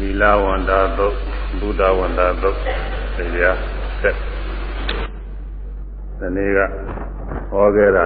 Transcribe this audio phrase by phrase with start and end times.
[0.00, 1.16] လီလာဝန္တာသုတ်
[1.60, 2.56] ဘုဒ္ဓဝန္တာသုတ်
[3.16, 3.58] တရား
[4.00, 4.16] ဆက်
[6.18, 6.58] ဒီနေ့က
[7.50, 8.04] ဟောခဲ့တာ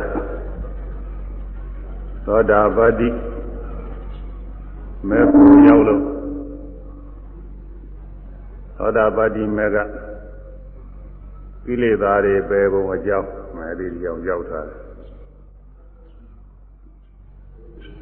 [2.24, 3.08] သောတာပတိ
[5.08, 6.02] မေဖို့ရောက်လို့
[8.76, 9.76] သောတာပတိမေက
[11.64, 13.28] ကိလေသာတွေပယ်ပုံအကြောင်း
[13.58, 14.60] အဲဒီကြောင့်ရောက်တာ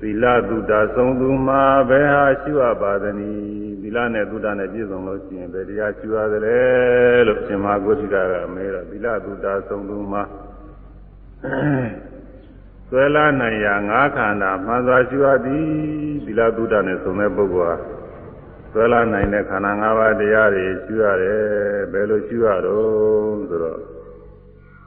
[0.00, 10.22] သီလသုဒ္ဓဆုံးသူမှာဘယ်ဟာရှိရပါသနည်းသီ လနဲ့သုဒ္ဓနဲ့ပြည့်စုံလို့ရှိရင်ဘယ်တရားရှိရတယ်လို့ရှင်မဂုဋ္ဌိကကမေးတော့သီလသုဒ္ဓဆုံးသူမှာ
[12.88, 15.64] ဆွဲလာနိုင်ရာငါးခန္ဓာမှန်စွာရှိရသည်
[16.24, 18.00] သီလသုဒ္ဓနဲ့ဆုံးတဲ့ပုဂ္ဂိုလ်ဟာ
[18.72, 21.40] ဆွဲလာနိုင်တဲ့ခန္ဓာ၅ပါးတရားတွေရှိရတယ်
[21.92, 23.80] ဘယ်လိုရှိရတော့ဆိုတော့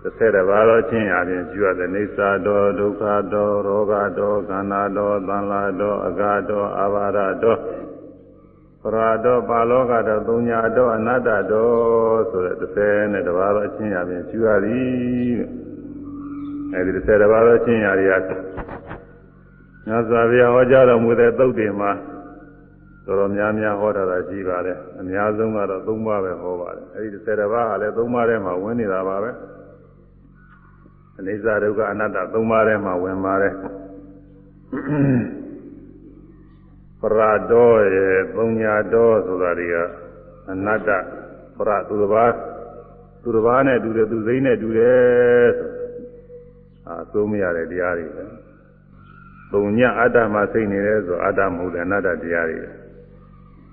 [0.02, 7.60] တစ်ဆက်တပါးသောချင်းအပြင်ရှိရတဲ့နေသာတော်ဒုက္ခတော်ရောဂတော်ခန္ဓာတော်သံလာတော်အဂါတော်အာဘာရတော်
[8.84, 15.40] ပရာတော်ပါလောကတော်သုံးညာတော်အနတ္တတော်ဆိုတဲ့တစ်ဆက်နဲ့တပါးသောချင်းအပြင်ရှိရသည်
[16.74, 18.32] အဲဒီတစ်ဆက်တပါးသောချင်းရာတွေက
[19.88, 21.92] ညဇာဗျာဟောကြားတော်မူတဲ့သုတ်တင်မှာ
[23.06, 29.32] တော်တော်များများဟောတာရှိပါတယ်အများဆုံးကတော့၃ပါးပဲဟောပါတယ်အဲဒီ၁၀ပါးကလည်း၃ပါးထဲမှာဝင်နေတာပါပဲ
[31.18, 33.54] အနိစ္စဒုက္ခအနတ္တ၃ပါးထဲမှာဝင်ပါတယ်
[37.04, 39.76] ပရတော်ရဲ့ပုံညာတော်ဆိုတာတွေက
[40.52, 40.90] အနတ္တ
[41.58, 42.34] ပရသူတစ်ပါး
[43.22, 45.50] သူတစ်ပါးနဲ့တူတယ်သူစိမ့်နဲ့တူတယ်
[46.88, 48.24] အာသုံးမရတဲ့တရားတွေပဲ
[49.52, 52.60] ပုံညာအတ္တမှာစိတ်နေတယ်ဆိုအတ္တမဟုတ်တဲ့အနတ္တတရားတွေ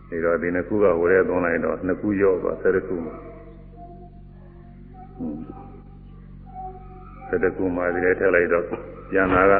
[0.08, 3.16] ဒီတော့ဒီနှစ်ခုကဝရဲသွန်းလိုက်တော့နှစ်ခုရော့သွားဆယ်ခုမှာ
[7.28, 8.64] ဆယ်ခုမှာဒီထဲထည့်လိုက်တော့
[9.10, 9.54] ပြန်လာက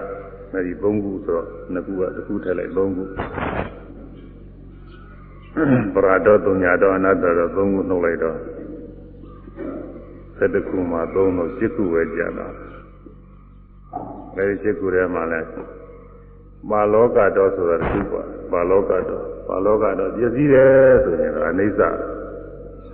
[0.52, 3.02] အဲဒီ၃ခုဆိုတော့နှစ်ခုကတစ်ခုထည့်လိုက်၃ခု
[5.94, 8.38] ပရာဒေါတုညာတော်အနတ္တတော့၃ခုနှုတ်လိုက်တော့
[10.36, 11.42] ဆယ်ခုမှာ၃တော့၈
[11.74, 12.48] ခုပဲကျန်တာ
[14.36, 15.40] အဲဒီ၈ခုထဲမှာလဲ
[16.70, 21.80] ပါလောကတော်ဆိုတာတစ်ခုပါပါလောကတော်ပါလောကတော့ပြည့်စည်တယ်ဆိုရင်တော့အနိစ္စ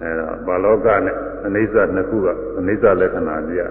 [0.01, 1.17] အဲဒါပါလောကနဲ့
[1.47, 2.27] အနိစ္စနှစ်ခုက
[2.59, 3.71] အနိစ္စလက္ခဏာပြရတယ်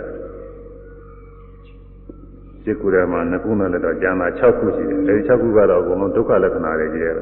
[2.65, 7.15] စိတ်ကူထဲမှာနှစ်ခုနဲ့လည်းတော့ကျန်တာ6ခုရှိတယ်အဲဒီ6ခုကတော့အကုန်လုံးဒုက္ခလက္ခဏာတွေကြီးတယ်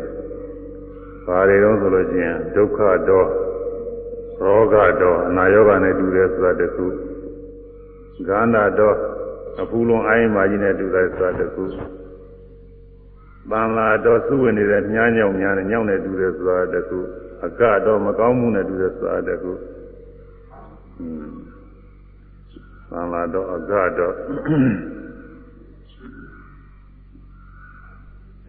[1.27, 3.27] ဘာတွေတော့ဆိုလို့ချင်းဒုက္ခတော့
[4.41, 6.85] ရောဂတော့အနာယောဂနဲ့တူတယ်ဆိုတာတစ်ခု
[8.27, 8.95] ဂန္ဓတော့
[9.61, 11.63] အပူလုံးအိုင်းမာကြီးနဲ့တူတယ်ဆိုတာတစ်ခု
[13.51, 16.99] တန်လာတော့စုဝင်နေတဲ့မြားညောင်များနဲ့ညောင်နဲ့တူတယ်ဆိုတာတခု
[17.45, 19.51] အကတော့မကောင်းမှုနဲ့တူတယ်ဆိုတာတခု
[22.91, 24.13] တန်လာတော့အကတော့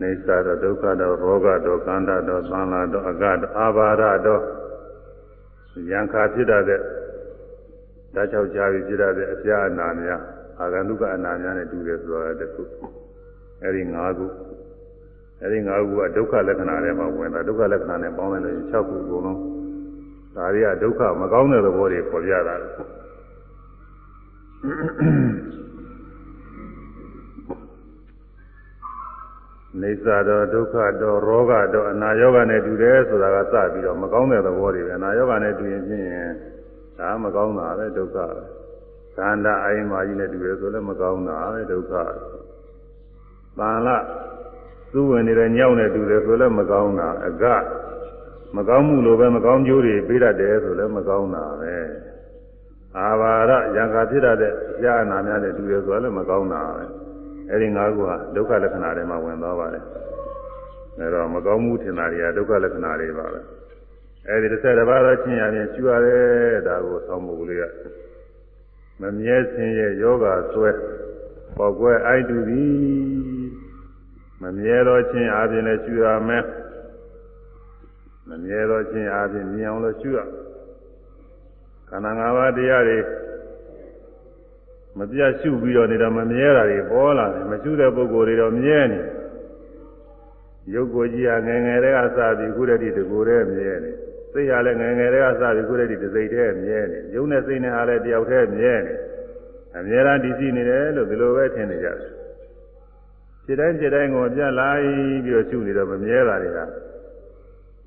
[0.01, 4.43] နေသာတော့ဒုက္ခတော့ရောဂတော့ကန္တာတော့သံလာတော့အကတော့အာဘာရတော့
[5.91, 6.63] ယံခါဖြစ်တဲ့
[8.15, 10.23] ဓာတ်ချောက်ချာပြီးဖြစ်တဲ့အပြာအနာများ
[10.61, 12.63] အာဂန္တုကအနာများနဲ့တူတယ်ဆိုတာတခု
[13.63, 14.27] အဲဒီ၅ခု
[15.43, 19.41] အဲဒီ၅ခုကဒုက္ခလက္ခဏာထဲမှာဝင်တာဒုက္ခလက္ခဏာနဲ့ပေါင်းလိုက်လို့6ခုအကုန်လုံး
[20.37, 22.57] ဒါတွေကဒုက္ခမကောင်းတဲ့သဘောတွေပေါ်ပြတာ
[29.83, 36.05] နေသာတော့ဒုက္ခတော့ရောဂတော့အနာယောဂနဲ့တူတယ်ဆိုတာကစပြီးတော့မကောင်းတဲ့သဘောတွေပဲအနာယောဂနဲ့တူရင်ဖြင့်
[36.99, 38.43] ဒါမကောင်းတာပဲဒုက္ခပဲ
[39.17, 41.93] ခန္ဓာအိမ်မာကြီးနဲ့တူတယ်ဆိုလည်းမကောင်းတာပဲဒုက္ခ
[43.59, 43.89] သံလ
[44.93, 47.45] သူ့ဝင်နေတဲ့ညောင်းနဲ့တူတယ်ဆိုလည်းမကောင်းတာအက
[48.57, 51.75] မကောင်းမှုလိုပဲမကောင်းကျိုးတွေပေးတတ်တယ်ဆိုလည်းမကောင်းတာပဲ
[52.99, 54.53] အာဘာရယံခါဖြစ်တတ်တဲ့
[54.83, 57.04] ကြာနာများနဲ့တူတယ်ဆိုလည်းမကောင်းတာပဲ
[57.51, 59.85] အဲဒီ၅ခုဟာဒုက္ခလက္ခဏာတွေမှာဝင်သွားပါတယ်
[60.99, 63.41] အဲတော့မကောင်းမှုထင်တာတွေကဒုက္ခလက္ခဏာတွေပါပဲ
[64.29, 67.65] အဲဒီတစ်ဆက်တစ်ပါးတော့ချင်းရရင်ကျူရတယ်ဒါကိုဆောင်းမှုလေးက
[69.01, 70.71] မမြဲခြင်းရဲ့ယောဂဆွဲ
[71.57, 72.73] ပေါက်ကွဲအိုက်တူသည်
[74.43, 76.45] မမြဲသောခြင်းအပြင်လည်းရှုရမယ်
[78.29, 80.19] မမြဲသောခြင်းအပြင်မြင်အောင်လို့ရှုရ
[81.89, 82.99] ခန္ဓာ၅ပါးတရားတွေ
[84.99, 89.01] မပြတ်ရှုပြီးတော့နေတော့မမြဲတာတွေပေါ်လာတယ်မရှုတဲ့ပုဂ္ဂိုလ်တွေတော့မြဲနေ
[90.75, 93.91] ရုပ်ကိုယ်ကြီးဟာငယ်ငယ်တည်းကစပြီးခုတည်းတကူတည်းမြဲနေ
[94.33, 98.95] စိတ်ဟာလည်းငယ်ငယ်တည်းကစပြီးခုတည်းတစိတ်တည်းမြဲနေရုပ်နဲ့စိတ်နဲ့ဟာလည်းတယောက်တည်းမြဲနေ
[99.79, 102.13] အမြဲတမ်းတည်ရှိနေတယ်လို့ဒီလိုပဲထင်နေကြတယ်
[103.45, 104.83] ခြေတိုင်းခြေတိုင်းကိုပြလိုက်
[105.25, 106.59] ပြီးတော့ရှုနေတော့မမြဲတာတွေက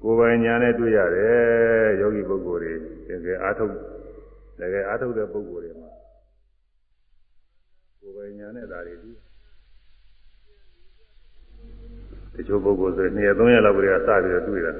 [0.03, 3.71] ကိုယ်ပိုင်ညာနဲ့တွေ့ရတယ်ယောဂီပုဂ္ဂိုလ်တွေတကယ်အားထုတ်
[4.59, 5.71] တကယ်အားထုတ်တဲ့ပုဂ္ဂိုလ်တွေ
[8.17, 9.11] မှာကိုယ်ပိုင်ညာနဲ့ဒါတွေဒီ
[12.33, 14.73] တချို့ပုဂ္ဂိုလ်ဆိုရင်2ရက်3ရက်လောက်ကလေးကစပြီးတော့တွေ့တာ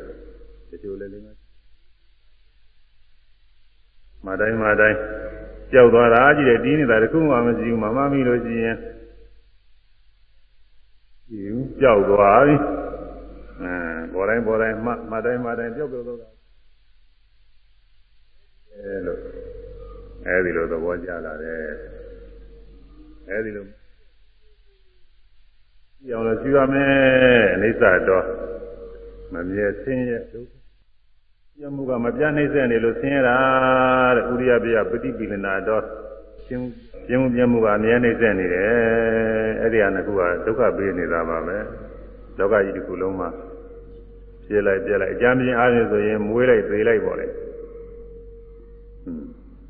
[0.72, 1.24] တချို့လည်းလေး
[4.25, 4.98] မတိုင်းမတိုင်း
[5.72, 8.75] ကြောက်သွားတာကြီးတယ်တီးနေတာတခုမှမရှိဘူးမမမိလို့ရှိရင်
[11.30, 11.42] ဒီ
[11.81, 12.56] ကြောက်သွားပြီ
[13.62, 13.75] အဲ
[14.13, 16.19] ပေါ်တိုင်းပေါ်တိုင်းမှမတိုင်းမတိုင်းကြောက်ကြောက်တော့
[18.75, 19.18] အဲလို
[20.25, 21.97] အဲဒီလိုသဘောကျလာတယ်
[23.30, 23.66] အဲဒီလို
[26.08, 28.26] ကြောင်လို့ရှိရမယ်အိဋ္ဌတော့
[29.34, 30.54] မမြဲဆင်းရဲဒုက္ခ
[31.58, 33.38] ပြမှုကမပြနှိမ့်ဆက်နေလို့ဆင်းရဲတာ
[34.16, 35.84] တဲ့ဥရိယပြပฏิပိလနာတော့
[36.46, 36.66] ရှင်း
[37.08, 38.70] ပြမှုပြမှုကအမြဲနှိမ့်ဆက်နေတယ်
[39.62, 40.10] အဲ့ဒီဟာကက
[40.46, 41.58] ဒုက္ခပေးနေတာပါပဲ
[42.38, 43.30] လောကကြီးတစ်ခုလုံးမှာ
[44.48, 47.28] ပြည့်လိုက်ပြည့်လိုက်အကြမ်းပြင်းအားဖြင့်ဆိုရင်မွေးလိုက်သေးလိုက်ပေါ့လေ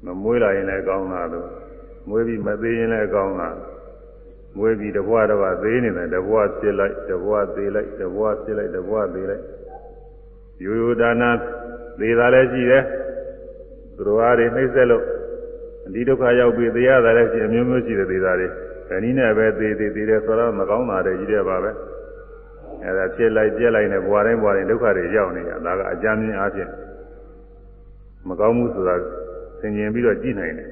[0.06, 1.48] မမွေးလာရင်လည်းကောင်းတာလို့
[2.09, 3.50] မွေးပြီးမသေးရင်လည်းကောင်းတာ
[4.57, 9.44] မွေးပြီးတဘွားတော့သေးနေတယ်တဘွားဖြစ်လိုက်တဘွားသေးလိုက်တဘွားဖြစ်လိုက်တဘွားသေးလိုက်
[10.63, 11.30] ရိုးရိုးဒါနာ
[12.00, 12.83] သေးတာလည်းရှိတယ်
[13.95, 15.04] သူတော်အားတွေနှိမ့်ဆက်လို့
[15.94, 18.48] ဒီဒုက္ခရောက်ပြီးသေရတာလည်းရှိအမျိုးမျိုးရှိတယ်သေးတာတွေ
[18.88, 21.71] ခဏီးနဲ့ပဲသေသေးသေးတယ်ဆိုတော့မကောင်းတာတွေကြီးတယ်ပါပဲ
[22.83, 26.69] အဲဒါဖြစ်လိုက်ပြက်လိုက်နဲ့ဘဝတိုင်းဘဝတိုင်းဒုက္ခတွေရောက်နေတာဒါကအကြမ်းမြင်အားဖြင့်
[28.27, 28.95] မကောင်းမှုဆိုတာ
[29.59, 30.69] သင်ကျင်ပြီးတော့ကြည့်နိုင်တယ်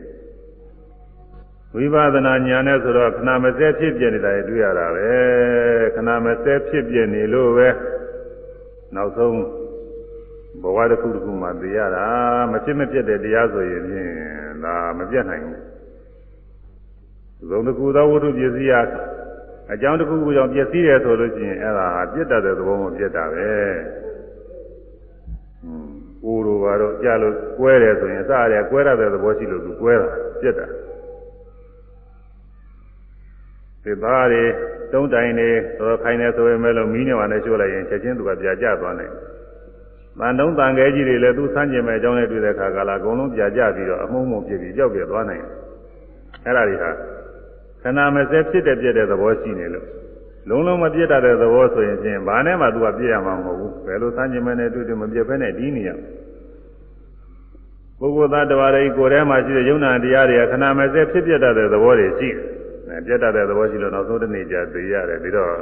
[1.76, 5.10] ဝိပဿနာဉာဏ်နဲ့ဆိုတော့ခဏမစဲဖြစ်ပြနေတာတွေ့ရတာပဲ
[5.96, 7.70] ခဏမစဲဖြစ်ပြနေလို့ပဲ
[8.96, 9.38] နောက်ဆုံး
[10.62, 12.06] ဘဝတစ်ခုတစ်ခုမှသိရတာ
[12.52, 14.12] မဖြစ်မဖြစ်တဲ့တရားဆိုရင်ဖြင့်
[14.64, 15.60] ဒါမပြတ်နိုင်ဘူး
[17.50, 18.82] သုံးတစ်ခုသောဝတ္ထုပစ္စည်းဟာ
[19.74, 23.52] အကြောင်းတစ်ခုခုကြောင့်ပျက်စီးတယ်ဆိုလို့ရှိရင်အဲ့ဒါဟာပြတ်တတ်တဲ့သဘောမှပြတ်တာပဲ
[25.64, 25.94] ဟွန်း
[26.24, 30.08] ကိုယ်လိုပါတော့ကြလို့ကွဲတယ်ဆိုရင်အစရကွဲရတဲ့သဘောရှိလို့သူကွဲတာ
[30.42, 30.85] ပြတ်
[33.86, 34.44] တာဒီသားတွေ
[34.92, 35.50] တုံးတိုင်နေ
[35.80, 39.14] တော့ခိုင်းနေဆိုရင်မဲ့လို့မီးနေပါနဲ့ရှို့လိုက်ရင်ချက်ချင်းသူကပြာကျသွားနိုင်
[40.20, 45.54] တန်တုံးတန်ခဲကြီးတွေလည်းသူဆန်းကျင်မဲ့အကြောင်းနဲ့တွေ့တဲ့အခါကလာအကုန်လုံးပြာကျပြီးတော့အမှုံမှုဖြစ်ပြီးကြောက်ပြသွားနိုင်တယ်
[46.46, 46.90] အဲ့ဒါတွေဟာ
[47.82, 49.88] ခဏမစဲဖြစ်တဲ့ပြည့်တဲ့သဘောရှိနေလို့
[50.50, 55.90] လုံးလုံးမပြည့်တတ်တဲ့သဘောဆိုရင်ချင်းဘာနဲ့မှသူကပြည့်ရမှာမဟုတ်ဘူးဘယ်လိုဆန်းကျင်မဲ့နဲ့တွေ့တွေ့မပြည့်ဘဲနဲ့ဒီနေရ
[58.00, 62.55] ပုဂ္ဂိုလ်သားတော်ရည်ကိုယ်ထဲမှာရှိတဲ့ယုံနာတရားတွေကခဏမစဲဖြစ်ပြတတ်တဲ့သဘောတွေရှိတယ်
[63.06, 65.54] ပြတ်တတ်တဲ့သဘောရှိလို့နောက်ဆုံးတစ်နေ့ကျသိရတယ်ပြီးတော့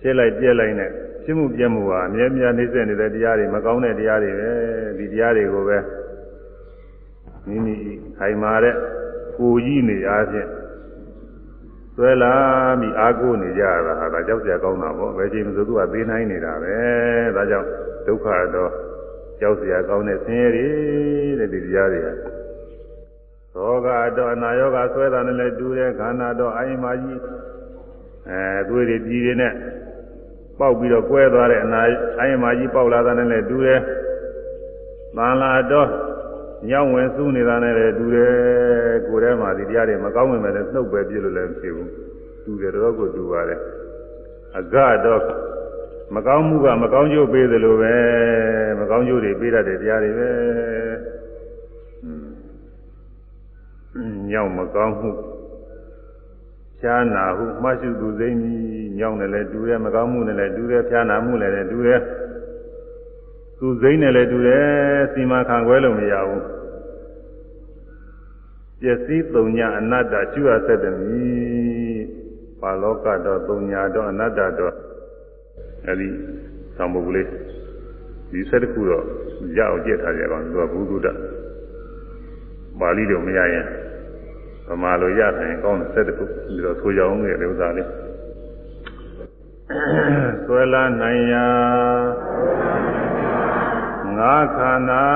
[0.00, 0.90] ဖြစ်လိုက်ပြက်လိုက်နဲ့
[1.24, 4.50] ဖြစ်မှုပြက်မှုဟာအမြဲမြဲနှိမ့်ဆက်နေတဲ့တရားတွေမကောင်းတဲ့တရားတွေပဲ
[4.98, 5.78] ဒီတရားတွေကိုပဲ
[7.46, 7.74] မိမိ
[8.18, 8.74] ခိုင်မာတဲ့
[9.36, 10.48] ကိုကြီးနေအားဖြင့်
[11.96, 12.34] ဆွဲလာ
[12.80, 16.76] ပြီးအာကိုနေကြရတာဟာဒါကြောက်ကြကောင်းတာပေါ့ဘယ်ချိန်မှသူကသေးနိုင်နေတာပဲ
[17.36, 17.68] ဒါကြောင့်
[18.06, 18.70] ဒုက္ခတော့
[19.40, 20.66] ကြောက်စရာကောင်းတဲ့ဆင်းရဲတွေ
[21.38, 22.00] တဲ့ဒီတရားတွေ
[23.56, 27.20] ရောဂတော့အနာရောဂါဆွဲတာနဲ့လည်းတူတယ်ခန္ဓာတော့အိမ်မာကြီး
[28.28, 29.52] အဲသွေးတွေပြည်တွေနဲ့
[30.58, 31.80] ပေါက်ပြီးတော့ကွဲသွားတဲ့အနာ
[32.20, 33.80] အိမ်မာကြီးပေါက်လာတာနဲ့လည်းတူတယ်
[35.16, 35.88] သံလာတော့
[36.68, 38.32] ညောင်းဝင်စူးနေတာနဲ့လည်းတူတယ်
[39.06, 41.90] ကိုယ်ထဲမှာဒီတရားတွေမကောင်းဝင်မဲ့လည်းနှုတ်ပဲပြလို့လည်းမရှိဘူး
[42.44, 43.60] တူတယ်တော့ကိုတူပါတယ်
[44.58, 45.22] အကတော့
[46.14, 47.94] မကောင်းမှုကမကောင်းကျိုးပေးသလိုပဲ
[48.80, 50.30] မကောင်းကျိုးတွေပေးတတ်တဲ့တရားတွေပဲ
[54.30, 55.10] ညောင်းမကောင်းမှု
[56.80, 62.00] ဖြားနာဟုမှတ်ရှုသူစိမ့်ကြီးညောင်းတယ်လည်းတူတယ်မကောင်းမှုနဲ့လည်းတူတယ်ဖြားနာမှုနဲ့လည်းတူတယ်
[63.58, 64.66] သူစိမ့်နဲ့လည်းတူတယ်
[65.12, 66.44] စီမံခံခွဲလို့မရဘူး
[68.80, 71.24] ပျက်စီးသုံညာအနတ္တကျွတ်ဆက်တယ်မီ
[72.60, 74.74] ပါလောကတော့သုံညာတော့အနတ္တတော့
[75.86, 76.08] အဲဒီ
[76.76, 77.28] သံပုဂ္ဂလေး
[78.30, 79.04] ဒီဆက်တစ်ခုတော့
[79.56, 81.08] ရအောင်ကြည့်ထားကြပါဦးသူကဘုဒ္ဓ
[82.80, 83.66] ပါဠိတော့မရရင်
[84.68, 87.88] ဗမာလိုရနိုင်ကောင်းတဲ့ဆက်တစ်ခုပြီးတော့ဆိုကြအောင်လေဥစ္စာလေး
[90.44, 91.48] ဆွဲလာနိုင်ရာ
[94.18, 95.06] ငါခန္ဓာ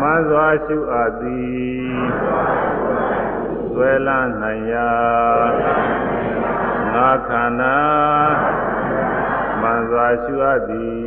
[0.00, 1.96] မှန်စွာရှုအပ်သည်
[3.72, 4.90] ဆွဲလာနိုင်ရာ
[6.94, 7.78] ငါခန္ဓာ
[9.60, 11.06] မှန်စွာရှုအပ်သည်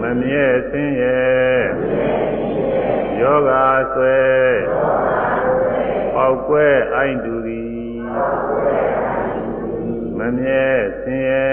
[0.00, 1.28] မမြဲဆင်းရဲ
[3.20, 3.50] ယောဂ
[3.94, 4.18] ဆွဲ
[6.14, 7.70] ပေါက်ကွဲအိုင်းတူသည်
[10.18, 10.66] မမြဲ
[11.02, 11.50] ဆင်းရဲ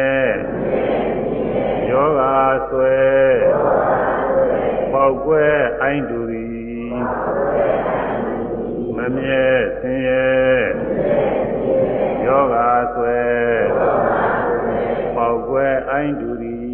[1.89, 2.21] ယောဂ
[2.69, 2.97] ဆွဲ
[4.93, 5.45] ပေါက်ကွဲ
[5.81, 6.53] အိုင်းတူသည်
[8.97, 9.45] မမြဲ
[9.79, 10.27] ဆင်းရဲ
[12.25, 12.57] ယောဂ
[12.95, 13.19] ဆွဲ
[15.15, 16.65] ပေါက်ကွဲအိုင်းတူသည်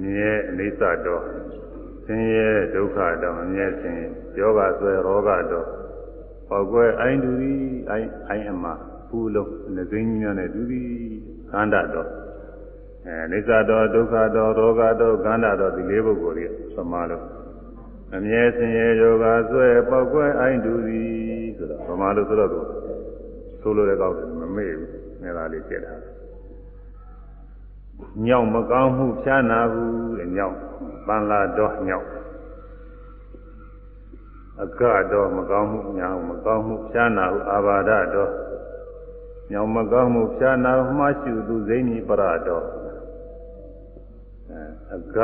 [0.00, 1.24] မမြဲအိဋ္ဌတော်
[2.04, 4.02] ဆင်းရဲဒုက္ခတော်မမြဲခြင်း
[4.38, 5.68] ယောဂဆွဲရောဂတော်
[6.48, 8.64] ပောက်ကွဲအိုင်းတူသည်အိုင်းအိုင်းအမ
[9.08, 10.88] ဖူးလုံးနှသိင်းကြီးများနဲ့တူသည်
[11.50, 12.08] ခန္ဓာတော်
[13.06, 17.24] အဲအိဋ္ဌတော်ဒုက္ခတော်ရောဂတော်ခန္ဓာတော်ဒီလေးပုဂ္ဂိုလ်တွေသမားလို့
[18.14, 21.08] အမြဲဆင်းရဲယောဂဆွဲပောက်ကွဲအိုင်းတူသည်
[21.56, 22.50] ဆိုတော့သမားလို့ဆိုတော့
[23.62, 24.90] ဆိုလိုတဲ့ကောက်တယ်မမေ့ဘူး
[25.22, 26.09] ငါလေးကျက်တာ
[28.26, 30.56] ညောင်မကောင်းမှုဖြာနာဘူးတဲ့ညောင်
[31.06, 32.06] ပန်လာတော့ညောင်
[34.62, 38.30] အကတော့မကောင်းမှုညောင်မကောင်းမှုဖြာနာဟုအာဘာဒတော့
[39.50, 42.66] ညောင်မကောင်းမှုဖြာနာမှရှုသူစိမ့်ဤပရတော့
[44.94, 45.18] အက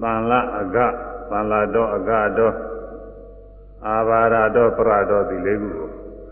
[0.00, 0.76] ပန်လာအက
[1.30, 2.54] ပန်လာတော့အကတော့
[3.86, 5.88] အာဘာဒတော့ပရတော့ဒီလေးခုကို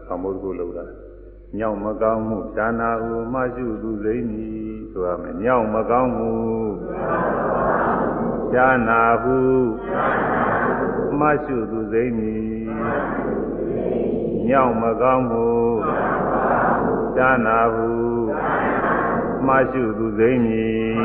[0.06, 0.84] သံမိုးကိုလောက်တာ
[1.58, 4.61] ညောင်မကောင်းမှုဖြာနာဟုမှရှုသူစိမ့်ဤ
[4.94, 6.32] ဆိုရမယ်ညောင်မကောင်းမှု
[8.52, 9.38] ရှားနာဟု
[11.18, 12.52] မရှိသူသိမည်
[14.48, 15.48] ညောင်မကောင်းမှု
[17.14, 17.90] ရှားနာဟု
[19.46, 21.00] မရှိသူသိမည်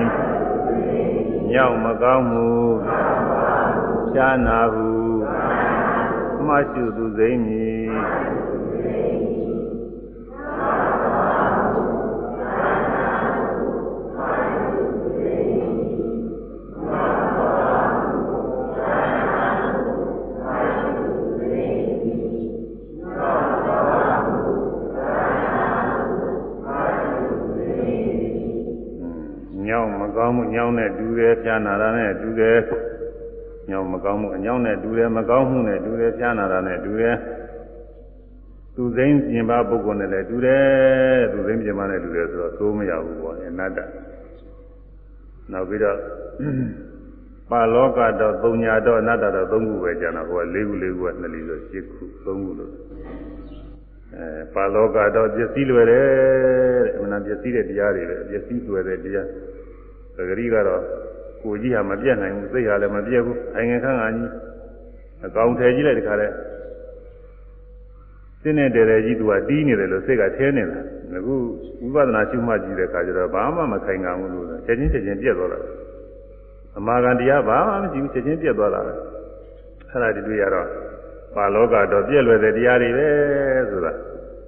[1.51, 2.47] ညောင်မကောင်းမှု
[4.13, 4.89] ရှားနာဟု
[6.47, 7.87] မရှိသူသိမည်
[30.27, 32.57] ကောင်းမှုညောင်းနဲ့တူတယ်ပြာနာတာနဲ့တူတယ်
[33.69, 37.15] ညောင်းမကောင်းမှုအညောင်းနဲ့တူတယ်မကောင်းမှုနဲ့တူတယ်ပြာနာတာနဲ့တူတယ်
[38.75, 43.79] သူသိမ်းပြင်ပါပုဂ္ဂိုလ်နဲ့လည်းတူတယ်သူသိမ်းပြင်ပါနဲ့တူတယ်ဆိုတော့သိုးမရဘူးပေါ့အနတ္တ
[45.51, 45.97] နောက်ပြီးတော့
[47.51, 52.71] ပါလောကတော့သုံးညာတော့အနတ္တတော့သုံးခုပဲကျန်တော့ဟိုက၄ခု၄ခုကနှစ်လီဆို၈ခုသုံးခုလို့
[54.15, 56.05] အဲပါလောကတော့ပျက်စီးလွယ်တယ်
[56.83, 59.27] တဲ့အမှန်ပျက်စီးတဲ့တရားတွေပဲပျက်စီးလွယ်တဲ့တရား
[60.17, 60.81] သဂရီကတော့
[61.41, 64.31] ကိုကြီးဟာမပြတ်နိုင်ဘူးစိတ်ဟာလည်းမပြတ်ဘူးအိုင်ငယ်ခန့်ခါကြီး
[65.25, 66.27] အကောင်ထည်ကြီးလိုက်တခါလဲ
[68.41, 70.79] စင်းနေတဲ့တဲ့ကြီးသူကတီးနေတယ်လို့စိတ်ကထဲနေတာ
[71.17, 71.35] အခု
[71.81, 75.59] ဝိပဿနာရှုမှတ်ကြည့်တဲ့အခါကျတော့ဘာမှမခိုင်ခံဘူးလို့ချက်ချင်းချက်ချင်းပြတ်သွားတာ
[76.77, 78.93] အမာကန်တရားဘာမှမရှိဘူးချက်ချင်းပြတ်သွားတာပဲ
[79.89, 80.67] အဲ့ဒါဒီတွေ့ရတော့
[81.35, 83.07] ပါလောကတော့ပြည့်လွယ်တဲ့တရားတွေပဲ
[83.69, 83.91] ဆိုတာ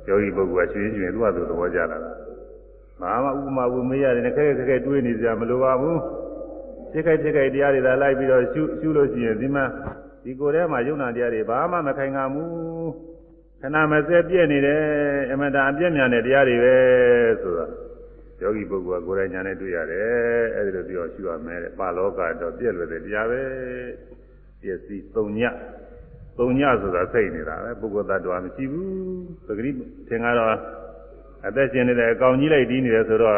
[0.07, 2.28] ယောဂီပုဂ္ဂိုလ်ကရှင်ရှင်သူ့ဟာသူသဘောကျလာတာ
[3.01, 5.99] ဘာမှဥပမာဘူးမေးရတယ်ခက်ခက်ခက်ခက်တွေးနေကြမလိုပါဘူး
[6.91, 9.65] ဖြစ်ခိုက်ဖြစ်ခိုက်တရားတွေသာလိုက်ပြီးတော့ရှုရှုလို့ရှိရင်ဒီမှာ
[10.23, 12.89] ဒီကိုယ်ထဲမှာယုံနာတရားတွေဘာမှမခိုင်ခံဘူး
[13.61, 14.81] ခဏမစဲပြည့်နေတယ်
[15.31, 16.75] အမတန်အပြည့်မြန်တဲ့တရားတွေပဲ
[17.41, 17.65] ဆိုတာ
[18.41, 23.41] ယောဂီပုဂ္ဂိုလ်ကကိုယ်တိုင်ညာနဲ့တွေ့ရတယ်အဲဒီလိုပြောရှုရမယ်တဲ့ပါလောကတော့ပြည့်လွယ်တဲ့တရားပဲ
[24.61, 25.39] ပစ္စည်းသုံည
[26.37, 28.89] သုံညဆိုတာစိတ်နေတာပဲပုဂ္ဂိုလ်သတ္တဝါမရှိဘူး
[29.45, 29.71] ပဂရိ
[30.07, 30.55] သင်္ကတော့
[31.47, 33.35] အသက်ရှင်နေတဲ့အကောင်ကြီးလိုက်တီးနေတယ်ဆိုတော့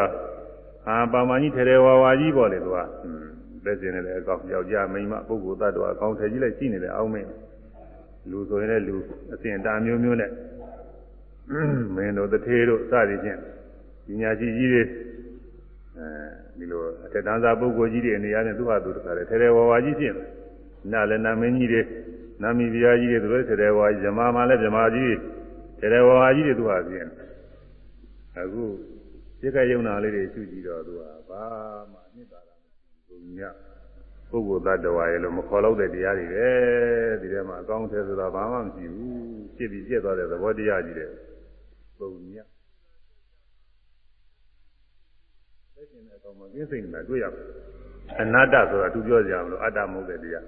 [0.88, 7.28] အာပါမကြီးထဲထဲဝါဝါကြီးပေါ့လေသူကအသက်ရှင်နေတဲ့အကောင်ယောက်ျားမိန်းမပုဂ္ဂိုလ်သတ္တဝါအကောင်ထဲကြီးလိုက်ရှိနေတယ်အောင်းမင်း
[8.30, 8.96] လူဆိုရင်လည်းလူ
[9.32, 10.30] အစဉ်တာမျိုးမျိုးနဲ့
[11.96, 13.38] မင်းတို့တထေးတို့စသည်ဖြင့်
[14.06, 14.82] ဒီညာကြီးကြီးတွေ
[15.98, 16.06] အဲ
[16.58, 20.14] ဒီလိုအထက်တန်းစားပုဂ္ဂိုလ်ကြီးတွေအနေရနဲ့သူ့ဟာသူတခါလေထဲထဲဝါဝါကြီးဖြစ်
[20.92, 21.82] နာလည်းနာမင်းကြီးတွေ
[22.42, 25.14] နာမီပြားကြီးတွေသူတို့ထဲထဲဝါကြီးဇမားမှလည်းဇမားကြီး
[25.78, 27.21] ထဲထဲဝါဝါကြီးတွေသူ့ဟာဖြစ်နေ
[28.38, 28.64] အခု
[29.40, 31.44] ပြက်ကယုံနာလေးတွေရှုကြည့်တော့သူကဘာ
[31.92, 33.40] မှအနှစ်သာရမရှိဘူးည
[34.30, 36.48] ပုဂ္ဂိုလ်သတ္တဝါရဲ့လို့မခေါ်လို့တဲ့တရားတွေပဲ
[37.20, 39.14] ဒီထဲမှာအကောင်းထဲဆိုတာဘာမှမရှိဘူး
[39.56, 41.10] ဖြစ်ပြီးပြက်သွားတဲ့သဘောတရားကြီးတဲ့
[41.98, 42.34] ပုံည
[45.74, 47.46] လက်ရှင်တဲ့အကောင်မှာကျင်းစိတ်နဲ့တွေ့ရမယ်
[48.20, 50.44] အနတ္တဆိုတာသူပြောကြမလို့အတ္တမဟုတ်တဲ့တရား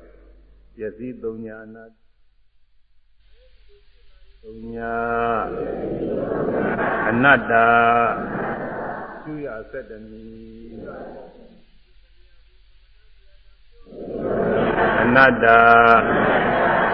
[0.76, 2.03] ပစ္စည်းသုံးညာအနတ္တ
[4.46, 4.96] သုံးညာ
[7.08, 7.52] အနတ္တ
[9.22, 10.26] ကျူရဆက်တမီ
[15.02, 15.46] အနတ္တ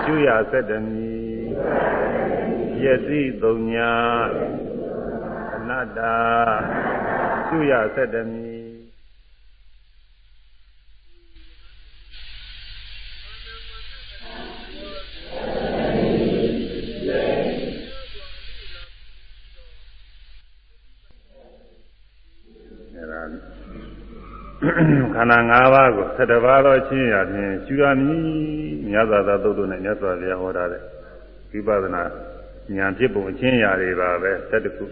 [0.05, 1.13] ကျူရဆက်တမီ
[2.85, 3.93] ယသိသုံးညာ
[5.57, 6.01] အနတ္တ
[7.49, 8.50] ကျူရဆက်တမီ
[24.61, 28.23] ခန္ဓာ၅ပါးကို7ပါးသောချင်းရာဖြင့်ရှုရမည်
[28.91, 30.83] မြတ်စွာဘုရားသုတ်တုနဲ့မြတ်စွာဘုရားဟောထားတဲ့
[31.51, 32.03] ဝိပဿနာ
[32.77, 34.91] ဉာဏ်ဖြစ်ပုံအချင်းရာတွေပါပဲ7ခုယ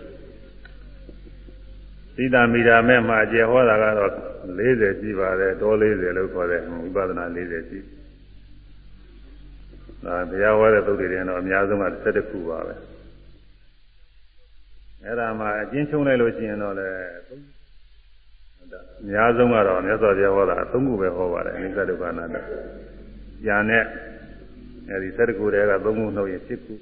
[2.17, 4.13] သီတာမီတာမဲ့မှာအကျယ်ဟောတာကတော့
[4.59, 7.79] 40ရှိပါတယ်တော40လို့ခေါ်တဲ့ဝိပဿနာ40ရှိ
[10.05, 12.75] ဒါဘုရားဟောတဲ့သုတ်တွေတော့အများဆုံးက17ခုပါပဲ
[15.05, 16.91] အဲ့ဒါမှအကျဉ်းချုံလိုက်လို့ရှိရင်တော့လေ
[19.01, 22.37] အများဆုံးကတော့မြတ်စွာဘုရားဟောတာ3ခုပဲဟောပါတယ်အနိစ္စဒုက္ခအနတ္တ
[23.47, 23.85] ဉာဏ်နဲ့
[24.91, 26.75] အဲဒီ17ခုတည်းက3ခုနှုတ်ရင်7ခု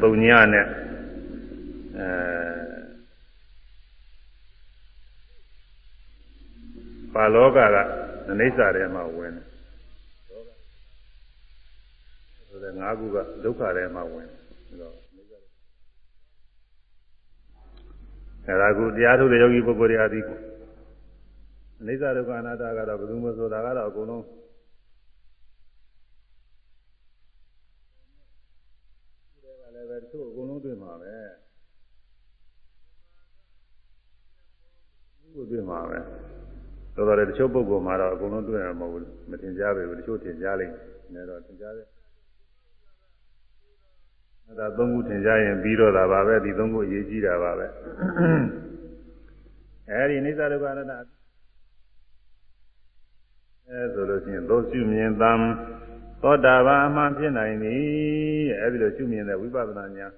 [0.00, 0.66] ပုံညနဲ့
[1.98, 2.08] အဲ
[7.14, 7.76] ပါလောကက
[8.30, 9.46] အနိစ္စထဲမှာဝင်တယ်
[12.48, 15.03] ဆိုတဲ့၅ခုကဒုက္ခထဲမှာဝင်တယ်ဒါတော့
[18.46, 20.24] အဲဒါကူတရားထုတ်တဲ့ယောဂီပုဂ္ဂိုလ်တွေအသည်
[21.80, 24.24] အနိစ္စဒုက္ခအနတ္တကတော့ဘယ်သူမှဆိုတာကတော့အကုန်လုံး
[29.74, 31.14] လည်းပဲသူ့အကုန်လုံးတွေ့မှာပဲ
[35.34, 35.98] သူ့တွေ့မှာပဲ
[36.96, 40.74] တော်တော်လည်းတချို့ပုဂ္ဂိုလ်မှာတော့အကုန်လုံးတွေ့ရမှာမဟုတ်ဘူးမထင်ကြပေဘူးတချို့ထင်ကြလိမ့်
[41.12, 42.03] မယ်တော့ထင်ကြတယ်အဲ
[44.58, 47.66] ဒါသုံးခုထင်ကြရင်ပြီးတော့တာပါပဲဒီသုံးခုအရေးကြီးတာပါပဲ
[49.90, 50.92] အဲဒီနိစ္စဒုက္ခအနတ္တ
[53.68, 55.32] အဲဆိုလို့ရှိရင်သောရှုမြင်သံ
[56.22, 57.84] သောတာပန်အမှန်ဖြစ်နိုင်သည်
[58.60, 60.12] အဲဒီလိုရှုမြင်တဲ့ဝိပဿနာဉာဏ်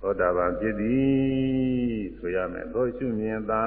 [0.00, 3.64] သောတာပန်ဖြစ်သည်ဆိုရမယ်သောရှုမြင်သံ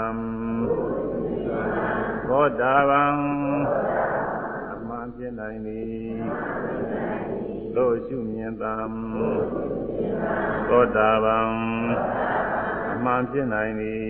[2.27, 3.13] သောတာပန်
[4.73, 6.54] အမှန်ဖြစ်နိုင်သည်
[7.75, 8.73] သောရှုမြင်သံ
[10.67, 11.49] သောတာပန်
[12.93, 14.05] အမှန်ဖြစ်နိုင်သည်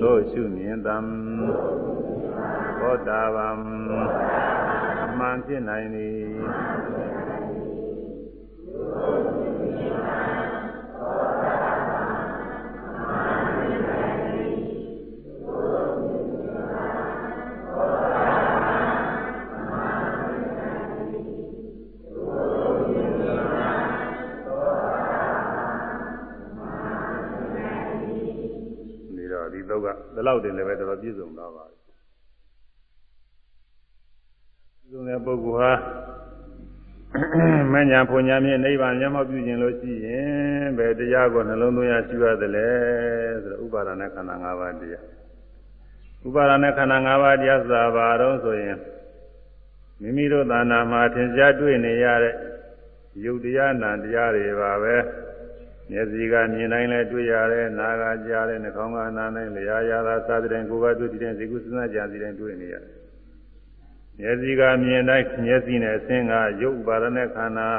[0.00, 0.96] သောရှုမြင်သံ
[2.80, 3.56] သောတာပန်
[5.04, 6.20] အမှန်ဖြစ်နိုင်သည်
[30.16, 31.98] ဒီတော့ကဒီလောက်တင်လည်းပဲတော်တော်ပြည့်စုံသွားပါပြီပြည့်
[34.90, 35.72] စုံတဲ့ပုဂ္ဂိုလ်ဟာ
[37.72, 42.68] မညာဖွညာမြင့်နိဗ္ဗာန်မျက်မှောက်ပြုခြင်းလို့ရှိရင်ဘယ်တရားကိုနှလုံးသွင်းရရှိရသလဲ
[43.44, 45.04] ဆိုတော့ဥပါဒနာခန္ဓာ၅ပါးတရား
[46.26, 48.78] ဥပါဒနာခန္ဓာ၅ပါးတရားဆိုတာဘာတော့ဆိုရင်
[50.00, 52.34] မိမိတို့သာနာမှာထင်ရှားတွေ့နေရတဲ့
[53.24, 54.96] ယုတ်တရားနာတရားတွေပါပဲ
[55.90, 62.94] မျက်စိကမြင်တိုင်းလည်းတွေ့ရတယ်နားကကြားတယ်နှာခေါင်းကနားတိုင်းလျာရတာစားတဲ့ကိုယ်ကတွေ့တဲ့ဇေကုစဉ်းစားကြံစီတိုင်းတွေ့နေရတယ်
[64.20, 67.70] မျက်စိကမြင်တိုင်းမျက်စိနဲ့အဆင်းကရုပ်ဥပါဒနဲ့ခန္ဓာ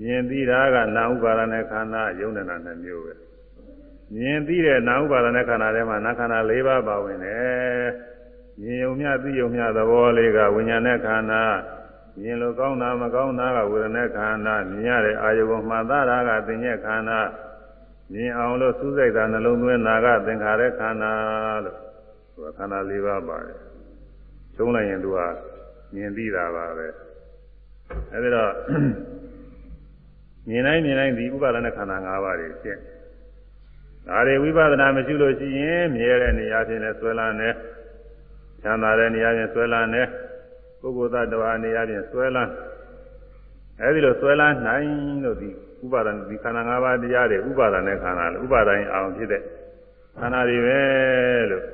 [0.00, 3.14] မြင်ပြီးတာကနာဥပါဒနဲ့ခန္ဓာယုံနေတာနှစ်မျိုးပဲ
[4.14, 7.86] မြင်ပြီးတဲ့နာဥပါဒနဲ့ခန္ဓာထဲမှာနာခန္ဓာ၄ပါးပါဝင်တယ်
[8.60, 11.42] မြင်ယုံမြသိယုံမြသဘောလေးကဝိညာဉ်နဲ့ခန္ဓာ
[12.22, 17.20] မြင်လို့ကောင်းတာမကောင်းတာကဝေဒနာခန္ဓာမြင်ရတဲ့အာယုကိုမှန်သားတာကသင်ညက်ခန္ဓာ
[18.12, 21.12] မြင်အောင်လို့စူးစိုက်တာနှလုံးသွင်းတာကသင်္ခါရခန္ဓာ
[21.64, 21.76] လို့
[22.32, 23.58] သူကခန္ဓာ၄ပါးပါတယ်
[24.56, 25.18] ကျုံးလိုက်ရင်သူက
[25.94, 26.86] မြင်ပြီးတာပါပဲ
[28.12, 28.52] အဲဒီတော့
[30.48, 32.80] မြင်တိုင်းမြင်တိုင်းဒီဥပါဒณะခန္ဓာ၅ပါးတွေရှင်း
[34.06, 37.54] ဒါတွေဝိပဿနာမရှိလို့ရှိရင်မြဲတဲ့နေရာချင်းနဲ့ဆွဲလန်းတယ်
[38.62, 40.08] ချမ်းသာတဲ့နေရာချင်းဆွဲလန်းတယ်
[40.80, 42.52] ပုဂ္ဂိုလ်သားတစ်ပါးအနေအချင်းဆွဲလန်း
[43.80, 44.88] အဲဒီလိုဆွဲလန်းနိုင်
[45.24, 45.50] လို့ဒီ
[45.84, 49.42] ဥပါဒဏ်ဒီခန္ဓာ၅ပါးတရားတွေဥပါဒဏ်နဲ့ခန္ဓာလို့ဥပါဒဏ်အောင်ဖြစ်တဲ့
[50.18, 50.80] ခန္ဓာတွေပဲ
[51.50, 51.64] လို့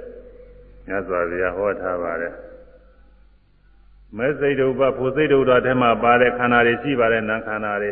[0.87, 2.35] မြတ်စွာဘုရားဟောထားပါတယ်
[4.19, 7.91] မဲစိတ်ဒုပဖို့စိတ်ဒုတာထဲမှာပါတဲ့ခန္ဓာတွေရှိပါတယ်နာခန္ဓာတွေ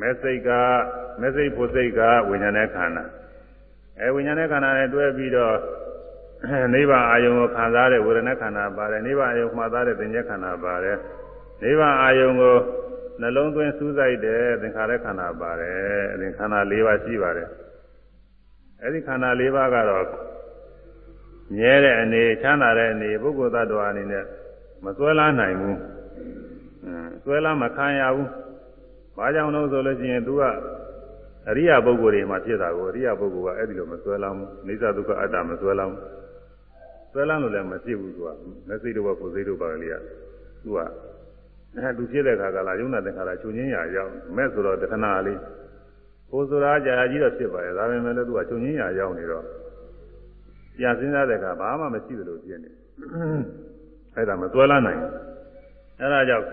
[0.00, 0.50] မဲစိတ်က
[1.20, 3.04] မဲစိတ်ဖို့စိတ်ကဝိညာဉ်နဲ့ခန္ဓာ
[4.00, 5.54] အဲဝိညာဉ်နဲ့ခန္ဓာနဲ့တွဲပြီးတော့
[6.74, 10.98] နိဗ္ဗာန်အာယုံကိုခံစားတဲ့ဝေဒနာခန္ဓာပါတယ်နိဗ္ဗာန်အာယုံမှာသားတဲ့သင်္ကြန်ခန္ဓာပါတယ်
[11.62, 12.56] နိဗ္ဗာန်အာယုံကို
[13.20, 15.74] နှလုံးသွင်းစူးစိုက်တဲ့သင်္ခါရခန္ဓာပါတယ်
[16.12, 17.48] အဲဒီခန္ဓာ၄ပါးရှိပါတယ်
[18.82, 20.06] အဲဒီခန္ဓာ၄ပါးကတော့
[21.56, 24.24] မြဲတဲ့အနေချမ်းသာတဲ့အနေပုဂ္ဂိုလ်သတ္တဝါအနေနဲ့
[24.84, 25.78] မစွဲလန်းနိုင်ဘူး
[26.84, 28.30] အင်းစွဲလန်းမခံရဘူး
[29.16, 30.42] ဘာကြောင့်လို့ဆိုလို့ရှိရင် तू က
[31.48, 36.00] အရိယာပုဂ္ဂိုလ်တွေမှာဖြစ်တာကိုအရိယာပုဂ္ဂိုလ်ကအဲ့ဒီလိုမစွဲလန်းဘူးနေသဒုက္ခအတ္တမစွဲလန်းဘူး
[37.14, 38.28] ဆွဲလန်းလို့လည်းမဖြစ်ဘူးသူက
[38.68, 39.94] မသိတော့ကိုသိတော့ပါကလေးက
[40.62, 40.78] သူက
[41.76, 45.38] အဲသူဖြစ်တဲ့ခါကလာယုံနာတဲ့ခါလာချုပ်ငင်းရာရောက်မဲ့ဆိုတော့တခဏလေး
[46.30, 49.44] ကိုဆိုတာကြာကြီးတော့ဖြစ်ပါရဲ့ဒါပေမဲ့လည်းသူကချုပ်ငင်းရာရောက်နေတော့
[50.76, 52.70] ပြန်စဉ်းစားတဲ့ခါဘာမှမရှိဘူးလို့ဖြစ်နေ
[54.16, 55.12] အဲဒါမဆွဲလန်းနိုင်ဘူး
[56.00, 56.46] အဲဒါကြောင့်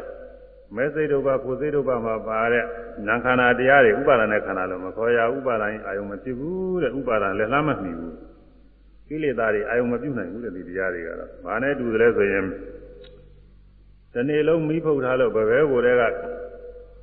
[0.75, 2.65] မဲစိတ်တို့ပါကိုစိတ်တို့ပါမှာပါတဲ့
[3.07, 8.15] နာခန္ဓာတရားတွေဥပါဒဏ်နဲ့ခန္ဓာလို့မခေါ်ရဥပါဒဏ်အာယုံမဖြစ်ဘူးတဲ့ဥပါဒဏ်လည်းလှမ်းမမှီဘူး
[9.11, 12.45] ကိလေသာတွေအာယုံမပြုတ်နိုင်ဘူးတဲ့ဒီတရားတွေကတော့ဘာနဲ့တူတယ်လဲဆိုရင်
[14.13, 16.03] ဒီနေ့လုံးမိဖုတ်ထားလို့ဘယ်ဘဲကိုတည်းက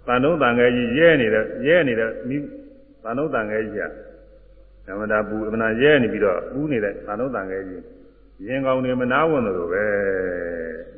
[0.07, 2.37] တန်တုံးတန်ငယ်ကြီးရဲနေတဲ့ရဲနေတဲ့မိ
[3.05, 3.85] တန်တုံးတန်ငယ်ကြီးက
[4.87, 7.83] ဓမ္မတာပူအမနာရဲနေပြီးတော့ပူနေတဲ့တန်တုံးတန်ငယ်ကြီး
[8.47, 9.85] ရင်ကောင်းနေမနာဝင်လို့ပဲ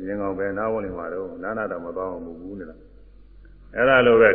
[0.06, 2.76] ရင်ကောင်းပဲနာဝင်နေမှာတော့နာနာတော့မသွားအောင်ဘူးနေတာ
[3.74, 4.30] အဲ့ဒါလိုပဲ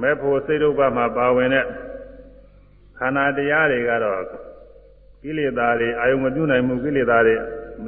[0.00, 1.64] မေဖို့စိတ်ဒုက္ခမှာပါဝင်တဲ့
[2.98, 4.22] ခန္ဓာတရားတွေကတော့
[5.22, 7.34] ကိလေသာတွေအာယုံမပြုနိုင်မှုကိလေသာတွေ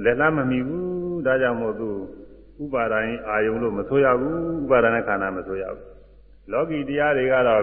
[0.05, 1.89] လက်လှမ်းမမီဘူးဒါကြောင့်မို့သူ
[2.63, 5.85] ဥပါဒိုင်းအာယုံလို့မဆိုရဘူးဥပါဒณะခန္ဓာမဆိုရဘူး
[6.53, 7.63] လောကီတရားတွေကတော့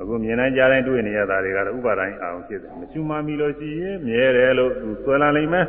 [0.00, 5.66] အခုမြင်နိုင်ကြတိုင်းတွေ့နေရတာတွေကတော့ဥပါဒိုင်းအာယုံဖြစ်တယ်မချူမမီလို့ရှိရင်မြဲတယ်လို့သူဆွဲလာနိုင်မယ်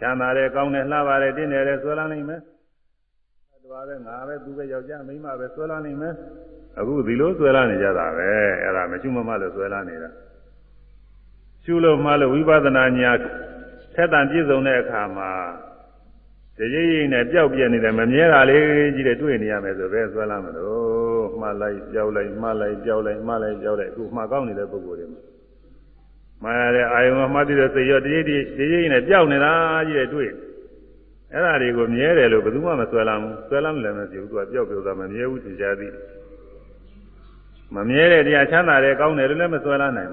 [0.00, 2.42] ချမ်းသာတယ်ကောင်းတယ်လှပါတယ်တင်းတယ်တယ်ဆွဲလာနိုင်မယ်တ
[3.70, 6.14] ပါးပဲငါပဲသူပဲယောက်ျားမိန်းမပဲဆွဲလာနိုင်မယ်
[6.78, 8.28] အခုဒီလိုဆွဲလာနေကြတာပဲ
[8.62, 10.10] အဲ့ဒါမချူမမလို့ဆွဲလာနေတာ
[11.64, 13.10] ရှုလို့မှလို့ဝိပဿနာညာ
[13.94, 15.30] ထက်တန်ပြည့်စုံတဲ့အခါမှာ
[16.58, 25.20] တရိပ်ရိပ်နဲ့ပျောက်ပြက်နေတယ်မမြဲတာလေးကြီးတဲ့တွေ့နေရမယ်ဆိုပဲဆွဲလာမလို့မှားလိုက်ပျောက်လိုက်မှားလိုက်ပျောက်လိုက်မှားလိုက်ပျောက်လိုက်အခုမှားကောင်းနေတဲ့ပုဂ္ဂိုလ်တွေမှာ
[26.42, 28.30] မှားရတဲ့အာယုံကမှားတဲ့စိတ်ရောတရိပ်တ
[28.72, 29.52] ရိပ်နဲ့ပျောက်နေတာ
[29.88, 30.30] ကြီးတဲ့တွေ့
[31.32, 35.92] အဲ့ဒါတွေကိုမြဲတယ်လို့ဘယ်သူမှမဆွဲလာဘူးဆွဲလာမလည်းမရှိဘူးသူကပျောက်ပျောက်တာမမြဲဘူးသိကြသည်
[37.74, 40.10] မမြဲတဲ့တရားချမ်းသာတယ်ကောင်းတယ်လို့လည်းမဆွဲလာနိုင်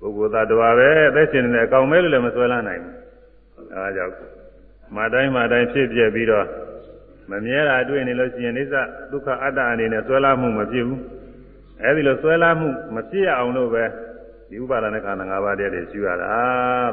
[0.00, 2.94] ဘူးပုဂ္ဂိုလ်သားတော်ပဲအသက်ရှင်နေတယ်ကောင်းမဲလို့လည်းမဆွဲလာနိုင်ဘူး
[3.72, 4.14] အဲဒါကြောင့်
[4.96, 6.46] မတိုင်းမတိုင်းဖြစ်ပြပြီးတော့
[7.30, 8.74] မမြဲတာတွေ့နေလို့ရှိရင်အိသ
[9.10, 11.02] ဒုက္ခအတ္တအနေနဲ့ဆွဲလာမှုမဖြစ်ဘူး
[11.82, 13.84] အဲဒီလိုဆွဲလာမှုမဖြစ်ရအောင်လို့ပဲ
[14.50, 16.32] ဒီဥပါဒနာခန္ဓာ၅ပါးတည်းတွေရှုရတာ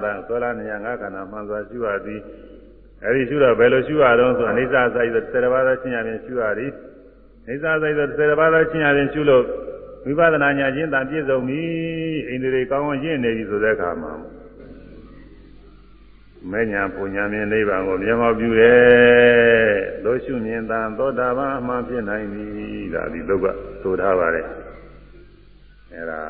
[0.04, 2.22] ဒါဆွဲလာနေရငါခန္ဓာမှန်စွာရှုရသည်
[3.06, 6.72] အဲဒီရှုတော့ဘယ်လိုရှုရတော့ဆိုအိသဆိုင်ဆို၁၀ပါးသောရှင်းရရင်ရှုရသည်
[7.50, 9.44] အိသဆိုင်ဆို၁၀ပါးသောရှင်းရရင်ရှုလို့
[10.06, 11.62] ဝိပဿနာဉာဏ်ချင်းတန်ပြည့်စုံပြီ
[12.30, 14.14] အိန္ဒြေကောင်းအောင်ရင့်နေပြီဆိုတဲ့အခါမှာ
[16.52, 22.46] မဲ့ညာပူညာမြင်နိဗ္ဗာန်ကိုမျက်မှောက်ပြုရဲ့လို့ရှုမြင်တန်သောတာပန်အမှန်ဖြစ်နိုင်ပြီ
[22.94, 23.46] ဒါဒီလောက
[23.82, 24.48] ဆိုထားပါတယ်
[25.94, 26.22] အဲဒါ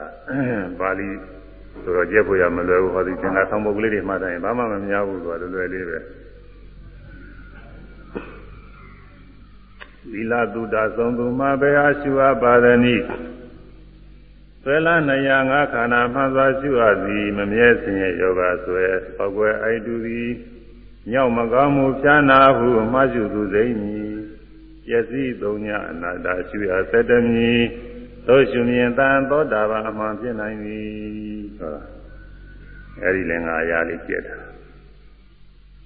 [0.79, 1.07] ပါဠိ
[1.83, 5.97] ဆိုတော့ကြက်ဖို့ရမလွယ်ဘူးဟောဒီသင်္ဃာဆောင်ပုဒ်ကလေးတွေမှတ်တိုင်းဘာမှမများဘူးဆိုတာလွယ်လေးပဲ
[10.12, 13.06] သီလတုဒ္ဒသုံသူမှာဘယ်အားရှုအပ်ပါသနည်း
[14.62, 18.86] ဆွဲလာနေရငါခန္ဓာမှန်စွာရှုအပ်သည်မမြဲစင်ရဲ့ယောဂဆွဲ
[19.18, 20.30] ပောက်ွယ်အိုက်တူသည်
[21.12, 24.15] ညောက်မကောင်းမှုဖြာနာဟုအမှားရှုသူစိမ့်မည်
[24.86, 27.54] ပျက်စီးသုံးညအနာတရှုရသတ္တမီ
[28.28, 30.86] သို့ရှုမြင်တန်သောတာပန်အမှန်ဖြစ်နိုင်သည်
[31.58, 31.82] ဆိုတာ
[33.02, 34.36] အဲဒီလည်းငါအရာလေးပြက်တာ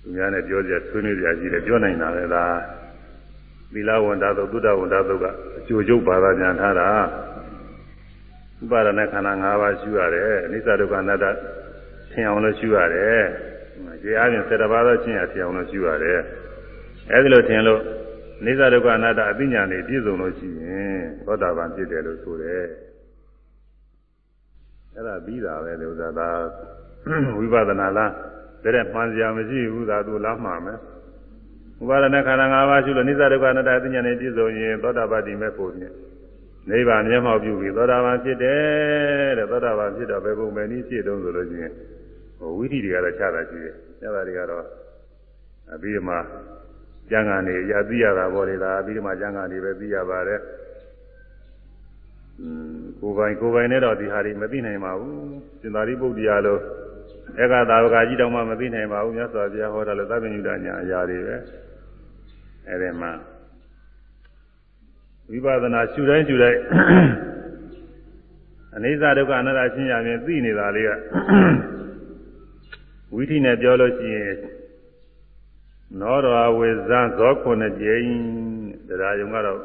[0.01, 2.45] သူများနဲ့ပြောကြဆွေးနွေးကြကြည့်တယ်ပြောနိုင်တာလေဒါ
[3.73, 5.25] သီလဝန္တာသုတ်သုဒ္ဓဝန္တာသုတ်က
[5.57, 6.89] အကျိုးကျုပ်ဘာသာညာထားတာ
[8.61, 11.25] ဥပါဒณะခန္ဓာ၅ပါးရှုရတယ်အနိစ္စဒုက္ခအနတ္တ
[12.11, 13.23] သင်အောင်လို့ရှုရတယ်
[14.03, 16.19] ကျေအားဖြင့်7ပါးသောရှင်းရသင်အောင်လို့ရှုရတယ်
[17.11, 17.81] အဲဒီလိုထင်လို့
[18.39, 22.63] အနိစ္စဒုက္ခအနတ္တအသိဉာဏ်တွေပြည့်စုံလို့ရှိရင်သောတာပန်ဖြစ်တယ်လို့ဆိုတယ်
[24.93, 26.29] အဲ့ဒါပြီးတာပဲလို့ဆိုတာဒါ
[27.39, 28.11] ဝိပဿနာလား
[28.63, 30.79] တဲ့မှန်စရာမရှိဘူးသာသူလားမှာမယ်
[31.81, 35.93] ဥပါဒနာခန္ဓာ၅ပါးရှိလို့နိစ္စဒုက္ခအနတ္တအသိဉာဏ်နဲ့ပြည့်စုံရင်သောတာပတိမေဖို့ဖြင့်
[36.69, 38.59] နိဗ္ဗာန်မျက်မှောက်ပြုပြီးသောတာပန်ဖြစ်တယ်
[39.37, 41.71] တဲ့သောတာပန်ဖြစ်တော့ဘယ်ပုံပဲနည်းဖြစ်တုံးဆိုလို့ချင်း
[42.39, 44.65] ဟိုဝိသီတွေကတော့ခြားတာရှိတယ်။ခြားတာတွေကတော့
[45.73, 46.15] အပြီးမှ
[47.09, 50.39] ကျန်ကန်နေရသိရတာပေါ်လေဒါအပြီးမှကျန်ကန်နေပဲသိရပါတယ်။
[52.41, 52.43] 음
[52.99, 55.13] ကိုယ်ပိုင်ကိုယ်ပိုင်နဲ့တော့ဒီဟာတွေမသိနိုင်ပါဘူး။
[55.61, 56.57] စင်္သာရိပုတ္တရာလို
[57.41, 61.37] ဧကသာဝကကြီးတောင်မှမသိနိုင်ပါဘူး။မြတ်စွာဘုရားဟောတာလို့သဗ္ဗညုတညာအရာတွေပဲ။
[62.67, 63.11] အဲဒီမှာ
[65.29, 66.59] ဝိပဿနာရှုတိုင်းရှုတိုင်း
[68.75, 70.91] အနိစ္စဒုက္ခအနတ္တရှင်းရရင်သိနေတာလေးက
[73.13, 74.33] ဝိထိနဲ့ပြောလို့ရှိရင်
[75.99, 78.07] နောတော်ဝေဇံဇောခုနှစ်ကြိမ်
[78.87, 79.59] တရားယုံကတော့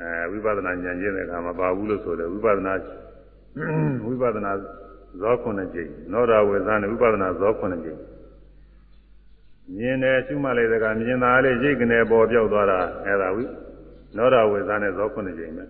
[0.00, 2.74] အဲဝိပဿနာဉာဏ်ကျင့်တဲ့အခါမှာပါဘူးလို့ဆိုတယ်ဝိပဿနာ
[4.06, 4.52] ဝိပဿနာ
[5.20, 7.98] ဇောခုနှစ်ကြိမ်နောတော်ဝေဇံနဲ့ဝိပဿနာဇောခုနှစ်ကြိမ်
[9.76, 13.44] မြင်တယ်ရှုမှတ်လိုက်တဲ့ကမြင်တာလေးရိတ်ကနေပေါ်ပြောက်သွားတာအဲဒါဝိ
[14.16, 15.64] နောရဝေဇာနဲ့ဇောခုနှစ်ကြိမ်ပဲ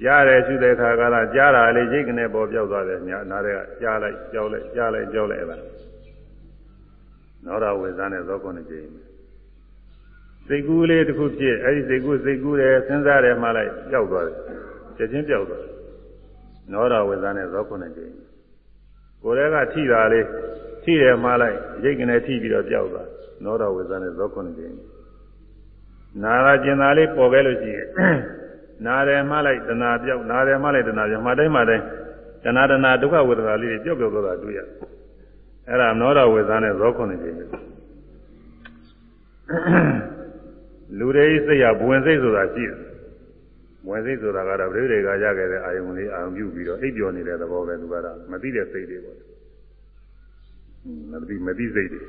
[0.00, 5.56] ကြားတယ်ရှုတဲ့အခါကလာကြားတာလေးရိတ်ကနေပေါ်ပြောက်သွားတယ်ညာနားတွေကကြားလိုက်ကြောက်လိုက်ကြားလိုက်ကြောက်လိုက်အဲ့ဒါ
[7.44, 8.88] နောရဝေဇာနဲ့ဇောခုနှစ်ကြိမ်
[10.46, 14.36] စိတ်ကူးလေးတစ်ခုဖြစ်အဲ့ဒီစိတ်ကူးစိတ်ကူးတယ်စဉ်းစားတယ်မှလိုက်ကြောက်သွားတယ်
[14.96, 15.72] ချက်ချင်းကြောက်သွားတယ်
[16.72, 18.12] နောရဝေဇာနဲ့ဇောခုနှစ်ကြိမ်
[19.22, 20.26] ကိုယ်တည်းကထိတာလေး
[20.82, 23.08] ထိတယ်မှလိုက်ရိတ်ကနေထိပြီးတော့ကြောက်သွား
[23.44, 24.74] နောရဝေဇနဲ့ဇော9ကြိမ်
[26.22, 27.88] နာရကျင်သာလေးပေါ်ခဲ့လို့ရှိရင်
[28.86, 31.84] နာတယ်မှလိုက်တဏှာပြောက်နာတယ်မှလိုက်တဏှာပြောက်မှတိုင်းမှတိုင်း
[32.44, 34.60] တဏှာတဏှာဒုက္ခဝေဒနာလေးတွေပြောက်ပြောက်သွားတာတွေ့ရ
[35.68, 37.36] အဲ့ဒါနောရဝေဇနဲ့ဇော9ကြိမ်
[40.98, 42.78] လူတွေစိတ်ရဘဝင်စိတ်ဆိုတာရှိတယ်
[43.84, 49.18] ဘဝင်စိတ်ဆိုတာကတော့ပြိတွေကရခဲ့တဲ့အာယုံလေးအာယုံပြုပြီးတော့အိပ်ပျော်နေတဲ့သဘောပဲသူကတော့မသိတဲ့စိတ်တွေပေါ့
[51.10, 52.02] မသိမသိစိတ်တွေ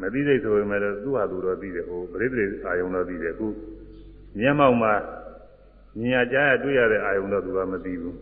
[0.00, 3.48] မသိစိတ်ဆိုပေမဲ့သူ့ဟာသူတော့သိတယ်ဟိုပြိတွေအာယုံတော့သိတယ်အခု
[4.38, 4.92] မျက်မှောက်မှာ
[5.98, 8.16] မြင်ရကြားရတွေ့ရတဲ့အာယုံတော့သူကမသိဘူး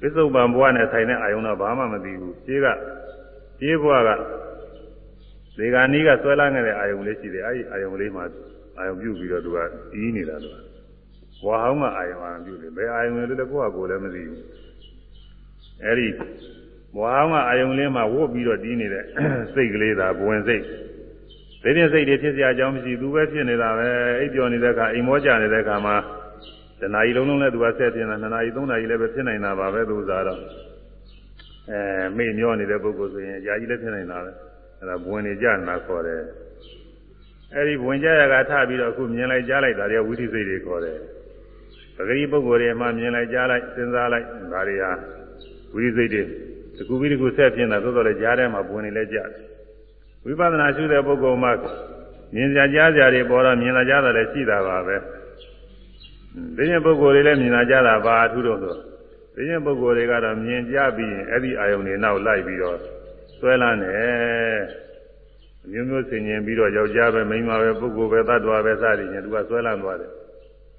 [0.00, 2.66] ပစ္စုပန်ဘဝနဲ့ဆိုင်တဲ့အာယုံတော့ဘာမှမသိဘူးခြေက
[3.60, 4.10] ခြေဘဝက
[5.58, 8.24] ဒီကနီးကဆွဲလာနေတဲ့အာယုံလေးရှိတယ်အဲဒီအာယုံလေးမှာ
[8.78, 9.58] အာယုံပြုတ်ပြီးတော့သူက
[9.92, 14.42] တီးနေတာသူကဘဝဟောင်းကအာယုံအာယုံပြုတ်တယ်ဘယ်အာယုံလဲလဲကိုယ့်ဟာကိုယ်လည်းမသိဘူး
[15.84, 16.08] အဲဒီ
[16.94, 19.04] ဘဝဟောင်းကအာယုံလေးမှာဝုတ်ပြီးတော့တီးနေတဲ့
[19.54, 20.62] စိတ်ကလေးသာဘဝင်စိတ်
[21.62, 25.96] ဒီပြင်စိတ်တွေဖြစ်စရာအကြောင်းမရှိသူပဲဖြစ်နေတာပဲအိပ်ပျော်နေတဲ့အခါအိမ်မောကြနေတဲ့အခါမှာ
[26.80, 30.40] တဏှာကြီးလုံးလုံးနဲ့သူကဆက်တင်တာနှစ်နာရီသုံးနာရီလည်းပဲဖြစ်နိုင်တာပါပဲသူစားတော့
[31.70, 31.80] အဲ
[32.16, 34.30] မေ့မျောနေတဲ့ပုဂ္ဂိုလ်ဆိုရင်ယာကြီးလည်းဖြစ်နိုင်တာပဲ
[34.80, 36.22] အဲဒါဘဝင်နေကြနာခေါ်တယ်
[37.54, 40.98] အဲဒီဘဝင်ကြရကထပြီးတော့အခုမြင်လိုက်ကြားလိုက်ဒါတွေဝိသိစိတ်တွေခေါ်တယ်
[41.96, 44.92] ပဂရိပုဂ္ဂိုလ်တွေမှမြင်လိုက်ကြားလိုက်စဉ်းစားလိုက်ဒါတွေဟာ
[45.74, 46.22] ဝိသိစိတ်တွေ
[46.78, 49.28] တကူပြီးတကူဆက်ပြင်းတာသို့တော်လည်းကြားထဲမှာဘဝင်နေလဲကြတယ်
[50.24, 51.52] ဝိပဿနာရှုတဲ့ပုဂ္ဂိုလ်မှာ
[52.34, 54.96] မြင်ကြကြားကြတွေပေါ်တော့မြင်လာကြတာလည်းရှိတာပါပဲ
[56.56, 58.74] ဒီရင်ပုဂ္ဂိုလ်တွေလည်းမြင်လာကြတာပါအထူးတော့ဆို
[59.34, 62.78] ဒီရင်ပုဂ္ဂိုလ်တွေကတော့မြင်ကြပြီးရင်အဲ့ဒီအာယုန်တွေနောက်လိုက်ပြီးတော့
[63.38, 64.58] ဆွဲလန်းတယ်
[65.70, 70.10] မျိုးမျိုးဆင်ញင်ပြီးတော့ယောက်ျားပဲမိန်းမပဲပုဂ္ဂိုလ်ပဲသတ္တဝါပဲစသည်ဖြင့်သူကဆွဲလန်းသွားတယ်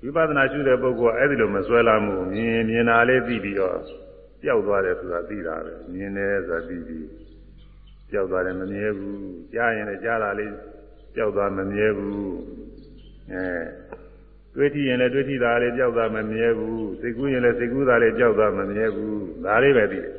[0.02, 3.78] ဝိပဿနာရှုတဲ့ပုဂ္ဂိုလ်ကအဲ့ဒီလိုမဆွဲလန်းမှုမြင်မြင်တာလေးသိပြီးတော့
[4.42, 7.08] ပျောက်သွားတယ်ဆိုတာသိတာပဲမြင်တယ်ဆိုတာသိပြီး
[8.10, 9.20] ပျောက်သွားတယ်မမြဲဘူး
[9.54, 10.54] ကြားရင်လည်းကြားတာလေး
[11.16, 12.34] ပျောက်သွားမမြဲဘူး
[13.32, 13.46] အဲ
[14.56, 20.14] တွေးထရင်လည်းတွေးထတာလေးပျောက်သွားမမြဲဘူးစိတ်ကူးရင်လည်းစိတ်ကူးတာလေးပျောက်သွားမမြဲဘူးဒါလေးပဲသိတယ်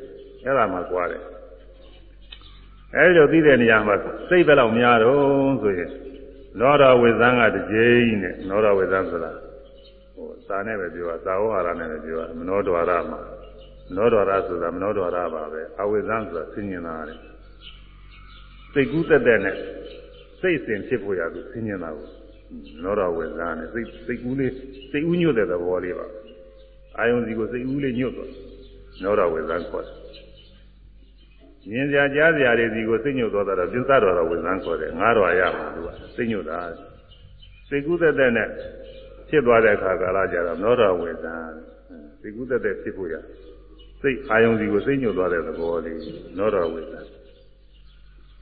[0.45, 1.23] အဲ့ဒါမှကြွားတယ်
[2.95, 3.95] အဲဒီလိုသိတဲ့နေရာမှာ
[4.29, 5.89] စိတ်ပဲလောက်များတော့ဆိုရင်
[6.59, 9.31] နောရဝေဇံကတစ်ကြိမ်နဲ့နောရဝေဇံဆိုတာ
[10.15, 13.40] ဟိုစာနဲ့ပဲပြောတာသာဝဟာရနဲ့ပဲပြောတာမနောဒွါရမှာမ
[13.95, 17.19] နောဒွါရဆိုတာမနောဒွါရပါပဲအဝေဇံဆိုတာသိဉ္ဇနာတယ်
[18.73, 19.55] စိတ်ကူးတက်တဲ့နဲ့
[20.41, 22.09] စိတ်စဉ်ဖြစ်ဖို့ရသူသိဉ္ဇနာကို
[22.83, 24.53] နောရဝေဇံနဲ့စိတ်စိတ်ကူးလေး
[24.91, 26.07] စိတ်ဦးညွတ်တဲ့သဘောလေးပါ
[26.97, 28.31] အာယုံစီကိုစိတ်ဦးလေးညွတ်သွား
[29.03, 29.95] နောရဝေဇံခေါ်တယ်
[31.69, 36.59] မြင်စရာကြားစရာတွေစီကိုစိတ်ညွတ်သွားတာပြစ္ဆတော်တော်ဝင်စမ်းခေါ်တယ်ငါးတော်ရမှာသူကစိတ်ညွတ်တာ
[37.69, 38.47] စိတ်ကူးသက်သက်နဲ့
[39.29, 41.53] ဖြစ်သွားတဲ့အခါကာလကြတော့နောတော်ဝင်စမ်း
[42.21, 43.15] စိတ်ကူးသက်သက်ဖြစ်ဖို့ရ
[44.01, 45.97] စိတ်အာယုံစီကိုစိတ်ညွတ်သွားတဲ့သဘောလေး
[46.37, 47.09] နောတော်ဝင်စမ်း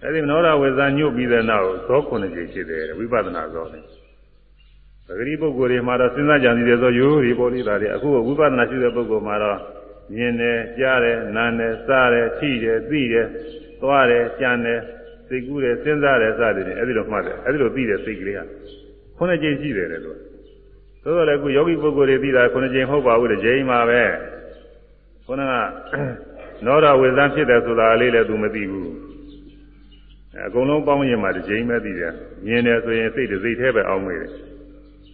[0.04, 3.84] အဲဒီနောတော်ဝင်စမ်းညွတ်ပြီးတဲ့နောက်ဇောခုနှစ်ကြိမ်ဖြစ်တယ်ဝိပဿနာဇောနဲ့
[5.08, 9.60] ပဂရိပုဂ္ဂိုလ်တွေမှာတော့စဉ်းစားကြံစည်တယ်ဆိုရိုးဒီပေါ်လေးတာတွေအခုဝိပဿနာရှိတဲ့ပုဂ္ဂိုလ်မှာတော့
[10.16, 13.28] မြင်တယ်ကြားတယ်နားတယ်စားတယ်ထိတယ်သိတယ်
[13.82, 14.80] သွားတယ်ကြံတယ်
[15.28, 18.44] စိတ်ကူးတယ်စဉ်းစားတယ်စသည်ဖြင့်အဲဒီလိုမှတ်တယ်အဲဒီလိုသိတဲ့စိတ်ကလေးဟာ
[19.18, 20.18] ခုနှစ်ကြိမ်ရှိတယ်လေလို့
[21.04, 24.02] သို့တော်လည်းအခုယောဂီပုဂ္ဂိုလ်တွေသိတာခုနှစ်ကြိမ်ဟုတ်ပါဘူးတစ်ကြိမ်ပါပဲ
[25.30, 25.54] ခုနက
[26.66, 28.92] နောရဝေဇံဖြစ်တယ်ဆိုတာလေးလည်းသူမသိဘူး
[30.46, 32.14] အကုန်လုံးပေါင်းရင်မှတစ်ကြိမ်ပဲသိတယ်
[32.46, 34.30] မြင်တယ်ဆိုရင်စိတ်တစ်စိတ်တည်းပဲအောင်းမိတယ်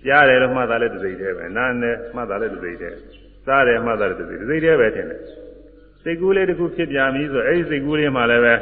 [0.05, 2.97] ကြားတယ်လို့မှတ်တာလည်းတစ်စိတ်တည်းပဲနားတယ်မှတ်တာလည်းတစ်စိတ်တည်း
[3.45, 5.21] စားတယ်မှတ်တာတစ်စိတ်တစ်စိတ်တည်းပဲထင်တယ်
[6.03, 8.55] စိတ်ကူးလေးတစ်ခုဖြစ်ပြန်ပြီဆိုအဲ့ဒီစိတ်ကူးလေးမှလည်းပဲ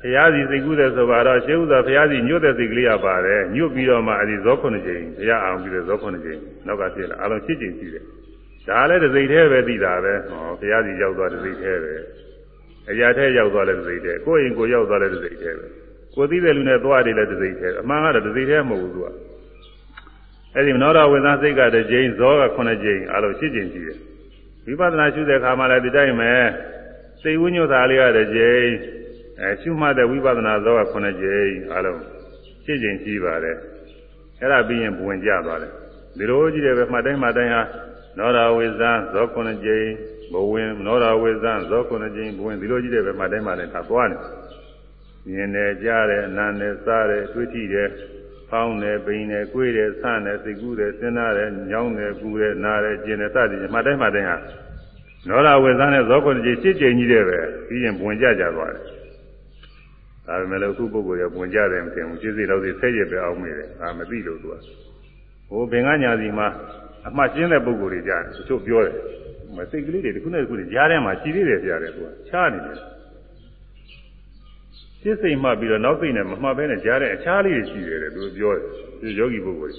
[0.00, 8.04] ဘုရားစီစိတ်ကူးတယ်ဆိုတော့ရှေးဥစွာဘုရားစီညွတ်တဲ့စိတ်ကလေးရပါတယ်ညွတ်ပြီးတော့မှအဲ့ဒီဇောခုနှစ်ကြိမ်ဘုရားအောင်ပြီးတဲ့ဇောခုနှစ်ကြိမ်နောက်ကဖြစ်လာအလုံး7ကြိမ်ရှိတယ်
[8.68, 11.94] ဒါလည်းတစ်စိတ်တည်းပဲသိတာပဲဟောဘုရားစီရောက်သွားတစ်စိတ်တည်းပဲ
[12.90, 15.66] အရာထဲရောက်သွားလည်းတစ်စိတ်တည်းကိုယ်ရင်ကိုရောက်သွားလည်းတစ်စိတ်တည်းပဲ
[16.14, 19.08] ကိုသိတဲ့လူနဲ့သွားတယ်လည်းတစ်စိတ်တည်းအမှန်ကတော့တစ်စိတ်တည်းမဟုတ်ဘူးသူက
[20.54, 23.98] အဲ့ဒီမနောရဝေဒနာစိတ်ကတစ်ကြိမ်ဇောက9ကြိမ်အလုံး7ကြိမ်ရှိတယ်
[24.66, 26.32] ဝိပဿနာရှုတဲ့အခါမှာလည်းဒီတိုင်းပဲ
[27.22, 28.68] စိတ်ဝိညွတ်တာလေးရတဲ့ကြိမ်
[29.40, 31.98] အဲရှုမှတ်တဲ့ဝိပဿနာဇောက9ကြိမ်အလုံး
[32.64, 33.56] 7ကြိမ်ရှိပါတယ်
[34.40, 35.72] အဲ့ဒါပြီးရင်ဘဝင်ကြသွားတယ်
[36.18, 37.62] ဒီလိုကြည့်တယ်ပဲမှတ်တိုင်းမှတ်တိုင်းဟာ
[38.18, 39.88] နောရဝေဇံဇော9ကြိမ်
[40.32, 44.22] ဘဝင်နောရဝေဇံဇော9ကြိမ်ဘဝင်ဒီလိုကြည့်တယ်ပဲမှတ်တိုင်းမှတ်တိုင်းသာသွားတယ်
[45.28, 47.88] မြင်တယ်ကြားတယ်နားတယ်စားတယ်တွေးကြည့်တယ်
[48.50, 54.38] ဖောင်းတယ်ပိန်တယ်ကိုယ်တယ်ဆန့်တယ်စိတ်ကူးတယ်စဉ်းစားတယ်ညောင်းတယ်ပူတယ်နားတယ်ကျင်တယ်စသည်ဖြင့်မှတ်တိုင်းမှတ်တိုင်းဟာ
[55.28, 58.84] နောရဝေဇာနဲ့ဇောကွန်ကြီးရှစ်ကြိမ်ကြီးတဲ့ပဲပြီးရင်ပွင့်ကြကြသွားတယ်
[60.26, 64.54] ဒါပေမဲ့လည်းအခုပုဂ္ဂိုလ်ရပွင့်ကြတယ်မထင်ဘူးရှင်းစိတော့စိဆက်ရပဲအောင်မိတယ်ဒါမသိလို့သူက
[65.48, 66.48] ဟိုဘင်္ဂညာစီမှာ
[67.08, 68.94] အမှတ်ရှင်းတဲ့ပုဂ္ဂိုလ်တွေကြားတယ်တချို့ပြောတယ်
[69.56, 72.78] မစိတ်ကလေးတွေတစ်ခုနဲ့တစ်ခုကြားထဲမှာရှိသေးတယ်ကြားတယ်သူကချားနေတယ်
[75.00, 78.64] ရှင်းစိတ်မှတ်ပြီးတော့နောက်စိတ်နဲ့မမှတ်ဘဲနဲ့ကြားတဲ့အခြားလေးတွေရှိတယ်တဲ့သူပြောတယ်
[79.00, 79.74] ဒီယောဂီပုဂ္ဂိုလ်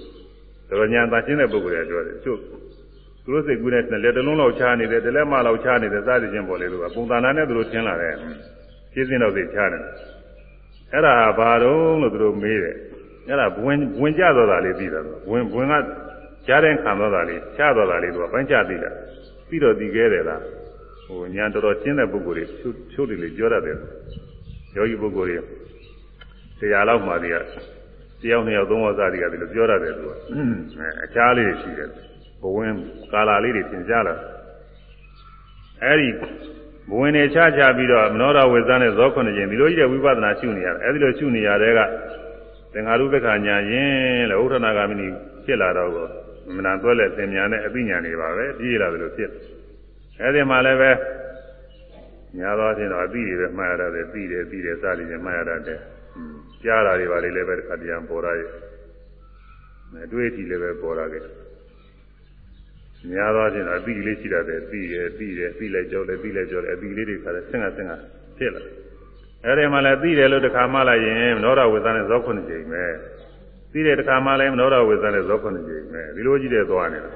[0.69, 2.33] တွေတော်ညာသာရှင်းတဲ့ပုဂ္ဂိုလ်တွေပြောတယ်သူ
[3.23, 8.15] သူတို့စိတ်ကူးတဲ့လက်တလုံးလောက်ချားနေတယ်တလက်မလောက်ချားနေတယ်စသဖြင့်ပေါ်လေလို့ကပုံသဏ္ဍာန်နဲ့သူတို့ရှင်းလာတယ်
[8.93, 9.83] ရှင်းစင်းတော့စိတ်ချားတယ်
[10.93, 12.75] အဲ့ဒါဘာတော့လို့သူတို့မေးတယ်
[13.27, 15.73] အဲ့ဒါဝင်ဝင်ကြတော့တာလေးပြီးတော့ဝင်ဝင်က
[16.47, 18.91] ကြားတဲ့ခံတော့တာလေးချားတော့တာလေးသူကပိုင်းချသိတာ
[19.47, 20.41] ပြီးတော့ဒီခဲ့တယ်လား
[21.05, 22.45] ဟိုညာတော်တော်ရှင်းတဲ့ပုဂ္ဂိုလ်တွေ
[22.91, 23.77] ချိုးတယ်လေပြောတတ်တယ်
[24.75, 25.39] ယောဂီပုဂ္ဂိုလ်တွေ
[26.59, 27.37] ဆရာလောက်မှတည်းက
[28.21, 31.89] တယောက်နှစ်ယောက်သုံးယောက်စားတည်းကဒီလိုပြောရတယ်သူကအဲအခြားလေးရှိတယ်
[32.41, 32.73] ဘဝင်
[33.11, 34.15] ကာလာလေးတွေသင်ကြလာ
[35.83, 36.09] အဲဒီ
[36.89, 41.79] ဘဝင်တွေချချပြီးတော့မနောရဝေဇာနဲ့ဇောခုနှစ်ကျင်ဒီလိုကြီးတဲ့ဝိပဿနာရှုနေရတယ်အဲဒီလိုရှုနေရတဲ့က
[42.73, 45.07] သင်္ဃာရုပ္ပခညာရင်လေဥထနာဂามိနီ
[45.45, 46.07] ဖြစ်လာတော့ကို
[46.55, 49.31] မနာသွဲလက်သင်ညာနဲ့အသိဉာဏ်တွေပါပဲပြေးလာတယ်လို့ဖြစ်
[50.21, 50.91] အဲဒီမှာလည်းပဲ
[52.39, 55.79] ညာတော့ချင်းတော့အသိတွေပဲမှားရတယ်သိတယ်သိတယ်စသည်ဖြင့်မှားရတယ်
[56.63, 58.49] ကြားတာတွေပါလေလည်းပဲတစ်ခါတည်းပေါ်ရရဲ့
[60.05, 61.23] အတွေ့အထိလည်းပဲပေါ်ရခဲ့
[63.11, 67.91] များသောချင်းတော့အသိလေးရှိတတ်တယ်သိတယ်သိတယ်သိလိုက်ကြောက်တယ်သိလိုက်ကြောက်တယ်အသိလေးတွေခါတယ်ဆင်ကဆင်က
[68.37, 68.61] ဖြစ်လာ
[69.45, 72.83] အဲဒီမှာလည်းသိတယ်လို့တစ်ခါမှလိုက်ရင်မနောရဝေသနဲ့ဇောခုနှစ်ကြိမ်ပဲ
[73.75, 77.11] သိတယ်တစ်ခါမှလည်းမနောရဝေသနဲ့ဇောခုနှစ်ကြိမ်ပဲဒီလိုကြီးတဲ့သွားနေတာ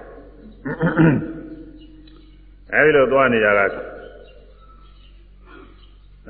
[2.73, 3.65] အဲဒီလိုသွားနေကြတာ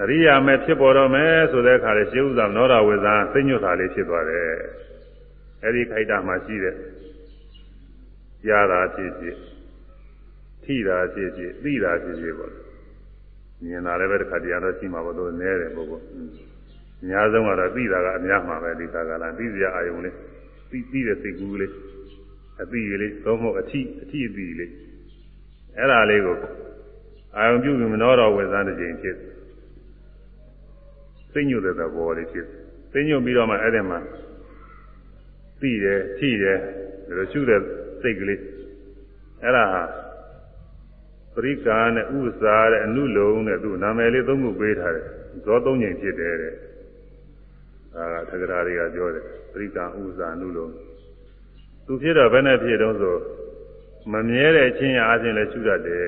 [0.01, 4.47] အရိယာမဲ့ဖြစ်ပေါ်တော့မယ်ဆိုတဲ့အခါလေရှင်းဥစွာနောရဝေဇာသိညွတ်တာလေးဖြစ်သွားတယ်
[5.63, 6.75] အဲဒီခိုက်တာမှရှိတဲ့
[8.45, 9.37] ကြားတာဖြစ်ဖြစ်
[10.63, 12.53] ထိတာဖြစ်ဖြစ်သိတာဖြစ်ဖြစ်ပေါ့
[13.63, 16.01] မြင်တာလည်းပဲတစ်ခါတည်းတော့ရှိမှာပေါ့လို့နည်းတယ်ပေါ့ပေါ့
[17.01, 20.15] အများဆုံးကတော့သိတာကအများမှာပဲဒီသာကလာသိစရာအာယုံလေး
[20.71, 21.71] သိသိတဲ့စိတ်ကူးလေး
[22.61, 24.71] အသိလေးသုံးဖို့အထိအထိအသိလေး
[25.77, 26.37] အဲ့ဒါလေးကို
[27.37, 29.15] အာယုံပြုပြီးမနှောတော်ဝေဇာတစ်ချိန်ဖြစ်
[31.33, 32.45] သိညွတ်တဲ့သဘောလေးဖြစ်
[32.93, 33.99] သိညွတ်ပြီးတော့မှအဲ့ဒီမှာ
[35.61, 36.57] သိတယ်ထိတယ်
[37.07, 37.61] ဒါလိုရှုတဲ့
[38.01, 38.41] စိတ်ကလေး
[39.43, 39.83] အဲ့ဒါဟာ
[41.33, 45.05] ပရိကာနဲ့ဥစ္စာတဲ့အနုလုံတဲ့သူနာမည်လေးသုံးခုပေးထားတယ်
[45.45, 46.53] ဇောသုံးချိန်ဖြစ်တယ်တဲ့
[47.99, 50.67] ဒါကသက္ကရာတွေကပြောတယ်ပရိကာဥစ္စာအနုလုံ
[51.85, 53.15] သူဖြစ်တော့ဘယ်နဲ့ဖြစ်တော့ဆို
[54.11, 56.07] မမြဲတဲ့ချင်းရအားဖြင့်လည်းရှုတတ်တယ်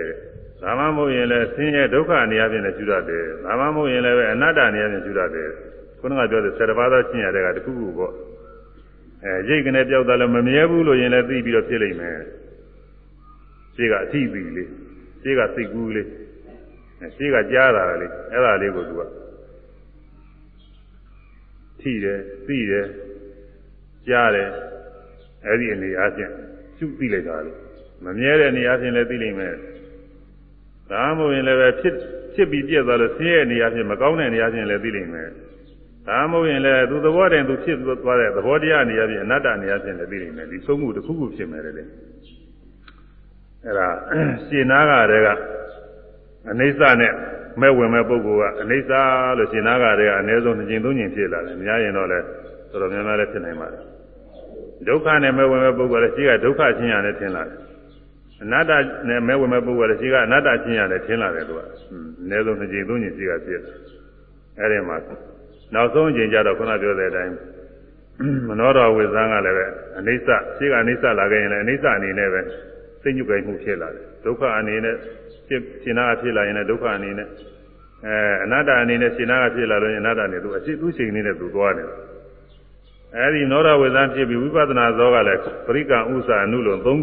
[0.62, 5.50] ဒါမှမဟုတ်ရင်လည်းဆင်းရဲဒုက္ခအနေအချင်းလည်းရှုတတ်တယ်ဒါမှမဟုတ်ရင်လည်းအနတ္တအနေအချင်းရှုတတ်တယ်
[6.00, 8.14] ခုနကပြောတဲ့ဆယ်တပါးသောချင်းရတဲ့ကတခုခုပေါ့
[9.24, 12.20] အဲရိတ်ကနေပြောက်တာလည်းမမြဲဘူးလို့ရင်လည်းသိပြီးတော့ဖြစ်လိမ့်မယ်
[13.76, 14.70] ရှိကအထိပြီလေး
[15.22, 16.08] ရှိကစိတ်ကူးလေး
[17.16, 19.02] ရှိကကြားတာလေးအဲ့ဒါလေးကိုသူက
[21.82, 22.88] ထိတယ်သိတယ်
[24.08, 24.50] ကြားတယ်
[25.46, 26.32] အဲ့ဒီအနေအားဖြင့်
[26.78, 27.52] ရှုသိလိုက်တာလေ
[28.06, 29.56] မမြဲတဲ့အနေအားဖြင့်လည်းသိလိမ့်မယ်
[30.92, 31.96] ဒါမှမဟုတ်ရင်လည်းပဲဖြစ်
[32.36, 35.30] ဖြစ်ပြီးပြည့်သွားလို့ဆင်းရဲအနေအားဖြင့်မကောင်းတဲ့အနေအားဖြင့်လည်းသိလိမ့်မယ်
[36.08, 41.72] ဒါမှမဟုတ်ရင်လည်းသူသဘောတည်းသူဖြစ်သွားတဲ့သဘောတရားအနေအားဖြင့်အနတ္တအနေအားဖြင့်လည်းသိလိမ့်မယ်ဒီသုံးခုတစ်ခုခုဖြစ်မယ်လေ
[43.66, 43.88] အဲ့ဒါ
[44.48, 45.28] ရှင်နာကတည်းက
[46.52, 47.14] အနိစ္စနဲ့
[47.60, 48.92] မဲ့ဝင်မဲ့ပုဂ္ဂိုလ်ကအနိစ္စ
[49.38, 52.26] လို့ရှင်နာကတည်းကအနည်းဆုံးနှစ်ကြိမ်သုံးကြိမ်ဖြစ်လာတယ်များရင်တော့လည်း
[52.72, 53.82] တော်တော်များများလည်းဖြစ်နိုင်ပါတယ်
[54.88, 57.58] ဒုက္ခနဲ့မဲ့ဝင်မဲ့ပုဂ္ဂိုလ်လည်းရှိကဒုက္ခချင်းရတယ်ထင်လာတယ်
[58.44, 58.72] အနတ္တ
[59.10, 61.60] နဲ့မဲ့ဝင်မဲ့ပုဂ္ဂိုလ်လည်းရှိကအနတ္တချင်းရတယ်ထင်လာတယ်သူက
[62.24, 63.62] အနည်းဆုံးနှစ်ကြိမ်သုံးကြိမ်ရှိကဖြစ်
[64.60, 64.98] အဲ့ဒီမှာ
[65.74, 67.34] နောက်ဆုံးအချိန်ကျတော့ခုနပြောတဲ့အတိုင်း
[68.48, 69.66] မနောတော်ဝိဇ္ဇာကလည်းပဲ
[70.00, 72.42] အနိစ္စရှိကအနိစ္စလာခဲ့ရင်လည်းအနိစ္စအနေနဲ့ပဲ
[73.02, 74.96] စိတ်ညှုပ်ကြိုက်မှုဖြစ်လာတယ်ဒုက္ခအနေနဲ့
[75.52, 77.28] ဖြစ်ရှင်နာဖြစ်လာရင်လည်းဒုက္ခအနေနဲ့
[78.06, 81.88] အဲအနတ္တအနေနဲ့ရှင်နာကဖြစ်လာလို့အနတ္တနဲ့သူအရှိသူချိန်နေနဲ့သူသွားတယ်
[83.18, 86.94] အဲဒီနောရဝေဇံဖြစ်ပြီးဝိပဿနာဇောကလည်းပရိကံဥစ္စာအနုလုံး၃ခု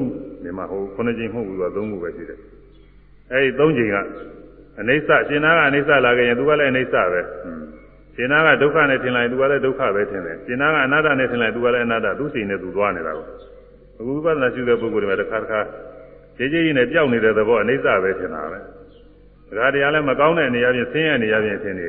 [0.42, 2.38] ဒီမှာဟိုခုနှစ်ချိန်မဟုတ်ဘူးက၃ခုပဲရှိတယ်
[3.32, 3.96] အဲဒီ၃ချိန်က
[4.80, 7.20] အနိစ္စရှင်နာကအနိစ္စလာခဲ့ရင်သူကလည်းအနိစ္စပဲ
[8.16, 13.26] ရှင်နာကဒုက္ခနဲ့ထင်လိုက်သူကလည်းဒုက္ခပဲထင်တယ်ရှင်နာကအနတ္တနဲ့ထင်လိုက်သူကလည်းအနတ္တသူချိန်နဲ့သူသွားနေတာကို
[13.99, 15.61] အခုဝိပဿနာရှုတဲ့ပုဂ္ဂိုလ်တွေမှာတစ်ခါတစ်ခါ
[16.39, 18.59] ကြည်ကြည်ကြီးနဲ့ပျောက်နေတဲ့သဘောအိဋ္ဌပဲထင်တာပဲ
[19.57, 21.86] ဒါကြတရားလည်းမကောင်းတဲ့နေရာပြင်ဆင်းရဲနေရာပြင်ထင်နေ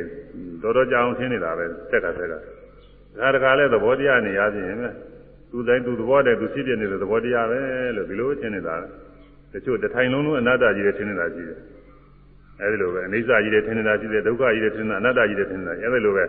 [0.61, 2.33] တော်တော်ကြောင်ထင်နေတာပဲတက်ကတက်က
[3.19, 4.75] ဒါတခါလည်းသဘောတရားနေရာပြင်
[5.51, 7.59] သူတိုင်းသူသဘောတည်းသူဖြစ်ပြနေတဲ့သဘောတရားပဲ
[7.95, 8.75] လို့ဒီလိုထင်နေတာ
[9.53, 11.57] တချို့တထိုင်လုံးလုံးအနတ္တကြီးတွေထင်နေတာရှိတယ်
[12.61, 16.25] အဲဒီလိုပဲအနိစ္စကြီးတွေထင်နေတာရှိတယ်ဒုက္ခကြီးတွေထင်နေတာအနတ္တကြီးတွေထင်နေတာအဲဒီလိုပဲ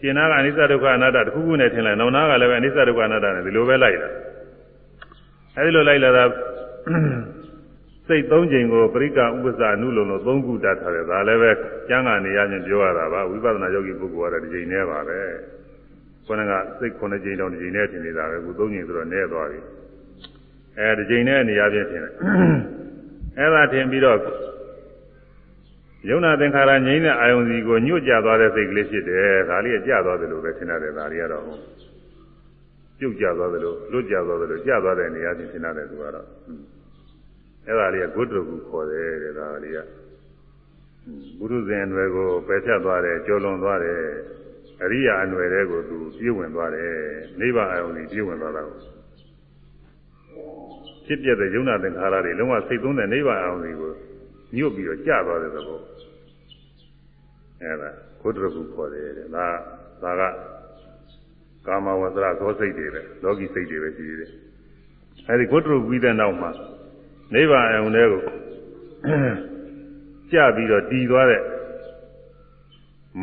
[0.00, 4.08] ရှင်နာကအနိစ္စဒုက္ခအနတ္တတစ်ခုခုနဲ့ထင်လိုက်နောင်နာကလည်းပဲအနိစ္စဒုက္ခအနတ္တနဲ့ဒီလိုပဲလိုက်တာ
[5.56, 6.24] အဲဒီလိုလိုက်လာတာ
[8.08, 11.50] စိတ်သုံးချိန်ကိုပရိက္ခဥပ္ပဇာနုလုံလို့သုံးခုတတ်ထားတယ်ဒါလည်းပဲ
[11.88, 15.18] ကျမ်းဂန်နေရချင်းပြောရတာပါဝိပဿနာယောဂီပုဂ္ဂိုလ်ကတော့ဒီချိန်နဲ့ပါပဲ
[16.26, 19.60] ခေါင်းကစိတ်ခုနှစ်ချိန်တောင်ဒီချိန်နဲ့ထင်နေတာပဲအခုသုံးချိန်ဆိုတော့နည်းသွားပြီ
[20.78, 22.12] အဲဒီချိန်နဲ့နေရာချင်းထင်တယ်
[23.38, 24.18] အဲဒါထင်ပြီးတော့
[26.08, 31.44] ယုံနာသင်္ခါရငြိမ်းတဲ့အာယုံစီကိုညွတ်ကြသွားတဲ့စိတ်ကလေးဖြစ်တယ်ဒါလေးကကြသွားတယ်လို့ပဲထင်ရတယ်ဒါလေးကတော့
[32.98, 36.26] ပြုတ်ကြသွားတယ်လို့လွတ်ကြသွားတယ်လို့ကြသွားတဲ့နေရာချင်းထင်ရတယ်သူကတော့
[37.66, 39.78] အဲ့ဒါလေးကဂုတ္တကုခေါ်တယ်တဲ့ဒါလေးက
[41.38, 44.00] ဘုရုဇဉ်အနွယ်ကိုပယ်ဖြတ်သွားတယ်ကျော်လွန်သွားတယ်
[44.82, 46.90] အရိယာအနွယ်တွေကိုသူပြည့်ဝင်သွားတယ်
[47.40, 48.78] နိဗ္ဗာန်အယုံကြီးပြည့်ဝင်သွားတာကို
[51.06, 53.92] ဖြစ်ပြတဲ့ယုံနာသင်္ခါရတွေလုံးဝစိတ်သုံးတဲ့နိဗ္ဗာန်အယုံကြီးကို
[54.56, 55.80] ညွတ်ပြီးတော့ကြာသွားတဲ့သဘော
[57.62, 57.90] အဲဒါ
[58.20, 59.46] ကုတ္တရကုခေါ်တယ်တဲ့ဒါ
[60.02, 60.22] ဒါက
[61.66, 64.30] ကာမဝဇ္ဇရသောစိတ်တွေပဲလောကီစိတ်တွေပဲရှိသေးတယ်
[65.28, 66.50] အဲဒီကုတ္တရကုပြီးတဲ့နောက်မှာ
[67.34, 68.22] နိဗ္ဗာန်အယုံတွေကို
[70.32, 71.42] ကြာပြီးတော့တည်သွားတဲ့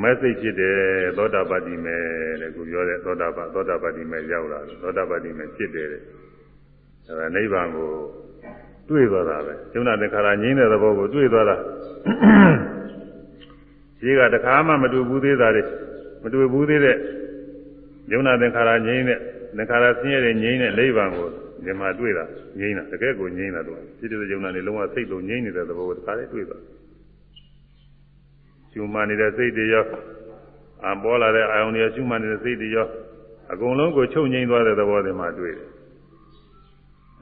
[0.01, 0.77] မက်စိတ်ဖြစ်တယ်
[1.17, 1.97] သောတာပတ္တိမေ
[2.41, 6.01] တဲ့ခုပြောတဲ့သောတာပသောတာပတ္တိမေရောက်လာတယ်သောတာပတ္တိမေဖြစ်တယ်တဲ့
[7.07, 7.89] အဲဒါနိဗ္ဗာန်ကို
[8.89, 11.55] တွေ့သွားတာပဲယုံနာတခါရငြိမ်းတဲ့သဘောကိုတွေ့သွားတာ
[13.99, 15.63] ရှိကတခါမှမတွေ့ဘူးသေးတာတွေ
[16.23, 16.97] မတွေ့ဘူးသေးတဲ့
[18.11, 19.19] ယုံနာသင်္ခါရငြိမ်းတဲ့
[19.57, 21.29] သင်္ခါရဆင်းရဲတဲ့ငြိမ်းတဲ့နိဗ္ဗာန်ကို
[21.65, 22.25] ဒီမှာတွေ့တာ
[22.59, 26.61] ငြိမ်းတာတကယ်ကိုငြိမ်းတာတော့ဖြစ်တဲ့ယုံနာနေလုံးဝစိတ်လုံးငြိမ်းနေတဲ့သဘောကိုတခါလေးတွေ့သွား
[28.71, 29.85] ရှုမှန်နေတဲ့စိတ်တွေရော
[30.85, 32.87] အပေါ်လာတဲ့အာယုန်တွေရှုမှန်နေတဲ့စိတ်တွေရော
[33.51, 35.69] အကုန်လုံးကိုချုပ်ငြိမ်းသွားတဲ့သဘောတွေမှာတွေ့တယ်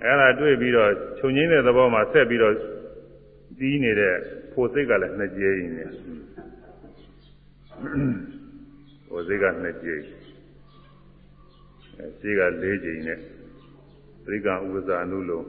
[0.03, 2.55] အဲ့ဒါတွေ့ပြီးတော့ခြုံငိမ့်တဲ့သဘောမှာဆက်ပြီးတော့
[3.59, 4.15] တီးနေတဲ့
[4.53, 5.85] ဖို့စိတ်ကလည်းနှစ်ကြိမ်နေ
[9.07, 10.03] ဖို့စိတ်ကနှစ်ကြိမ်
[11.97, 13.19] အဲစိတ်က၄ကြိမ်နဲ့
[14.25, 15.45] သရိကဥပ္ပဇာအနုလုံး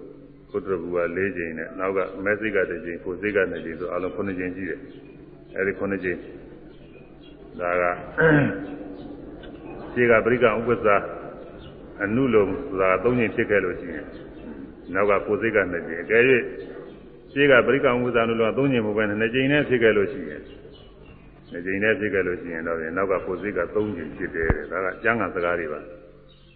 [0.50, 4.80] ကုတ္တရဘူက၄ကြိမ်နဲ့နောက်ကမဲစိတ်ကတစ်ကြိမ်ဖို့စိတ်ကနှစ်ကြိမ်ဆိုအလုံး9ကြိမ်ရှိတယ်
[5.56, 6.18] အဲဒီ9ကြိမ်
[7.60, 7.84] ဒါက
[9.94, 10.96] စိတ်ကပရိကဥပ္ပဇာ
[12.02, 14.06] အနုလုံးဆိုတာ၃ကြိမ်ဖြစ်ခဲ့လို့ရှိရင်
[14.94, 16.22] နောက်ကကိုယ်စိတ်ကနှစ်ကြိမ်အကယ်၍
[17.32, 20.42] ရှင်းကပရိက္ခဝုဇာနုလောသုံးကြိမ်မဟုတ်ပဲနှစ်ကြိမ်နဲ့ဖြစ်ခဲ့လို့ရှိရင်
[21.50, 25.80] နှစ်ကြိမ်နဲ့ဖြစ်ခဲ့လို့ရှိရင်တော့နောက်ကကိုယ်စိတ်ကသုံးကြိမ်ဖြစ်တယ်ဒါကကျမ်းဂန်စကားတွေပါ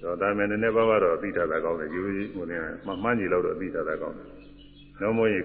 [0.02, 2.58] တော့ဒါမဲ့နည်းနည်းပါးပါးတော့အသိထားတာကောင်းတယ်ယူကြီးဟိုနေ
[3.04, 4.28] မှန်းကြည့်လို့တော့အသိထားတာကောင်းတယ်
[5.02, 5.44] နောက်မို့ရင်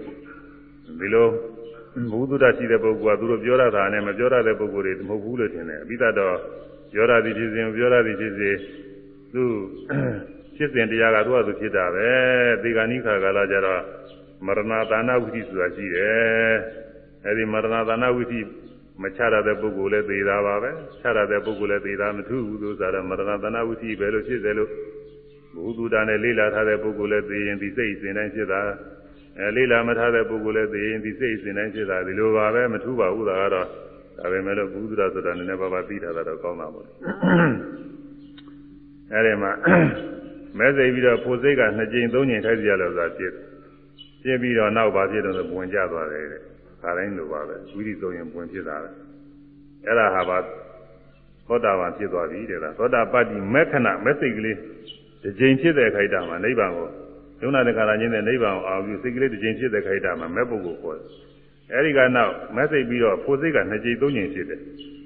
[1.01, 1.29] ဒီလို
[2.11, 6.37] ဘုဒ္ဓရှိတဲ့ပုဂ္ဂိုလ်ကသူတို့ပြောရတာနဲ့မပြောရတဲ့ပုဂ္ဂိုလ်တွေမဟုတ်ဘူးလို့ထင်တယ်အပိဓာတော့
[6.93, 8.51] ပြောရသည်ဖြစ်စဉ်ပြောရသည်ဖြစ်စေ
[9.33, 9.43] သူ
[10.57, 12.09] ဖြစ်စဉ်တရားကသူ့အသူဖြစ်တာပဲ
[12.63, 13.83] ဒီကဏိခါကာလကျတော့
[14.47, 14.61] မရဏ
[14.91, 16.55] သာနာဝိသိဆိုတာရှိတယ်
[17.27, 18.41] အဲဒီမရဏသာနာဝိသိ
[19.02, 24.70] မချရတဲ့ပုဂ္ဂိုလ်လည်းသေတာပါပဲချရတဲ့ပုဂ္ဂိုလ်လည်းသေတာမထူးဘူးလို့ဆိုတော့မရဏသာနာဝိသိပဲလို့ဖြစ်တယ်လို့
[25.56, 28.62] ဘုသူတာနဲ့လေးလာထားတဲ့ပုဂ္ဂိုလ်လည်းသေရင်ဒီစိတ်စဉ်တိုင်းဖြစ်တာ
[29.40, 33.68] အဲလေးလာမထားတဲ့ပုဂ္ဂိုလ်လည်းသေရင်ဒီစိတ်စဉ်တိုင်းဖြစ်တာဒီလိုပါပဲမထူးပါဘူးဒါကတော့
[34.18, 36.88] ဒါပဲမဲ့လို့ဘုသူတာဆိုတာနည်းနည်းပါးပါးသိတာတော့ကောင်းတာပေါ့
[39.14, 39.52] အဲဒီမှာ
[40.58, 43.34] မဲစိတ်ပြီးတော့ဖို့စိတ်ကနှစ်ကြိမ်သုံးကြိမ်ထိုက်ကြလို့ဆိုတာဖြစ်
[44.24, 46.42] ဖြစ်ပြီးတော့နောက်ပါဖြစ်တော့ဆိုပွင့်ကြသွားတယ်တဲ့
[46.84, 48.90] ဒါတိုင်းလိုပါပဲဝိရိသုံးရင်ပွင့်ဖြစ်တာပဲ
[49.86, 50.38] အဲ့ဒါဟာပါ
[51.48, 54.58] သောတာပန်ဖြစ်သွားပြီတဲ့လားသောတာပတ္တိမေခဏမဲစိတ်ကလေး
[55.24, 56.88] တစ်ကြိမ်ဖြစ်တဲ့ခိုက်တာမှာနိဗ္ဗာန်ကို
[57.42, 61.08] ယုံနာတခါလာခြင်းနဲ့နိဗ္ဗာန်ကိုအောင်ပြီးစိတ်ကလေးတစ်ကြိမ်ဖြစ်တဲ့ခိုက်တာမှာမဲ့ပုဂ္ဂိုလ်ခေါ်တယ်
[61.74, 64.62] အဲဒီကနောက်မဲစိတ်ပြီးတော့ဖို့စိတ်ကနှစ်ကြိမ်သုံးကြိမ်ဖြစ်တယ်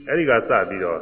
[0.09, 0.99] အဲဒီကစပြီးတော့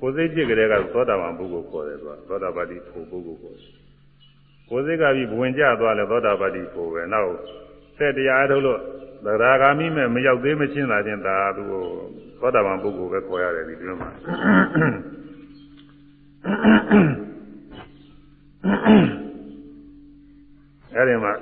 [0.00, 3.68] ကိုယ်စိတ်ဖြစ်ကြတဲ့ကသောတာပန်ပုဂ္ဂိုလ်ခေါ်တယ်သူကသောတာပတိဖို့ပုဂ္ဂိုလ်ခေါ်တယ်
[4.68, 7.32] ကိုယ်စိတ်ကပြီးဘဝင်ကျသွားလဲသောတာပတိဖို့ပဲနောက်
[7.96, 8.80] ဆက်တရားထုတ်လို့
[9.24, 11.82] သရဂါမိမဲ့မရောက်သေးမချင်းလာချင်းဒါသူကို
[12.40, 14.10] သောတာပန်ပုဂ္ဂိုလ်ပဲခေါ်ရတယ်ဒီတွင်းမှာ
[20.94, 21.32] အဲဒီမှာ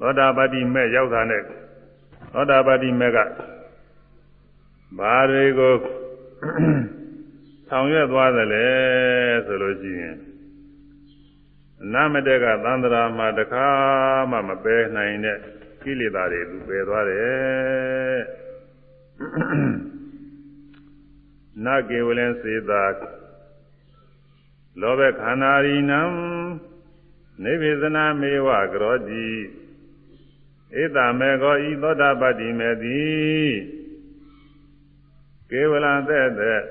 [0.00, 1.42] သောတာပတိမဲ့ရောက်တာနဲ့
[2.32, 3.18] သောတာပတိမေက
[4.98, 5.74] ဘာတွေကို
[7.68, 8.66] ဆောင်ရွက်သွားသလဲ
[9.46, 10.35] ဆိုလို့ရှိရင်အ
[11.92, 13.68] နာမတက်ကသန္တရာမှာတခါ
[14.30, 15.38] မှမပယ်နိုင်တဲ့
[15.82, 18.18] ကိလေသာတွေသူပယ်သွားတယ်
[21.64, 22.84] နကေဝလင်စေတာ
[24.80, 26.02] လောဘခန္ဓာရိနံ
[27.42, 29.26] နိဗ္ဗေဒနာမေဝကရောတိ
[30.80, 33.04] ဧတမေကောဤသောတာပတ္တိမေတိ
[35.50, 36.62] ကေဝလသက်သက်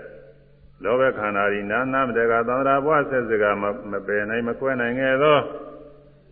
[0.84, 3.44] လောဘခန္ဓာဤနာနာမတကသန္တရာဘဝဆက်စက
[3.92, 5.38] မပယ်နိုင်မကွဲနိုင်ခဲ့သော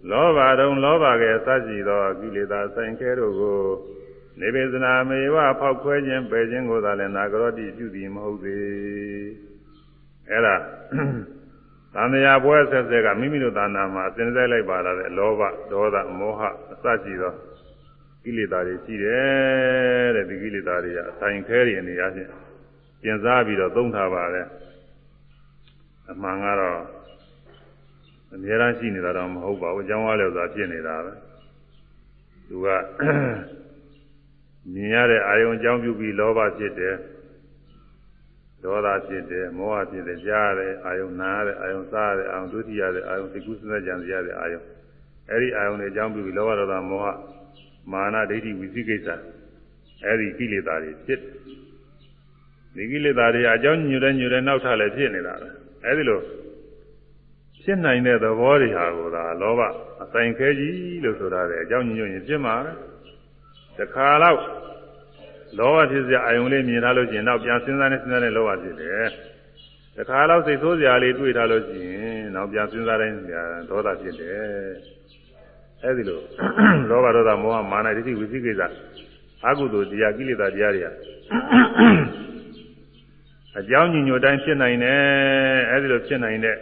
[0.09, 3.59] လောဘတုံလောဘကဲစရှိသောကိလေသာဆိုင်ခဲတို့ကို
[4.39, 8.63] နေဘေဇနာမေဝဖောက်ခွဲခြင်းပယ်ခြင်းကိုသာလည်းနာကရောတိပြုသည်မဟုတ်သေး
[10.29, 10.55] အဲ့ဒါ
[11.93, 15.41] သံဃာဘွဲဆက်ဆက်ကမိမိတို့သာနာမှာအစဉ်ဆက်လိုက်ပါလာတဲ့လောဘ
[15.71, 16.41] ဒေါသမောဟ
[16.71, 17.33] အစရှိသော
[18.23, 22.31] ကိလေသာတွေရှိတယ်တဲ့ဒီကိလေသာတွေကအဆိုင်ခဲတွေအနေအချင်း
[23.03, 24.47] ကျင်စားပြီးတော့သုံးထားပါတယ်
[26.11, 26.81] အမှန်ကတော့
[28.33, 31.13] အများအားရှိနေတာတော့မဟုတ်ပါဘူးအကြောင်းအားလျော်စွာဖြစ်နေတာပဲ
[32.47, 32.67] သူက
[34.73, 36.95] မြင်ရတဲ့အာယုံအကြောင်းပြုပြီးလောဘဖြစ်တယ်
[38.63, 44.61] ဒေါသဖြစ်တယ်မောဟဖြစ်တယ်ကြားရတဲ့အာယုံနာရတဲ့အာယုံစားရတဲ့အာယုံဒုတိယတဲ့အာယုံသိကုသနဲ့ကြံရတဲ့အာယုံ
[45.29, 47.07] အဲ့ဒီအာယုံတွေအကြောင်းပြုပြီးလောဘဒေါသမောဟ
[47.91, 49.07] မာနဒိဋ္ဌိဝိသိကိစ္စ
[50.05, 51.21] အဲ့ဒီကိလေသာတွေဖြစ်
[52.75, 55.49] ဒီကိလေသာတွေအကြောင်းညွတဲ့ညွတဲ့နောက်ထပ်လည်းဖြစ်နေတာပဲ
[55.85, 56.21] အဲ့ဒီလို
[57.63, 59.61] ဖြစ်နိုင်တဲ့သဘောတွေဟာကိုသာလောဘ
[60.03, 62.55] အဆိုင်ခဲကြီးလို့ဆိုတာလေအကြောင်းညွရင်ဖြစ်မှာ
[63.77, 64.39] တခါတော့
[65.59, 69.05] လောဘဖြစ်စရာအာယုံလေးမြင်လာလို့ရှိရင်နောက်ပြန်စဉ်းစားနေစဉ်းစားနေလောဘဖြစ်တယ်
[69.97, 73.17] တခါတော့စိတ်ဆိုးစရာလေးတွေ့ထားလို့ရှိရင်နောက်ပြန်စဉ်းစားတိုင်း
[73.69, 74.43] ဒေါသဖြစ်တယ်
[75.83, 76.19] အဲဒီလို
[76.89, 78.61] လောဘဒေါသမောဟမာနဒိဋ္ဌိဝိသိကိစ္စ
[79.47, 80.83] အကုသိုလ်တရားကိလေသာတရားတွေ
[83.58, 85.00] အကြောင်းညညိုတိုင်းဖြစ်နိုင်တယ်
[85.70, 86.56] အဲဒီလိုဖြစ်နိုင်တဲ့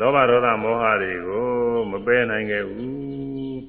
[0.00, 1.46] လောဘဒေါသမောဟတွေကို
[1.90, 3.60] မပယ်နိုင်ခဲ့ဘူး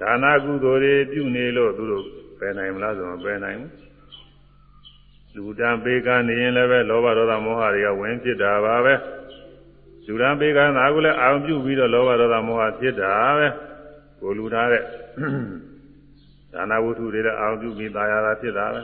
[0.00, 2.04] ဒါနာကုသိုလ်တွေပြုနေလို့သူတို့
[2.38, 3.72] ပယ်နိုင်မလားဆိုမပယ်နိုင်ဘူး
[5.36, 8.94] လူတံပေကနေရင်လည်းပဲလောဘဒေါသမောဟတွေကဝင်ဖြစ်တာပါပဲ
[10.06, 13.48] လူတံပေကသာကလည်းအာရုံပြုပြီးတော့လောဘဒေါသမောဟဖြစ်တာပဲ
[14.20, 14.82] ကိုလူထားတဲ့
[16.54, 18.82] ဒါနာဝတ္ထုတွေလည်းအာရုံပြုပြီးตายရတာဖြစ်တာပဲ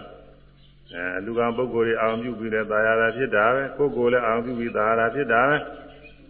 [0.96, 5.56] အဲလူကံပုဂ္ဂိုလ်တွေအာရုံပြုပြီးတဲ့သာယာတာဖြစ်တာပဲပုဂ္ဂိုလ်လည်းအာရုံပြုပြီးသာယာတာဖြစ်တာပဲ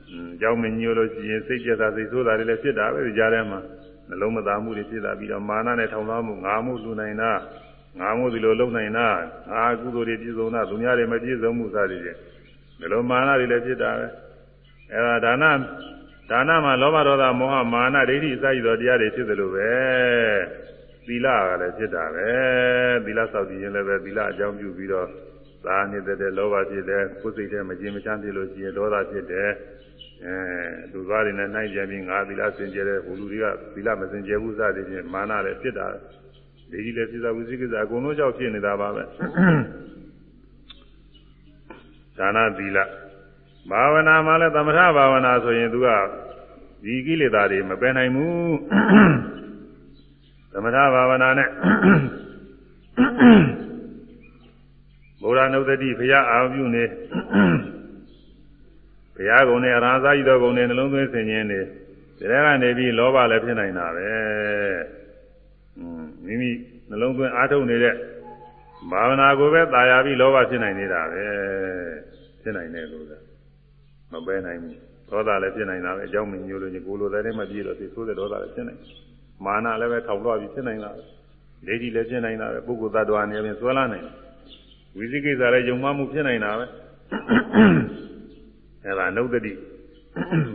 [0.09, 3.59] အင်းကြောင်းမညို့လို့ရှိရင်စိတ်ပြတ်တာစိတ်ဆိုးတာတွေလည်းဖြစ်တာပဲဒီကြားထဲမှာ
[4.09, 7.31] နှလုံးမသားမှုတွေဖြစ်လာပြီးတော့မာနနဲ့ထောင်လွှားမှုငါမှုလူနိုင်တာ
[7.99, 9.07] ငါမှုဒီလိုလုံနိုင်တာ
[9.51, 12.17] အာကုသိုလ်တွေပြည့်စုံတာသူများတွေမပြည့်စုံမှုစသည်ဖြင့်
[12.79, 14.07] နှလုံးမာနတွေလည်းဖြစ်တာပဲ
[14.93, 15.45] အဲဒါဒါန
[16.29, 19.71] ဒါနမှာလောဘဒေါသမောဟမာနဒိဋ္ဌိအစရှိသောတရားတွေဖြစ်သလိုပဲ
[21.07, 22.29] သီလကလည်းဖြစ်တာပဲ
[23.05, 25.07] သီလစောင့်ကြည့်ရင်လည်းပဲသီလအကြောင်းပြုပြီးတော့
[25.65, 29.49] သာနေတဲ့လောဘဖြစ်တယ်ကိုယ်စိတ်ထဲမကျင်မချမ်းဖြစ်လို့ရှိရင်ဒေါသဖြစ်တယ်
[30.25, 30.35] အဲ
[30.91, 35.87] လူသားတွေနဲ့နိုင်ကြပြီးငါသီလစင်ကြယ်တဲ့ဘုလူတွေကသီလမစင်ကြယ်ဘူးစသည်ဖြင့်မာနလည်းဖြစ်တာ
[36.71, 39.03] ဒီကြီးလည်းစိသဝိသိကိစ္စအကုန်လုံးကြောက်ဖြစ်နေတာပါပဲ
[42.17, 42.77] ဒါနသီလ
[43.69, 45.87] ဘာဝနာမှလည်းသမထဘာဝနာဆိုရင်သူက
[46.83, 48.53] ဒီကိလေသာတွေမပယ်နိုင်ဘူး
[50.52, 51.48] သမထဘာဝနာနဲ့
[55.22, 56.84] ဘုရားနုဒတိဘုရားအာရုံပြုနေ
[59.14, 61.66] ဘုရားကုံနဲ့အရာဇာကြီးတော်ကုံနဲ့နှလုံးသွင်းဆင်ခြင်းနေဒီ
[62.18, 64.08] ထဲကနေပြီးလောဘလည်းဖြစ်နိုင်တာပဲ
[65.78, 66.50] อืมမိမိ
[66.88, 67.94] နှလုံးသွင်းအားထုတ်နေတဲ့
[68.90, 71.24] ဘာဝနာကိုပဲตายရပြီးလောဘဖြစ်နိုင်နေတာပဲ
[72.42, 73.04] ဖြစ်နိုင်တယ်လို့
[74.12, 74.76] မပဲနိုင်ဘူး
[75.08, 78.80] ဒေါသလည်းဖြစ်နိုင်တာပဲအကြောင်းမညို့လို့ကိုလိုတဲ့တည်းမပြေတော့သိဆိုးတဲ့ဒေါသလည်းဖြစ်နိုင်
[79.45, 81.03] မာနလည်းပဲထောင်လွှားပြီးဖြစ်နိုင်တာပဲ
[81.67, 84.05] ဒိဋ္ဌိလည်းဖြစ်နိုင်တာပဲပုဂ္ဂိုလ်သတ္တဝါအနေနဲ့ဆွဲလာနိုင်
[84.97, 86.65] ဝိသိကိစ္စလည်းယုံမှမှုဖြစ်နိုင်တာပဲ
[88.85, 89.53] အဲဒါနုဒတိ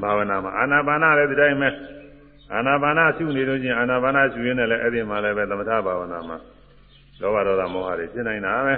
[0.03, 1.68] ဘာဝနာမှာအာနာပါနလည်းဒီတိုင်းပဲ
[2.55, 6.36] အာနာပါနရှုနေလို့ချင်းအာနာပါနရှုရင်းနဲ့လည်းအဲ့ဒီမှာလည်းပဲသမထဘာဝနာမှာ
[7.20, 8.74] လောဘဒေါသမောဟတွေဖြစ်နိုင်တာပဲ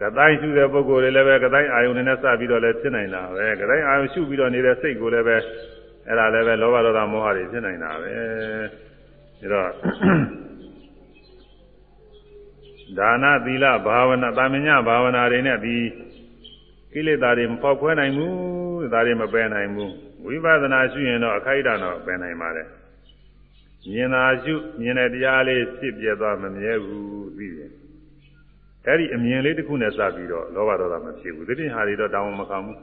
[0.00, 5.36] ကတိုင်းရှုတဲ့ပုဂ္ဂိုလ်တွေလည်းပဲကတိုင်းအာယုန်နဲ့စပြီးတော့လည်းဖြစ်နိုင်တာပဲကတိုင်းအာယုန်ရှုပြီးတော့နေတဲ့စိတ်ကိုလည်းပဲ
[6.08, 8.12] အဲ့ဒါလည်းပဲလောဘဒေါသမောဟတွေဖြစ်နိုင်တာပဲ
[9.40, 9.70] ဒါတော့
[12.98, 15.76] ဒါနသီလဘာဝနာတာမညဘာဝနာတွေနဲ့ဒီ
[16.92, 19.92] ကိလေသာတွေမပေါက်ခွဲနိုင်ဘူးဒါတွေမပယ်နိုင်ဘူး
[20.24, 22.68] ဝိပဿနာရှုရင်တော့အခိုက်အတန့်တော့ပယ်နိုင်ပါတယ်
[23.92, 27.70] မြင်သာရှုမြင်တဲ့တရားလေးဖြစ်ပြသွားမမြဲဘူးသိတယ်
[28.86, 32.78] အဲ့ဒီအမြင်လေးတစ်ခုနဲ့စပြီးတော့လောဘဒေါသမဖြစ်ဘူးဒီပြင်ဟာတွေတော့တောင်းမခံဘူး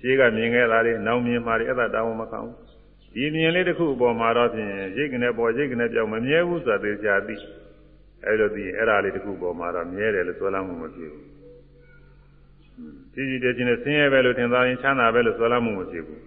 [0.00, 2.54] ခြေကမြင်ခဲ့တာတွေနောက်မြင်မှာတွေအဲ့ဒါတောင်းမခံဘူး
[3.14, 7.36] ဒီမြင်လေးတစ်ခုအပေါ်မှာတော့ဖြင့်ရိတ်ကနေပေါ်ရိတ်ကနေပြောင်းမမြဲဘူးဆိုတာသိချာသိ
[8.24, 11.26] အဲ့လိုသိအဲ့ဒါလေးတစ်ခုပေါ်မှာတော့မြဲတယ်လို့ဆွဲလမ်းမှုမဖြစ်ဘူး
[13.14, 16.20] ကြည်ကြည်တည်ခြင်းနဲ့ဆင်းရဲပဲလို့ထင်သာရင်ချမ်းသာပဲလို့ဆွဲလမ်းမှုမဖြစ်ဘူး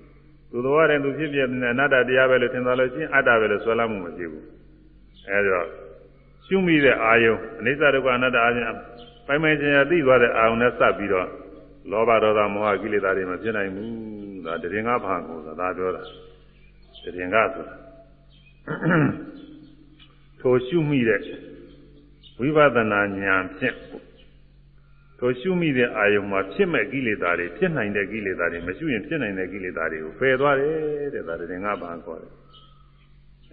[0.51, 4.45] သူတော်ရတယ်သူဖြစ်ဖြစ်နေအနတ္တတရားပဲလို့ထင်သာလို့ရှိရင်အတ္တပဲလို့ဆွဲလမ်းမှုမဖြစ်ဘူး
[5.29, 5.61] အဲဒါ
[6.45, 8.63] ရှုမိတဲ့အာယုံအနိစ္စဒုက္ခအနတ္တအာယုံ
[9.27, 11.27] ပိုင်ပိုင်ခြင်းရသိသွားတဲ့အာယုံနဲ့စပ်ပြီးတော့
[11.91, 16.03] လောဘဒေါသမောဟကိလေသာတွေမဖြစ်နိုင်ဘူးဒါတရင်ကဘာကိုသာပြောတာ
[17.03, 17.75] တရင်ကဆိုတာ
[20.39, 21.21] ထိုရှုမိတဲ့
[22.39, 23.77] ဝိပဿနာဉာဏ်ဖြင့်
[25.19, 32.31] ထိုရှုမိတဲ့အာယုံမှာဖြစ်မဲ့ကိလေသာတွေဖြစ်နိုင်တဲ့ကိလေသာတွေမရှိရင်ဖြစ်နိုင်တဲ့ကိလေသာတွေကိုပယ်သွားတယ်တဲ့ဒါတရင်ကဘာခေါ်တယ်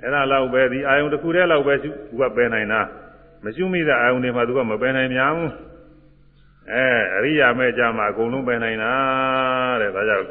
[0.02, 2.80] အဲ့ဒါလောက်ပဲဒီအာယုံတစ်ခုတည်းလောက်ပဲသူကပယ်နိုင်တာ
[3.44, 5.50] မရှိမိတဲ့အာယုံတွေမှာသူကမပယ်နိုင်များဘူး
[6.74, 8.94] အဲအရိယာမဲ့ကြမှာအကုန်လုံးပယ်နိုင်တာ
[9.80, 10.28] တဲ့ဒါကြောင့်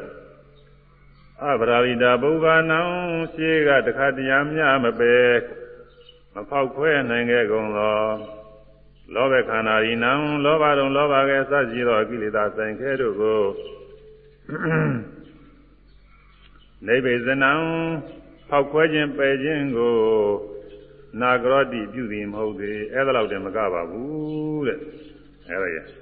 [1.42, 2.80] အဗရာရိတာဘုဗ္ဗနံ
[3.34, 5.32] ရှေးကတခါတရားများမပယ်
[6.34, 7.96] မဖောက်ခွဲနိုင်ခဲ့ကုန်သော
[9.14, 10.12] လောဘခန္ဓာဤနံ
[10.44, 13.42] လောဘတုံလောဘကဲစရှိသောကိလေသာဆိုင်ခဲတို့ကို
[16.86, 17.52] နိဗ္ဗေဇနံ
[18.48, 19.96] ဖောက်ခွဲခြင်းပယ်ခြင်းကို
[21.20, 24.78] နာဂရောတိပြုသည်မဟုတ်သေးအဲ့ဒါလောက်တည်းမကပါဘူးတဲ့
[25.48, 25.99] အဲ့ဒါရ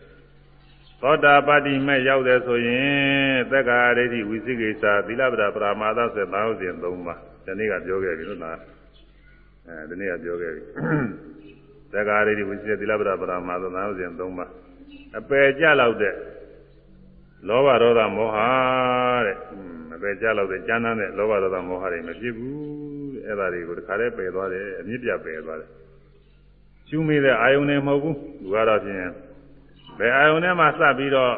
[1.02, 8.58] သောတာပတ္တိမဲ့ရောက်တယ်ဆိုရင်သက္ကာရိဋ္ဌိဝိသိကိစ္စသီလပဒပရာမာသစေသာဟုတ်စဉ်၃ပါးဒီနေ့ကပြောခဲ့ပြီလို့လား
[9.66, 10.62] အဲဒီနေ့ကပြောခဲ့ပြီ
[11.92, 14.50] သက္ကာရိဋ္ဌိဝိသိသီလပဒပရာမာသသာဟုတ်စဉ်၃ပါး
[15.18, 16.14] အပယ်ကြလောက်တဲ့
[17.48, 18.36] လောဘဒေါသမောဟ
[19.26, 19.36] တဲ့
[19.94, 22.56] အပယ်ကြလောက်တဲ့ကျမ်းမ်းတဲ့လောဘဒေါသမောဟတွေမဖြစ်ဘူး
[23.14, 25.70] တဲ့အဲ့ဒါတွေကိုတခါတည်းပယ်သွားတယ်အမြင့်ပြပယ်သွားတယ်
[26.88, 29.27] ရှုမိတဲ့အာယုန်နဲ့မဟုတ်ဘူးသူကတော့ဖြင့်
[29.98, 31.34] ဘယ်အာယုန်နဲ့မှစပ်ပြီးတော့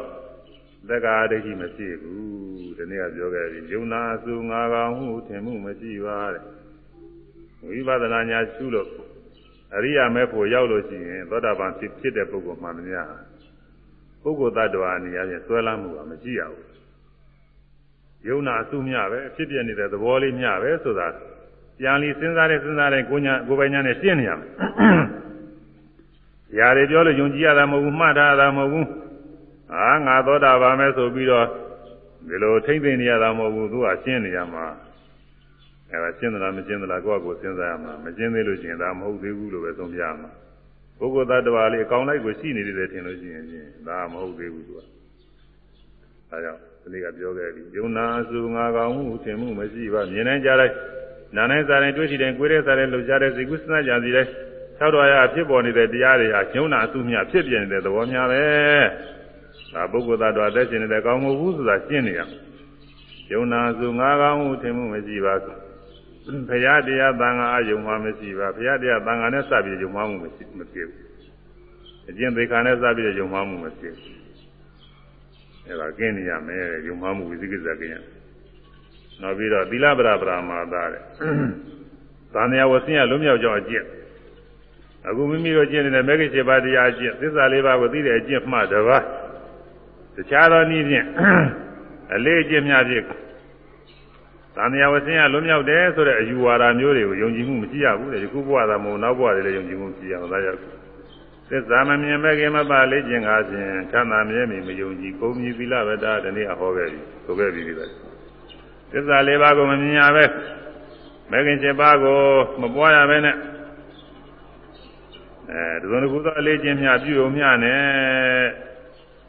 [0.89, 6.43] သက္ကာဒိဋ္ဌိမဖြစ်ဘူးဒီနေ့ကပြောခဲ့ပြီယုံနာစုငါကောင်ဟုထင်မှုမရှိပါတဲ့
[7.67, 8.89] ဝိပဿနာညာရှုလို့
[9.75, 13.11] အရိယာမေဖို့ရောက်လို့ရှိရင်သောတာပန်ဖြစ်ဖြစ်တဲ့ပုဂ္ဂိုလ်မှန်များ
[14.23, 16.67] ပုဂ္ဂိုလ်တ attva အနေအချင်းဆွဲလမ်းမှုကမရှိရဘူး
[18.27, 21.07] ယုံနာအစုမြပဲဖြစ်ပြနေတဲ့သဘောလေးမြပဲဆိုတာ
[21.79, 24.49] ပြန်လီစဉ်းစားတဲ့စဉ်းစားတဲ့ကိုညာကိုပိုင်ညာနဲ့ရှင်းနေရမယ်။
[26.57, 28.85] ຢာတွေပြောလို့ယုံကြည်ရတာမဟုတ်ဘူးမှတ်ထားတာမဟုတ်ဘူး။
[29.73, 31.47] အာငါသောတာပါမယ်ဆိုပြီးတော့
[32.27, 34.65] ဒီလိုထိမ့်သိနေရတာမဟုတ်ဘူးသူကရှင်းနေရမှာ။
[35.89, 40.29] အဲဒါရှင်းသလားမရှင်းသလားကိုယ့်အကိုစဉ်းစားရမှာမရှင်းသေးလို့ရှိရင်ဒါမဟုတ်သေးဘူးလို့ပဲသုံးပြရမှာ။
[40.99, 43.45] ပုဂ္ဂိုလ်သတ္တဝါလေးအကောင်လိုက်ကိုရှိနေတယ်ထင်လို့ရှိရင်
[43.87, 44.79] ဒါမဟုတ်သေးဘူးသူက။
[46.29, 50.73] ဒါကြောင့်ဒီနေ့ကပြောခဲ့ပြီယုံနာစုငါကောင်မှုထင်မှုမရှိပါမြင်နိုင်ကြလိုက်
[51.35, 54.25] နာနိုင်စားတိုင်းတွေ့ရှိတိုင်းကိုယ်ရဲ့စားတိုင်းလှုပ်ရှားတဲ့စိတ်ကူးစဉ်းစားကြစီတို
[54.85, 58.43] င်းသောက်တော်ရဖြစ်ပေါ်နေတဲ့တရားတွေဟာယုံနာအစုမြဖြစ်ပြနေတဲ့သဘောများပဲ
[59.73, 62.21] ဒါပုဂ္ဂိုလ်သားတော်အသက်ရှင်နေတဲ့ကောင်းမှုဘူးဆိုတာရှင်းနေရ
[63.31, 65.33] ယုံနာစုငါကောင်မှုထင်မှုမရှိပါ
[66.49, 71.05] ဘုရားတရားသံဃာအယုံမှမရှိပါဘုရားတရားသံဃာနဲ့စပြီးယုံမှမှုမရှိမဖြစ်ဘူး
[72.09, 74.17] အကျင့်သေခါနဲ့စပြီးယုံမှမှုမရှိဘူး
[75.65, 77.95] အဲ့ဒါကျင်းနေရမယ်ယုံမှမှုဝိသိကိစ္စကျင်းရ
[79.21, 81.01] နောက်ပြီးတော့သီလပရပရာမာသတဲ့
[82.33, 83.87] သံဃာဝဆင်းရလုံးမြောက်ကြောင်းအကျင့်
[85.07, 89.03] အခုမိမိတို့ကျင့်နေတဲ့မဂ္ဂင်7ပါးတရားအကျင့်သစ္စာ၄ပါးကိုသိတဲ့အကျင့်မှတပါး
[90.15, 91.05] တခြားသောနည်းဖြင့်
[92.13, 93.05] အလေးအကျင့်များဖြင့်
[94.55, 100.59] သံဃာဝဆင်းရလုံးမြောက်တယ်ဆိုတဲ့အယူဝါဒမျိုးတွေကိုယုံကြည်မှုမရှိရဘူးတဲ့ဒီခုဘဝသာမဟုတ်နောက်ဘဝတွေလည်းယုံကြည်မှုမရှိရဘူးဒါကြောင့်
[101.49, 107.87] သစ္စာမမြင်မဲ့ခင်မပါလေ့ကျင့်ကားဖြင့်ချမ်းသာမြဲမြံမယုံကြည်ကုန်မြည်သီလဝတ္တဒီနေ့အဟောခဲ့ပြီဆိုခဲ့ပြီဒီလို
[108.91, 110.25] သစ္စာလေးပါးကိုမမြင်ရပဲ
[111.31, 112.19] မဲ့ခင်7ပါးကို
[112.61, 113.35] မပွားရပဲနဲ့
[115.49, 117.81] အဲဒီလိုကူသောအလေးကျင့်မြပြုုံမြနဲ့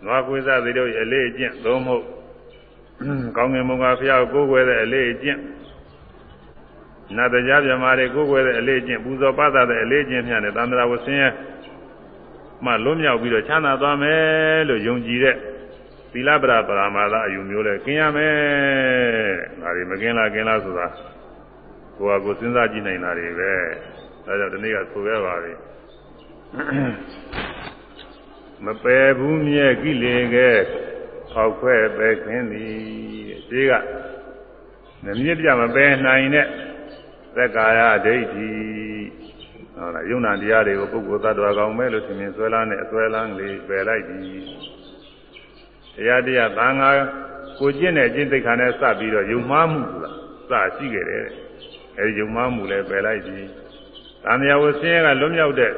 [0.05, 1.97] နွားကွေးစားတွေတို့ရဲ့အလေးကျင့်သုံးမှု
[3.37, 5.41] ကောင်းငင်မုံကဖျားကိုကိုယ်ွယ်တဲ့အလေးကျင့်
[7.17, 11.33] နတ်တရားမြမာတွေကိုကိုယ်ွယ်တဲ့အလေးကျင့်ပူဇော်ပသတဲ့အလေးကျင့်မြနဲ့သံဃာဝဆင်းရဲ့
[12.65, 15.37] မှလွတ်မြောက်ပြီးတော့ချမ်းသာသွားမယ်လို့ယုံကြည်တဲ့
[16.13, 18.37] သီလပရပရာမာသအယူမျိုးလဲကျင်ရမယ်။
[19.61, 20.87] ဒါတွေမကျင်လားကျင်လားဆိုတာ
[21.97, 23.53] ကိုယ်ကကိုယ်စဉ်းစားကြည့်နိုင်တာတွေပဲ။
[24.27, 25.53] ဒါကြောင့်ဒီနေ့ကဆိုရပါပြီ။
[28.65, 30.51] မပယ်ဘူးမြဲကိလေကဲ
[31.33, 32.73] ဖောက်ခွဲပဲခင်းသည်။
[33.51, 33.73] ဒီက
[35.05, 36.47] မမြင့်ပြမပယ်နိုင်တဲ့
[37.37, 38.51] သက္ကာယဒိဋ္ဌိ
[39.77, 44.21] ဟုတ်လားယုံနာတရားတွေကိုပုဂ္ဂိုလ်သတ္တဝါကောင်းမဲ့လို့ထင်မြင်ဆွဲလန်းတဲ့အဆွဲလန်းလေးပယ်လိုက်ပြီ
[45.97, 46.91] တရားတရားသံဃာ
[47.59, 50.01] ကိုကျင့်တဲ့အကျင့်သိက္ခာနဲ့စပြီးတော့ယုံမှားမှုဆို
[50.53, 51.27] တာစရှိခဲ့တယ်
[51.99, 53.39] အဲဒီယုံမှားမှုလည်းပယ်လိုက်ပြီ
[54.25, 55.73] သံဃာဝဆင်းရဲကလွတ်မြောက်တဲ့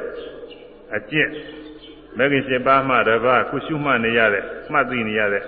[0.95, 1.29] အကျင့်
[2.17, 5.43] မဂ္ဂင်7ပါးမှတပါးခုရှုမှတ်နေရတဲ့မှတ်သိနေရတဲ့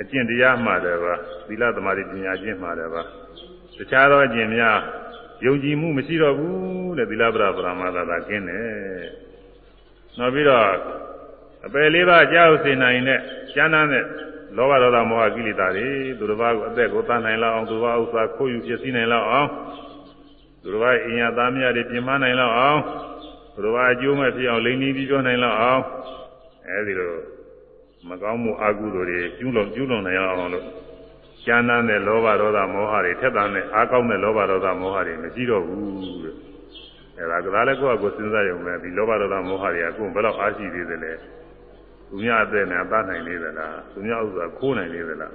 [0.00, 3.06] အကျင့်တရားမှတပါးသီလသမာဓိပညာကျင့်မှတပါး
[3.78, 4.78] တခြားသောအကျင့်များ
[5.46, 9.06] ယုံကြည်မှုမရှိတော့ဘူးတဲ့သီလပရပရမသာသာကျင်းတယ်
[10.18, 10.64] နောက်ပြီးတော့
[11.66, 13.20] အပယ်လေးပါးကြောက်စေနိုင်တဲ့
[13.54, 14.04] ကျမ်းမ်းတဲ့
[14.56, 19.48] လောဘဒေါသမောဟကိလေသာတွေသူတစ်ပါးကိုအသက်ကိုတန်းနိုင်လောက်အောင်သူတစ်ပါးဥစ္စာခိုးယူဖြစ်စည်းနိုင်လောက်အောင်
[20.62, 22.80] သူတစ်ပါးအင်ရသားမြတ်တွေပြင်မနိုင်လောက်အောင်
[23.62, 25.82] သူတစ်ပါးအကျိုးမဲ့ဖြစ်အောင်လိမ့်နေပြီးပြောနိုင်လောက်အောင်
[26.68, 27.12] အဲဒီလို
[28.08, 30.66] မကောင်းမှုအကုသိုလ်တွေကျူးလွန်ကျူးလွန်နိုင်အောင်လို့
[31.46, 36.34] ကျမ်းမ်းတဲ့လောဘဒေါသမောဟတွေထက်သန်တဲ့အားကောင်းတဲ့လောဘဒေါသမောဟတွေမရှိတော့ဘူးတဲ့
[37.18, 41.12] အဲဒါကလည်းကိုယ့်အကိုစဉ်းစားရုံနဲ့ဒီလောဘဒေါသမောဟတွေကကိုယ်ဘယ်တော့အားရှိသေးသလဲ
[42.08, 45.32] သူများအသက်နဲ့တတ်နိုင်နေသလားသူများဥစ္စာခိုးနိုင်နေသလား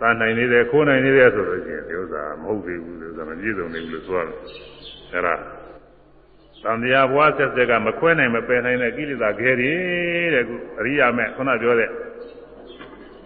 [0.00, 4.36] တတ်နိုင်နေတယ်ခိုးနိုင်နေတယ်ဆိုလို့ရှိရင်ဒီဥစ္စာမဟုတ်သေးဘူးလို့ဆိုမပြည့်စုံနေဘူးလို့ဆိုရတယ်
[5.14, 5.34] အဲဒါ
[6.64, 9.72] သံဃာဘွားဆက်ဆက်ကမခွဲနိုင်မပယ်နိုင်တဲ့ကိလေသာခဲတွေ
[10.34, 11.90] တဲ့ခုအရိယာမဲ့ခုနပြောတဲ့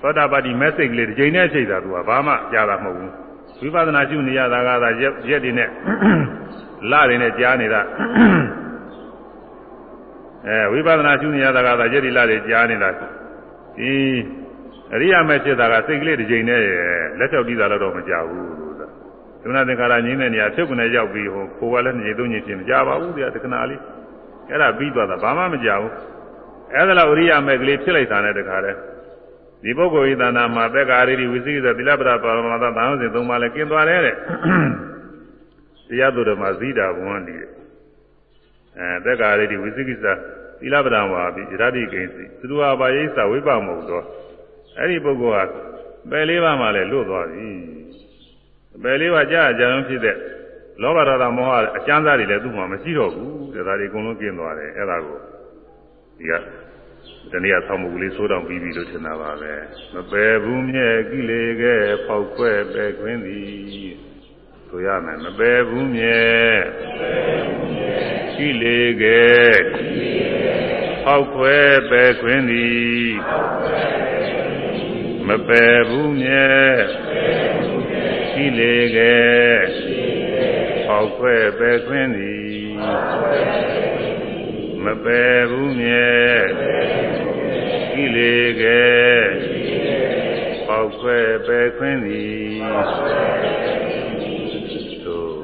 [0.01, 3.12] သောတာပတိ message ကလေးတစ်ချိန်နဲ့ချိန်တာသူကဘာမှကြားတာမဟုတ်ဘူး
[3.61, 5.68] ဝိပဿနာရှုနေရတာကသာရက်ရက်တွေနဲ့
[6.91, 7.80] လတွေနဲ့ကြားနေတာ
[10.47, 12.91] အဲဝိပဿနာရှုနေရတာကသာရက်တွေလတွေကြားနေတာ
[13.78, 13.93] ဒီ
[14.95, 16.62] အရိယာမဲ့ဖြစ်တာကစိတ်ကလေးတစ်ချိန်နဲ့
[17.18, 18.74] လက်ချောက်တီးတာတော့မကြဘူးလို့ဆိုတာ
[19.45, 23.80] သမဏသင်္ခါရငြင်းတဲ့နေရာဖြုတ်ကနေရောက်ပြီးဟိုကိုယ်ကလည်းနေသုံးညင်ဖြစ်မကြပါဘူးတရားတခဏလေး
[24.51, 25.92] အဲ့ဒါပြီးသွားတာဘာမှမကြဘူး
[26.72, 28.72] အဲ့ဒါလောက်အရိယာမဲ့ကလေးဖြစ်လိုက်တာနဲ့တခါလဲ
[29.62, 34.14] ဒီပုဂ္ဂိုလ်ဤတဏ္ဍာမှာသက်္ကာရီဝိသိကိသသီလပဒပါရမသသံဃာစဉ်သုံးပါးလဲกินသွားတယ်တဲ့
[35.88, 37.34] တရားသူတော်မှာဇိတာဘဝန္တိ
[38.78, 40.07] အဲသက်္ကာရီဝိသိကိသ
[40.61, 44.05] သီလပဒဝါပိရတ္တိကိဉ္စီသူတော်ဘာယိသဝိပမုတ်တော်
[44.78, 45.51] အဲ့ဒီပုဂ္ဂိုလ်က
[46.11, 47.49] ပယ်လေးပါးမှလည်းလွတ်သွားပြီ
[48.83, 50.16] ပယ်လေးပါးကြာကြာအောင်ဖြစ်တဲ့
[50.83, 55.18] လောဘဒေါသမောဟအကျမ်းစားတွေလည်းသူ့မှာမရှိတော့ဘူးတဲ့ဒါတွေအကုန်လုံးကျင်းသွားတယ်အဲ့ဒါကို
[56.18, 56.33] ဒီက
[57.33, 59.53] တနည်းဆောင်းမှုကလေးဆိုးတောင်ပြီးပြီလို့ထင်တာပါပဲ
[59.95, 61.75] မပယ်ဘူးမြဲကိလေကဲ
[62.07, 63.95] ဖောက်ခွဲပယ်ခွင်းသည်
[64.68, 66.25] ဆိုရမယ်မပယ်ဘူးမြဲ
[68.37, 69.22] ကိလေကဲ
[71.05, 71.57] ဖောက်ခွဲ
[71.91, 73.12] ပယ်ခွင်းသည်
[75.29, 76.49] မပယ်ဘူးမြဲ
[78.35, 79.16] ကိလေကဲ
[80.87, 82.64] ဖောက်ခွဲပယ်ခွင်းသည်
[84.85, 86.12] မပယ်ဘူးမြဲ
[87.93, 88.85] ကိလေကဲ
[90.66, 92.55] ဖောက်ခွဲပယ်ခွင်းသည်
[95.05, 95.35] သို့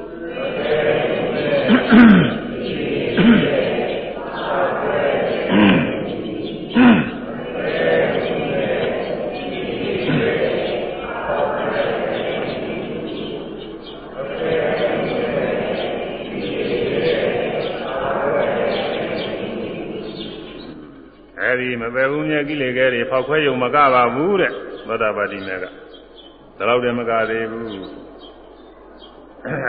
[21.51, 22.69] အဲဒီမပယ်ဘူးမြဲကိလေ
[23.27, 24.51] ခဲတွေဖောက်ခွဲယုံမကပါဘူးတဲ့
[24.87, 25.71] သောတာပတိမေကဒါ
[26.69, 27.75] တော့တည်းမကသေးဘူး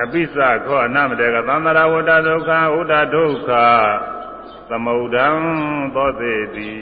[0.03, 0.37] အပိစ္ဆ
[0.67, 3.51] ခောအနမတေကသံသရာဝတ္တဒုက္ခဝတ္တဒုက္ခ
[4.71, 5.27] သမုဒ္ဒံ
[5.95, 6.73] သောသေတိ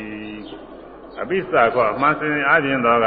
[1.20, 3.06] အပိစ္ဆခောအမှန်စင်အခြင်းသောက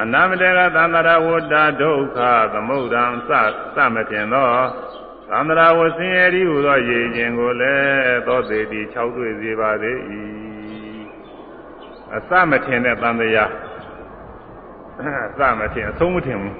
[0.00, 2.18] အနမတေကသံသရာဝတ္တဒုက္ခ
[2.54, 3.32] သမုဒ္ဒံသ
[3.76, 4.50] သမထင်သော
[5.30, 9.98] သံသရာဝဆင်းရဲဤဟူသောရေခြင်းကိုလည်းသောသေတိ၆တွေ့စေပါသေး၏
[12.16, 13.50] အစမထင်တဲ့တန်တရား
[15.28, 16.54] အစမထင်အဆုံးမထင်ဘူး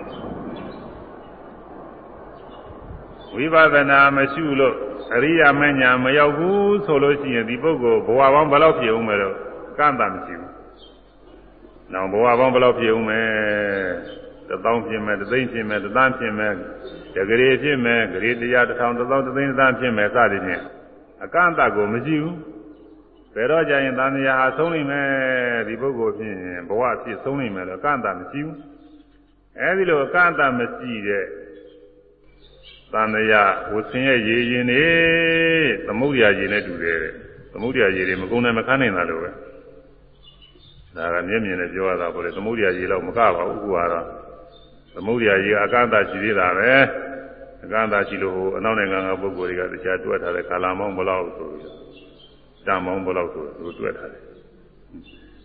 [3.35, 4.75] ဝိပဿနာမရှိလို့
[5.15, 9.35] အရိယာမညာမရောက်ဘူးဆိုလို့ရှိရင်ဒီပုဂ္ဂိုလ်ဘဝပေါင်းဘယ်လောက်ဖြစ်အောင်မလို့
[9.79, 10.53] ကန့်တာမရှိဘူး။
[11.93, 13.21] နောက်ဘဝပေါင်းဘယ်လောက်ဖြစ်အောင်မဲ
[14.49, 16.53] တသောင်းဖြစ်မယ်တသိန်းဖြစ်မယ်တသန်းဖြစ်မယ်
[17.15, 20.63] တဂရေဖြစ်မယ်ဂရေတရားတစ်ထောင်တစ်သောင်းတစ်သိန်းတစ်သန်းဖြစ်မယ်စသည်ဖြင့်
[21.25, 22.37] အကန့်အသတ်ကိုမရှိဘူး။
[23.37, 25.09] ဘယ်တော့ကြရင်သံဃာဟာဆုံးနိုင်မယ်
[25.69, 26.37] ဒီပုဂ္ဂိုလ်ဖြင့်
[26.69, 28.57] ဘဝဖြစ်ဆုံးနိုင်မယ်လို့အကန့်အသတ်မရှိဘူး
[29.61, 31.25] အဲဒီလိုအကန့်အသတ်မရှိတဲ့
[32.93, 34.85] သံဃာဝဆင်းရဲ့ရေရင်နေ
[35.87, 36.99] သမုဒ္ဒရာရေနဲ့တူတယ်
[37.53, 39.31] သမုဒ္ဒရာရေတွေမကုန်နိုင်မခန်းနိုင်တာလို့ပဲ
[40.97, 44.07] ဒါကမျက်မြင်နဲ့ပြောရတာပေါ့လေသမုဒ္ဒရာရေတော့မကပါဘူးခုကတော့
[44.95, 46.73] သမုဒ္ဒရာရေအကန့်အသတ်ရှိသေးတာပဲ
[47.65, 51.86] အကန့်အသတ်ရှိလို့ဟိုအနောက်နိုင်ငံကပုဂ္ဂိုလ်တွေကတခြားတွက်ထားတဲ့ကာလမောင်းဘလောက်ဆိုပြီး
[52.67, 54.23] တန်မောင်းဘလောက်ဆိုသူတွေ့ထားတယ်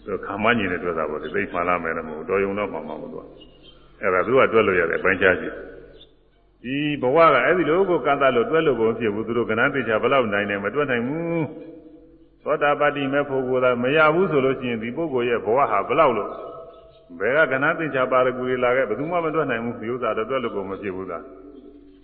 [0.06, 3.28] သူခမညင်နဲ့တွေ့တာပေါ့ဒီသိမှန်လာမယ်လည်းမဟုတ်တော်ယုံတော့မှမဟုတ်ဘူး
[4.02, 5.50] အဲ့ဒါသူကတွေ့လို့ရတယ်အပိုင်းခြားရှိ
[6.64, 11.46] ဒီဘဝကအဲ့ဒီလိုကိုကန့်သတ်လို့တွေ့လို့ကိုဖြစ်ဘူးသူတို့ကဏ္ဍတေချာဘလောက်နိုင်တယ်မတွေ့နိုင်ဘူး
[12.44, 16.30] သောတာပတ္တိမဲ့ဖို့ကိုသာမရဘူးဆိုလို့ရှိရင်ဒီပုဂ္ဂိုလ်ရဲ့ဘဝဟာဘလောက်လို့
[17.20, 21.18] ဘယ်ကကဏ္ဍတေချာပါရကူတွေလာခဲ့ဘယ်သူမှမတွေ့နိုင်ဘူးဒီဥစ္စာတော့တွေ့လို့ကိုမဖြစ်ဘူးသာ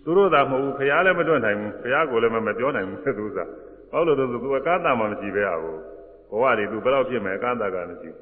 [0.03, 5.75] သူတို့သာမဟုတ်ဘူးခရားလည်းမတွေ့နိုင်ဘူးခရားကိုလည်းမပြောနိုင်ဘူးသူဥစ္စာဟုတ်လို့သူကအကန့်အသတ်မှမရှိပဲဟာကို
[6.29, 8.15] ဘဝတွေသူဘယ်တော့ဖြစ်မယ်အကန့်အသတ်ကမရှိဘူး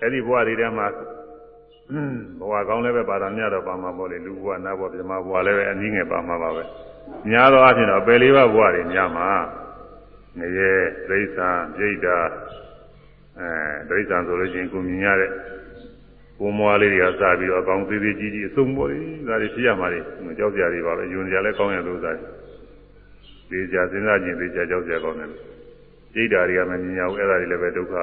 [0.00, 0.86] အဲ့ဒီဘဝတွေထဲမှာ
[2.40, 6.62] ဘဝကောင်းလည်းပဲပါတာများတော့ပါမှာပေါ့လေလူဘဝနတ်ဘဝပြမဘဝလည်းပဲအနည်းငယ်ပါမှာပါပဲ
[7.30, 9.28] များသောအားဖြင့်တော့ပယ်လေးပါးဘဝတွေများမှာ
[10.38, 10.72] ငရဲ
[11.08, 12.16] ဒိဋ္ဌာပြိဋ္ဌာ
[13.38, 13.50] အဲ
[13.88, 15.30] ဒိဋ္ဌာဆိုလို့ရှိရင်ကိုမြင်ရတဲ့
[16.38, 20.00] ကိုမွားလေးတွေကစပြီးတော့အကောင်းသေးသေးကြီးကြီးအစုံပေါ်လေးဒါတွေဖြစ်ရမှာလေ
[20.38, 22.16] ကြောက်ကြရတွေပါပဲယွန်ကြလည်းကောင်းရလို့စား
[23.54, 25.30] သေချာစဉ်းစားခြင်းသေချာကြောက်ကြကောင်းတယ်
[26.12, 28.02] ပြိတ္တာတွေကမမြင်ရဘူးအဲ့ဒါတွေလည်းပဲဒုက္ခပဲ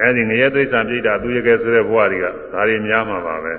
[0.00, 3.54] အဲ့ဒီငရဲသိစ္စာပြိတ္တာသူရကဲဆိုတဲ့ဘဝတွေကဒါတွေများမှာပါပဲ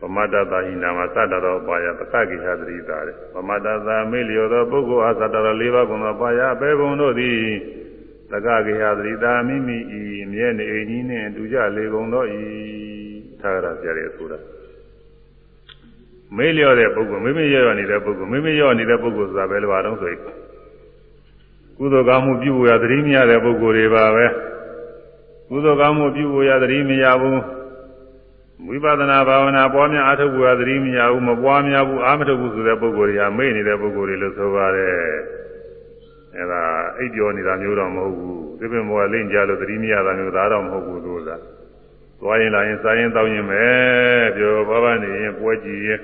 [0.00, 7.38] ပမတ္တသာဟိနာမှာသတ္တရောပါယပက္ခကိဟသတိတာတဲ့ပမတ္တသာမေလျောသောပုဂ္ဂိုလ်အားသတ္တရော၄ပါးကုန်သောပါယဘေဘုံတို့သည်
[8.32, 10.02] တက္ကကိဟသတိတာမိမိဤ
[10.32, 12.40] မြဲနေအိမ်ကြီးနှင့်တူကြလေကုန်သောဤ
[13.40, 14.38] သာရဆရာရဲ့ဆိုတာ
[16.34, 20.20] မေးလျော့တဲ့ပုဂ္ဂိုလ်မိမိရော့ရော့နေတဲ့ပုဂ္ဂိုလ်မိမိရော့နေတဲ့ပုဂ္ဂိုလ်ဆိုတာဘယ်လိုပါတော့ဆိုရင်
[21.78, 24.26] ကုသိုလ်ကောင်းမှုပြုဖို့ရသတိမရတဲ့ပုဂ္ဂိုလ်တွေပါပဲ
[25.50, 27.40] ကုသိုလ်ကောင်းမှုပြုဖို့ရသတိမရဘူး
[28.68, 34.94] ဝိပဿနာဘာဝနာပွားများအားထုတ်ဖို့ရသတိမရဘူးမပွားများဘူးအားမထုတ်ဘူးဆိုတဲ့ပုဂ္ဂိုလ်တွေဟာမေ့နေတဲ့ပုဂ္ဂိုလ်တွေလို့ဆိုပါတယ်
[36.36, 36.62] အဲဒါ
[36.98, 41.36] အိပ်ပြောနေတာမျိုးတော့မဟုတ်ဘူးသစ်ပင်ဘောကလိမ့်ကြလို့သတိမရတာမျိုးဒါတော့မဟုတ်ဘူးလို့သာ
[42.20, 43.64] သွားရင်လာရင်စားရင်တောင်းရင်ပဲ
[44.36, 46.00] ပြောဘာဘာနေရင်ပွဲကြည့်ရင်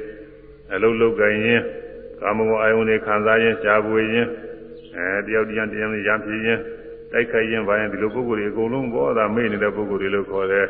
[0.74, 1.60] အလုံးလုံးကြရင်
[2.20, 4.26] ကာမဂုဏ်အာယုန်တွေခံစားရင်ရှားပွေရင်
[4.96, 6.58] အဲတယောက်တရားတရားနဲ့ရံပြင်းရင်
[7.12, 10.66] တိုက်ခိုက်ရင်ဘာရင်ဒီလိုပုဂ္ဂိုလ်တွေအကုန်လုံးဘောသာမေ့နေတဲ့ပုဂ္ဂိုလ်တွေလို့ခေါ်တယ်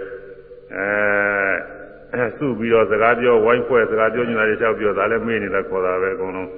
[2.15, 6.49] အဲစုပြီးတော့စကားပြောဝိုင်းဖွဲ့စကားပြောနေတာတွေလျှောက်ပြောဒါလည်းမေ့နေတာခေါ်တာပဲအကုန်လုံး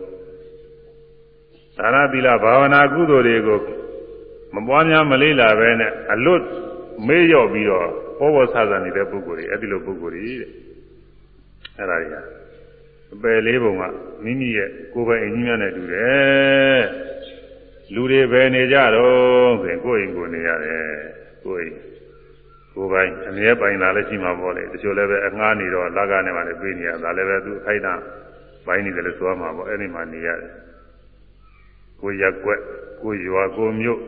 [1.79, 3.61] ဒါနသီလဘာဝနာကုသိုလ်တွေကို
[4.55, 6.45] မပွားများမလေးလာပဲနဲ့အလွတ်
[7.07, 10.51] မေ့ရော့ပြီးတော့ ပေါ်ပေါ်ဆဆနေတဲ့ပုဂ္ဂိုလ်တွေအဲ့ဒီလိုပုဂ္ဂိုလ်တွေတဲ့
[11.79, 12.17] အဲ့ဒါတွေက
[13.15, 13.83] အပယ်လေးပုံက
[14.25, 16.83] မိမိရဲ့ကိုယ်ပိုင်အင်းကြီးများနဲ့တူတယ်
[17.95, 20.85] လူတွေပဲနေကြတော့ဆိုရင်ကိုယ်ရင်ကိုယ်နေရတယ်
[21.45, 21.75] ကိုယ်ရင်
[22.75, 28.03] ကိုယ်ပိုင်အမြဲပိုင်တာလည်းရှိမှာပေါ့လေတချို့လည်းပဲအငှားနေတော့လက်ကနေမှလည်းပြေးနေရတာလည်းပဲသူအခိုက်အတန့်
[28.67, 30.51] ပိုင်းနေတယ်လို့ဆိုရမှာပေါ့အဲ့ဒီမှာနေရတယ်
[32.01, 32.61] ကိုယ်ရက်ွက်
[33.03, 34.01] ကိုယ်ရွာကိုယ်မြို့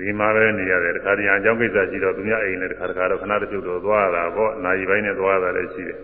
[0.00, 5.98] ဒီမှာပဲနေရတယ်တခါတည်းအကြောင်းကိစ္စရှိတော့သူများအိမ်လည်းတခါတခါတော့ခဏတချို့တော့သွားတာပေါ့နိုင်ပိုင်းနဲ့သွားတာလည်းရှိတယ်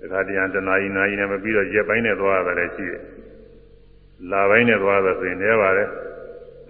[0.00, 3.02] တခါတည်းတနာရီနာရီနဲ့မပြီးတော့ရက်ပိုင်းနဲ့သွားတာလည်းရှိတယ်
[4.30, 5.88] လာပိုင်းနဲ့သွားတာဆိုရင်လည်းပါတယ်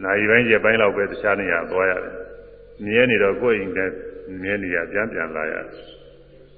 [0.05, 2.15] နိုင်ပိုင်းရက်ပိုင်းလောက်ပဲတခြားနေရာသွားရတယ်
[2.85, 3.79] မြဲနေတော့ကိုယ်အိမ်က
[4.43, 5.67] မြဲနေရပြန်ပြန်လာရတယ်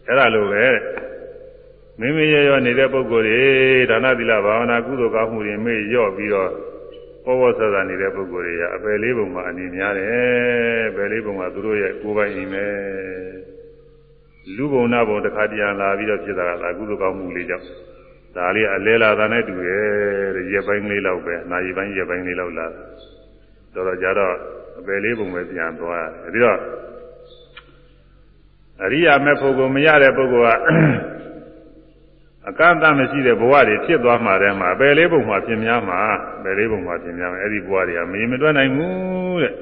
[0.07, 0.67] အဲ့ဒါလိုပဲ
[2.01, 3.43] မိမိရရောနေတဲ့ပုဂ္ဂိုလ်တွေ
[3.91, 6.51] ဒါနသီလဘာဝနာကုသိုလ်ကောင်းမှုတွေမေ့ရော့ပြီးတော့
[7.25, 12.67] ပေါ်ပေါ်ဆဆနေတဲ့ပုဂ္ဂိုလ်တွေကအပယ်လေးပုံမှာအနေများတယ်အပယ်လေးပုံမှာသူတို့ရဲ့ကိုယ်ပိုင်အိမ်ပဲ
[14.57, 17.67] လူဘုံနာဘုံတစ်ခါတည်းလာပြီးတော့ဖြစ်တာကသာကုသိုလ်ကောင်းမှုလေးကြောင့်
[18.37, 19.87] ဒါလေးအလဲလာတာနဲ့တူရဲ့
[20.53, 22.67] ရက်ပိုင်းလေးလောက်ပဲနာရီပိုင်းရက်ပိုင်းလေးလောက်လာ
[23.75, 24.35] တော်တော်ကြတော့
[24.79, 26.59] အပယ်လေးပုံပဲပြန်သွားတယ်ပြီးတော့
[28.85, 30.61] အရိယာမဲ့ဖို့ကိုမရတဲ့ပုဂ္ဂိုလ်က
[32.49, 36.01] အကန့်အသတ်မရှိတဲ့ဘဝတွေဖြစ်သွားမှတည်းမှာပယ်လေးပုံမှာပြင်များမှာ
[36.43, 39.53] ပယ်လေးပုံမှာပြင်များမယ်အဲ့ဒီဘဝတွေကမရင်မတွက်နိုင်ဘူးတဲ့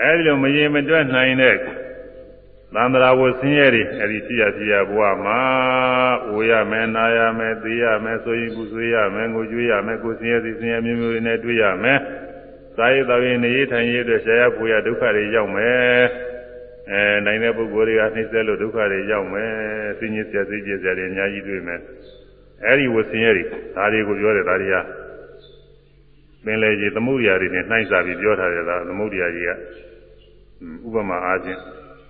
[0.00, 1.56] အဲ့ဒီလိုမရင်မတွက်နိုင်တဲ့
[2.74, 5.40] သံဃာဝဆင်းရဲတွေအဲ့ဒီဖြစ်ရဖြစ်ရဘဝမှာ
[6.28, 11.98] အိုရမယ်နာရမယ်သိရမယ်ဆိုရင်ကုဆွေးရမယ်ငိုကြွေးရမယ်ကိုဆင်းရဲသည်ဆင်းရဲမျိုးမျိုးတွေနဲ့တွေ့ရမယ်
[12.76, 16.02] စာရေးတော်ရင်နေထိုင်ရေးအတွက်ဆရာပူရဒုက္ခတွေရောက်မယ်
[16.90, 19.50] အဲနိုင်တဲ့ပုဂ္ဂိုလ်တွေကနှိမ့်ဆက်လို့ဒုက္ခတွေရောက်မယ်
[19.98, 21.80] ဆင်းရဲဆရာစိတ်ကြဆရာတွေအများကြီးတွေ့မယ်
[22.66, 23.44] အဲဒီဝဆင်းရဲတွေ
[23.76, 24.76] ဒါတွေကိုပြောတယ်ဒါတွေက
[26.44, 29.50] ပင်လေကြီးသမုဒ္ဒရာတွေနဲ့နှိုင်းစားပြီးပြောထားတယ်ဒါသမုဒ္ဒရာကြီးက
[30.86, 31.58] ဥပမာအားဖြင့်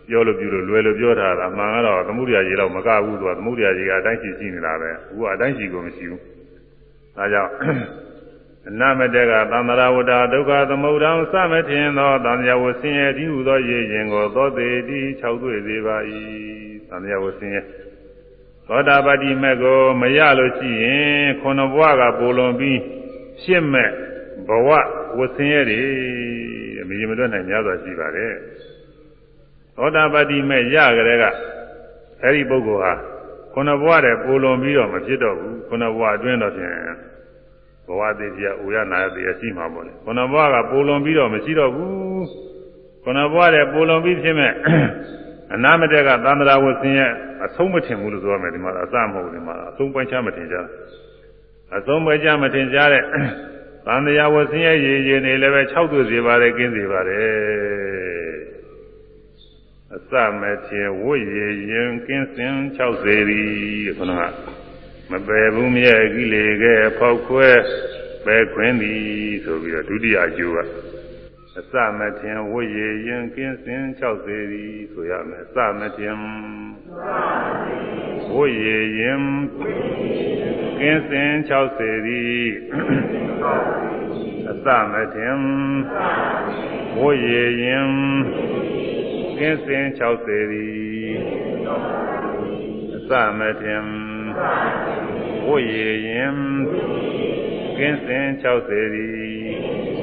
[0.09, 6.21] ပြောလို့ပြုလို့လွယ်လို့ပြောထားတာမှန်ကတော့သမုဒ္ဒရာကြီးတော့မကဘူးသူကသမုဒ္ဒရာကြီးကအတိုင်းရှိရှိနေတာပဲအခုကအတိုင်းရှိကိုမရှိဘူး
[7.17, 7.51] ဒါကြောင့်
[8.69, 15.97] အနမတေကသံဃာဝတ္တဒုက္ခသမုဒ္ဒံစမထင်သောသံဃာဝဆင်းရဲဒီဟုသောရည်ရင်ကိုသောတေတိ၆တွေ့စေပါ၏
[16.89, 17.63] သံဃာဝဆင်းရဲ
[18.69, 22.79] သောတာပတိမေကိုမရလို့ရှိရင်ခုနဘဝကပိုလွန်ပြီး
[23.43, 23.91] ရှင်းမဲ့
[24.49, 24.69] ဘဝ
[25.19, 25.83] ဝဆင်းရဲတွေ
[26.89, 28.33] မရင်မတွက်နိုင်များစွာရှိပါတယ်
[29.77, 31.25] သောတာပတိမေရကြတဲ့က
[32.23, 32.93] အဲဒီပုဂ္ဂိုလ်ဟာ
[33.55, 37.12] ခုနဘဝတည်းပိုလွန်ပြီးတော့မဖြစ်တော့ဘူးခုနဘဝအတွင်းတော့ဖြင့်ဘ
[37.99, 42.27] ဝသေးပြအိုရနာရသေးရှိမှာပေါ့လေခုနဘဝကပိုလွန်ပြီးတော့မရှိတော့ဘူး
[43.05, 44.53] ခုနဘဝတည်းပိုလွန်ပြီးဖြစ်မဲ့
[45.55, 47.13] အနာမတက်ကသံဃာဝဆင်းရဲ့
[47.45, 50.57] အဆုံးမထင်ဘူးလို့ဆိုရမယ်ဒီမှာအစမဟုတ်ဒီမှာအဆုံးပိုင်းခြားမထင်ကြ
[51.77, 53.03] အဆုံးပိုင်းခြားမထင်ကြတဲ့
[53.87, 58.33] သံဃာဝဆင်းရဲ့ရည်ရည်နေလည်းပဲ6သွေးစေပါတယ်ကင်းစေပါတယ်
[59.97, 63.43] အစမထင်ဝိရည်ရင်ကင်းစင်6စေရီ
[63.99, 64.23] ခုနက
[65.13, 67.51] မပယ်ဘူးမြဲကိလေကဲဖောက်ခွဲ
[68.25, 70.59] ပဲခွင်းသည်ဆိုပြီးတော့ဒုတိယအကျိုးက
[71.59, 76.17] အစမထင်ဝိရည်ရင်ကင်းစင်6စေရီဆိုရမယ်အစမထင်
[78.35, 79.23] ဝိရည်ရင်
[80.81, 82.25] ကင်းစင်6စေရီ
[84.51, 85.39] အစမထင်
[86.99, 87.91] ဝိရည်ရင်
[89.39, 90.69] ကင်းစင်6စေရီ
[92.95, 94.12] အစမထင်
[95.47, 96.37] ဝိရည်ရင်
[97.79, 99.07] ကင်းစင်6စေရီ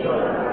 [0.01, 0.48] ညာ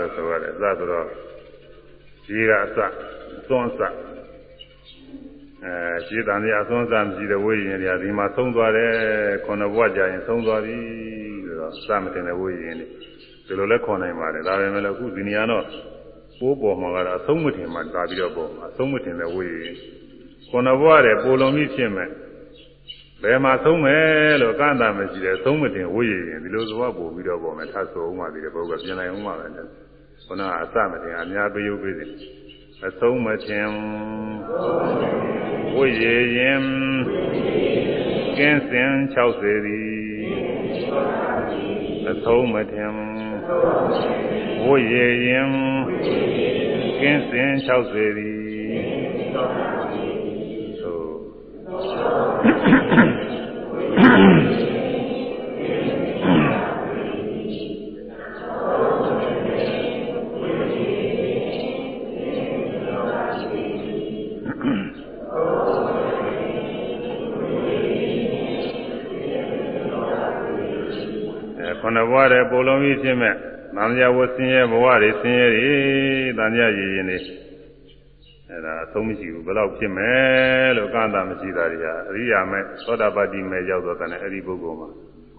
[0.00, 1.06] လို့ဆိုရတယ်အစဆိုတော့
[2.24, 2.78] ရှိကအစ
[3.48, 3.80] သွန်းအစ
[5.64, 5.74] အဲ
[6.06, 8.92] ရှိတန်ရအသွန်းအစမရှိတဲ့ဝိညာဉ်တွေကဒီမှာသုံးသွားတယ်
[9.44, 10.76] ခုနဘဝကြာရင်သုံးသွားပြီ
[11.46, 12.86] ဆိုတော့စမတင်တဲ့ဝိညာဉ်တွေ
[13.46, 15.64] ဒီလိုလဲခေါ်နိုင်ပါတယ်ဒါပေမဲ့လည်းအခုဒီနေရာတော့
[16.38, 19.76] ပိုးပေါ်မှာကတော့အဆုံးမတင်မှာတာပြီးတော့ပေါ်မှာအဆုံးမတင်တဲ့ဝိညာဉ်
[20.50, 22.10] ခုနဘဝတဲ့ပိုလုံပြီးဖြစ်မယ်
[23.22, 29.46] ဘယ်မှာသုံးမယ်လို့ကန့်တာမရှိတယ်သုံးမတင်ဝိရရင်ဒီလိုသဘောပို့ပြီးတော့ပေါ်မယ်ထပ်ဆိုအောင်ပါဒီဘုရားပြင်နိုင်အောင်ပါပဲ
[30.26, 32.10] ခုနကအစမတင်အများပေးရုပ်ပေးတယ်
[32.86, 33.68] အဆုံးမတင်
[35.74, 36.04] ဝိရ
[36.36, 36.64] ရင်
[38.38, 39.88] ကင်းစင်60သည်
[42.10, 42.92] အဆုံးမတင်
[44.64, 44.94] ဝိရ
[45.26, 45.50] ရင်
[47.00, 48.34] ကင်းစင်60သည်
[52.93, 52.93] ခု
[71.96, 73.34] နဘဝတဲ့ပုံလုံးကြီးဖြစ်မဲ့
[73.76, 75.72] သံဃာဝဆင်းရဲဘဝတွေဆင်းရဲတွေ
[76.38, 77.18] သံဃာရည်ရင်နေ
[78.48, 84.88] အဲ့ဒါအဆုံးမရှိဘူးဘယ်တော့ဖြစ်မယ်လို့ကန့်တာမရှိတာတွေဟာအရိယာမဲ့သောတာပတ္တိမဲ့ရောက်တော့တဲ့အဲ့ဒီပုဂ္ဂိုလ်မှာ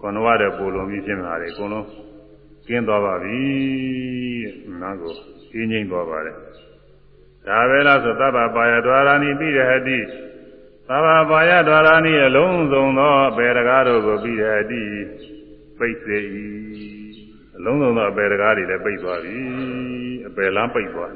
[0.00, 1.86] ခုနဘဝတဲ့ပုံလုံးကြီးဖြစ်မှာတွေအကုန်လုံး
[2.66, 3.40] ကျင်းသွားပါပြီ
[4.82, 5.14] နာကို
[5.50, 6.36] ကျင်းငိမ့်သွားပါတယ်
[7.46, 9.98] ဒါပဲလားဆိုသဗ္ဗပါယဒွါရဏိပိရဟတိ
[10.88, 14.82] သဗ္ဗပါယဒွါရဏိအလုံးစုံသောဘေရကားတို့ကိုပိရဟတိ
[15.78, 16.16] ပိတ်စေ၏
[17.56, 19.36] အလုံးစုံသောအပယ်တကားတွေလည်းပိတ်သွားပြီ
[20.28, 21.12] အပယ်လမ်းပိတ်သွား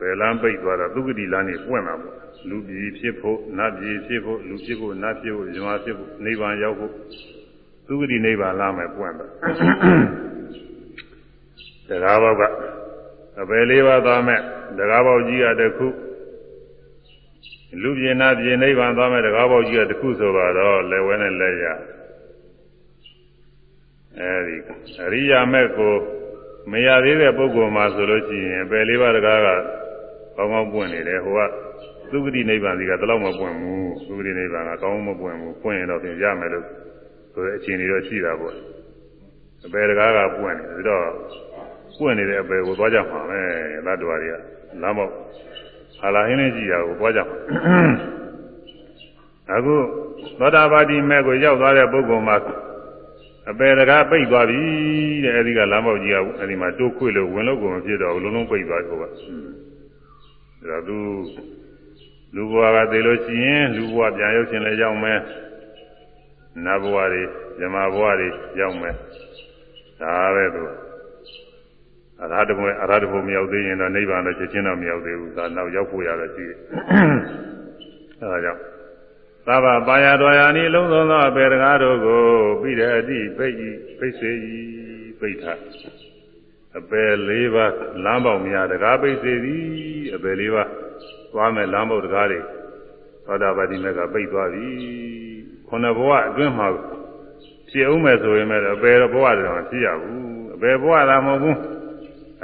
[0.00, 2.16] ပယ်လမ်းပိတ်သွားတော့သုဂတိလမ်းနေပွင့်လာပေါ့
[2.48, 6.92] လူပြည်ဖြစ်ဖို့နတ်ပြည်ဖြစ်ဖို့လူဖြစ်ဖို့နတ်ဖြစ်ဖို့ဇမဖြစ်ဖို့နိဗ္ဗာန်ရောက်ဖို့
[7.86, 9.30] သုဂတိနိဗ္ဗာန်လမ်းမယ်ပွင့်တော့
[11.88, 12.42] တရားဘောက်က
[13.40, 14.40] အပယ်လေးပါးသွားမဲ့
[14.78, 15.86] တရားဘောက်ကြီးကတခု
[17.82, 21.66] လူပြည်နာပြည်နိဗ္ဗာန်သွားမဲ့တရားဘောက်ကြီးကတခုဆိုတော့လက်ဝဲနဲ့လက်ရ
[24.18, 24.56] အဲဒီ
[25.02, 25.94] အရိယာမက်ကို
[26.70, 29.48] မရသေးတဲ့ပုဂ္ဂိုလ်မှာဆိုလို့ရှိရင်ပယ်လေးပါးတကားက
[30.36, 31.40] ကောင်းကောင်းပွင့်နေတယ်ဟိုက
[32.10, 36.66] သုဂတိနိဗ္ဗာန်စီကတလောက်မပွင့်ဘူးသုဂတိနိဗ္ဗာန်ကကောင်းမပွင့်ဘူးပွင့်ရင်တော့ပြင်ရမယ်လို့
[37.32, 38.54] ဆိုတဲ့အခြေအနေတော့ရှိတာပေါ့
[39.64, 41.04] အပယ်တကားကပွင့်နေပြီးတော့
[41.98, 43.40] ပွင့်နေတဲ့အပယ်ကိုသွားကြမှာပဲ
[43.86, 44.34] သတ္တဝါတွေက
[44.82, 45.12] လမ်းပေါက်
[46.00, 47.36] ဟာလာဟင်းလေးကြည့်ရကိုသွားကြမှာ
[49.54, 49.74] အခု
[50.38, 52.36] သောတာပတိမဲ့ကိုရောက်သွားတဲ့ပုဂ္ဂိုလ်မှာ
[53.50, 54.60] အပယ်တကားပိတ်သွားပြီ
[55.24, 59.04] တဲ့အဲဒီကလမ်းပေါက်ကြီးကအဲဒီမှာတိုးခွေလို့ဝင်လို့ကိုမဖြစ်တော့ဘူးလုံးလုံးပိတ်သွားတော့က
[60.70, 60.98] ဒါသူ
[62.34, 65.20] လူဘဝကသေလို့ရှိရင်လူဘဝပြန်ရောက်ခြင်းလည်းရောက်မယ်
[66.64, 67.22] နတ်ဘဝတွေ
[67.58, 68.28] ဇမဘဝတွေ
[68.60, 68.94] ရောက်မယ်
[70.00, 70.62] ဒါပဲသူ
[72.22, 76.58] အရဟတဘုံအရဟတဘုံမရောက်သေးရင်တော့နိဗ္ဗာန်တော့ချက်ချင်းတော့မရောက်သေးဘူးဒါနောက်ရောက်ဖို့ရတော့ရှိတယ်
[78.20, 78.60] အဲဒါကြောင့်
[79.46, 82.22] သဗ္ဗပါယတော်ယာနိလုံးစုံသောအပေတကားတို့ကို
[82.60, 84.56] ပြီးတဲ့အတိပိတ်ဤပိတ်စေဤ
[85.20, 85.44] ပိတ်ထ
[86.78, 87.74] အပေ၄ပါး
[88.04, 89.62] လမ်းပေါက်များတကားပိတ်စေသည်
[90.14, 90.68] အပေ၄ပါး
[91.32, 92.40] သွားမယ်လမ်းပေါက်တကားတွေ
[93.26, 94.66] သောတာပတိမေကပိတ်သွားပြီ
[95.68, 96.68] ခုနဘဝအတွင်းမှာ
[97.68, 100.20] ဖြစ်အောင်မယ်ဆိုရင်လည်းအပေဘဝတွေတော့ဖြစ်ရဘူး
[100.54, 101.58] အပေဘဝသာမဟုတ်ဘူး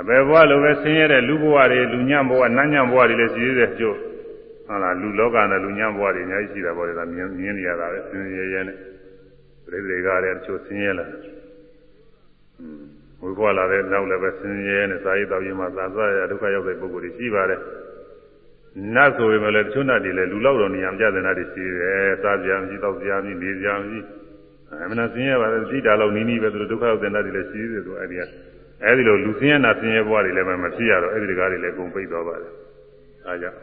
[0.01, 3.97] အပေဘဝလိုပဲဆင်းရဲတဲ့လူဘဝတွေလူညံ့ဘဝနတ်ညံ့ဘဝတွေလည်းရှိသေးတယ်ကျို့
[4.66, 8.76] ဟုတ်လားလူလောကနဲ့လူညံ့ဘဝတွေအများကြီးရှိတာပေါ့လေဒါမြင်မြင်နေရတာပဲဆင်းရဲရဲနဲ့
[9.64, 11.06] ပြိတိကလည်းတချို့ဆင်းရဲလာ
[13.20, 17.60] ဝိဘဝလာတဲ့နောက်လည်းပဲဆင်းရဲနဲ့ဇာတိတော်ရင်မှာသာသရဒုက္ခရောက်တဲ့ပုဂ္ဂိုလ်တွေရှိပါတယ်
[18.94, 23.98] နတ်ဆိုရင်လည်းတချို့နတ်တွေလည်းလူလောက်တော်နေရာမကြတဲ့နတ်တွေရှိတယ်စားကြမရှိတော့ကြမရှိနေကြမရှိ
[24.82, 28.22] အမှန်ဆင်းရဲပါတယ်သိတာလောက်နီးနီးပဲသူတို့ဒုက္ခရောက်တဲ့နတ်တွေလည်းရှိသေးတယ်သူအဲ့ဒီက
[28.84, 32.52] အဲ့ဒီလိုလူဆင်းရဲနာဆင်းရဲဘဝတွေလည်းမဖြစ်ရတော့အဲ့ဒီတကားတွေလည်းအကုန်ပိတ်သွားပါတယ်
[33.26, 33.58] အဲကြောင့်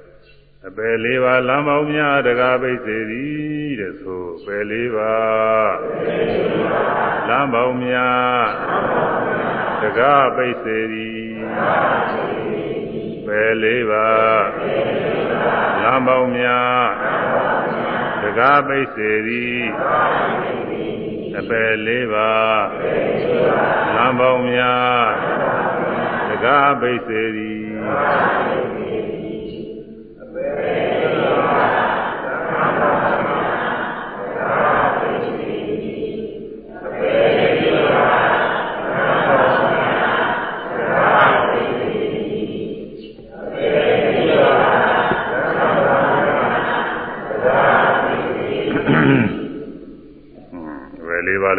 [0.67, 5.73] အပယ်လေးပါးလမ်းပေါင်းများတကားပိတ်စေသည်တဲ့ဆိုပယ်လေးပါး
[7.27, 8.45] လမ်းပေါင်းများ
[9.81, 11.31] တကားပိတ်စေသည်
[13.27, 14.45] ပယ်လေးပါး
[15.81, 16.85] လမ်းပေါင်းများ
[18.23, 19.61] တကားပိတ်စေသည်
[21.37, 22.65] အပယ်လေးပါး
[23.95, 25.03] လမ်းပေါင်းများ
[26.29, 27.63] တကားပိတ်စေသည်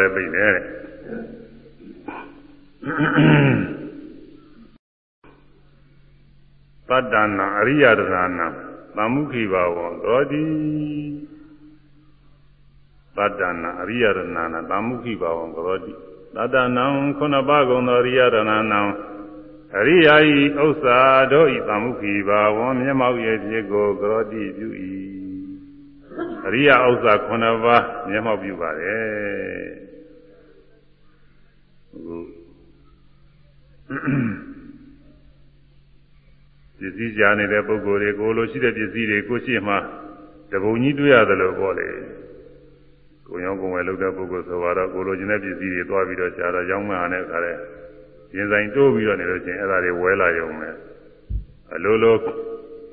[0.00, 0.64] လည်းပြိတယ်တဲ့
[6.88, 8.40] သတ္တနာအရိယဒရဏ
[8.96, 10.44] သမုခိဘာဝံသောတိ
[13.16, 15.92] သတ္တနာအရိယဒရဏသမုခိဘာဝံသောတိ
[16.36, 16.84] သတ္တနံ
[17.18, 18.80] ခုနပါကုံသောအရိယဒရဏံ
[19.78, 20.98] အရိယာဤဥစ္စာ
[21.32, 24.68] တို့ဤသမုခိဘာဝံမျက်မှောက်ရဲ့ဖြစ်ကိုကရောတိပြု၏
[26.46, 29.04] အရိယာဥစ္စာ9ပါးမျက်မှောက်ပြုပါတယ်
[31.94, 32.16] အခု
[36.78, 39.74] ပစ္စည်းကြာနေတဲ့ပုဂ္ဂိုလ်တွေကိုလိုရှိတဲ့ပစ္စည်းတွေကိုရှိမှ
[40.52, 41.88] တပုံကြီးတွေ့ရတယ်လို့ပြောလေ
[43.26, 47.52] ကိုရောကိုယ်ဝယ်လုပ်တဲ့ပုဂ္ဂိုလ်ဆိုတော့ကိုလိုချင်တဲ့ပစ္စည်းတွေသွားပြီးတော့ရှားတော့ရောင်းမှတဲ့အခါလဲ
[48.36, 50.74] ရင်ဆိုင်တိုးပြီးတော့နေလို့ချင်းအဲ့ဒါတွေဝဲလာရုံနဲ့
[51.74, 52.16] အလိုလို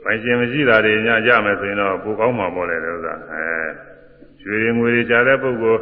[0.03, 3.45] ပိုင်ရှင်မရှိတာတွေညကြမယ်ဆိုရင်တော့ပိုကောင်းမှာပေါ့လေဥစ္စာအဲ
[4.41, 5.81] ရွှေငွေတွေရှားတဲ့ပုဂ္ဂိုလ်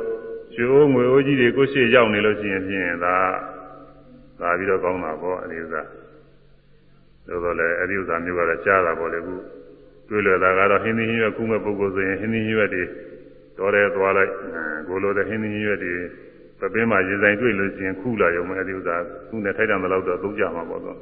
[0.55, 3.15] ရွှေအိုးငွေအိုးကြီးတွေကိုရှေ့ရောက်နေလို့ရှိရင်ဖြင့်ဒါ
[4.39, 5.81] သာပြီးတော့ကောင်းတာပေါ့အဲဒီဥစ္စာ
[7.27, 9.35] သို့တော်လည်းအဲဒီဥစ္စာမျိုးကတော့ကြားတာပေါ့လေခု
[10.09, 12.83] တွေ့လွယ်တာကတော့ဟင်းသီးဟင်းရွက်ခုမဲ့ပုဂ္ဂိုလ်ဆိုရင်ဟင်းသီးဟင်းရွက်တွေ
[13.57, 14.31] တော်တယ်သွားလိုက်
[14.87, 15.93] ကိုလိုတဲ့ဟင်းသီးဟင်းရွက်တွေ
[16.59, 18.95] ပပင်းမှာရေဆိုင်တွေ့လို့ရှိရင်ခုလာရုံနဲ့အဲဒီဥစ္စာ
[19.29, 20.97] ခုနဲ့ထိုက်တန်တဲ့လောက်တော့သုံးကြမှာပေါ့တော့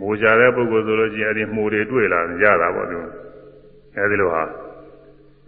[0.00, 2.98] မိုးကြတဲ့ပုဂ္ဂိုလ်ဆိုလို့ရှိရင်အဲဒီမှုတွေတွေ့လာကြတာပေါ့သူ
[3.96, 4.42] အဲဒီလိုဟာ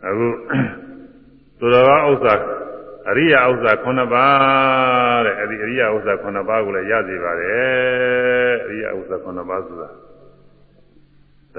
[0.06, 0.26] အခု
[1.58, 2.34] သူတော်ကဥစ္စာ
[3.10, 9.90] အရိယာဥစ္စာ9ပါးတဲ့အဲဒီအရိယာဥစ္စာ9ပါးကိုလည်းရစေပါတယ်အရိယာဥစ္စာ9ပါးဆိုတာ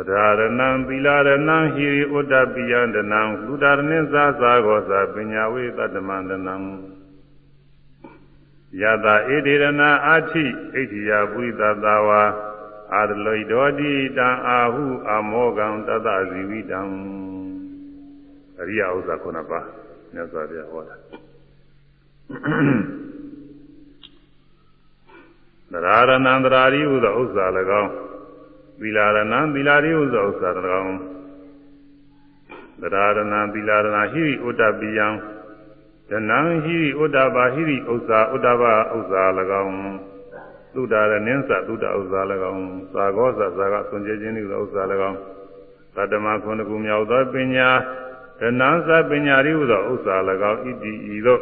[0.07, 6.55] တရားရဏံသီလရဏံဟိရိဥဒ္ဒပိယန္တနံသုဒ္ဓရဏိသာသာဂောသာပညာဝေတတမန္တနံ
[8.81, 12.21] ယတာဣတိရဏအာထိဣတိယပုရိသသာဝါ
[12.93, 16.81] အာရလိတောတိတံအာဟုအမောကံတတဇီဝိတံ
[18.59, 19.67] အရိယဥစ္စာ9ပါး
[20.13, 20.95] မြတ်စွာဘုရားဟောတာ
[25.71, 27.45] သရာရဏံသရာရိဟုသောဥစ္စာ၎
[27.81, 27.91] င်း
[28.81, 30.49] သီလာရဏံသီလာရိဟုသောဥစ္စာ၎
[30.81, 30.95] င်း
[32.81, 35.07] သရာရဏံသီလာရဏဟိရိဥဒ္ဒပိယံ
[36.09, 39.23] ဒနံဟိရိဥဒ္ဒဘာဟိရိဥစ္စာဥဒ္ဒဘာဥစ္စာ၎
[39.63, 40.14] င်း
[40.75, 42.21] သုဒ္ဓရဏင်းသသုဒ္ဓဥစ္စာ၎
[42.51, 42.63] င်း
[42.93, 45.17] သာဂောသသာကဆွန်ကြခြင်းဟုသောဥစ္စာ၎င်း
[45.95, 47.69] သတ္တမခုနှစ်ခုမြောက်သောပညာ
[48.41, 50.15] ဒနံသပညာရိဟုသောဥစ္စာ၎
[50.51, 51.41] င်းဣတိဤသို့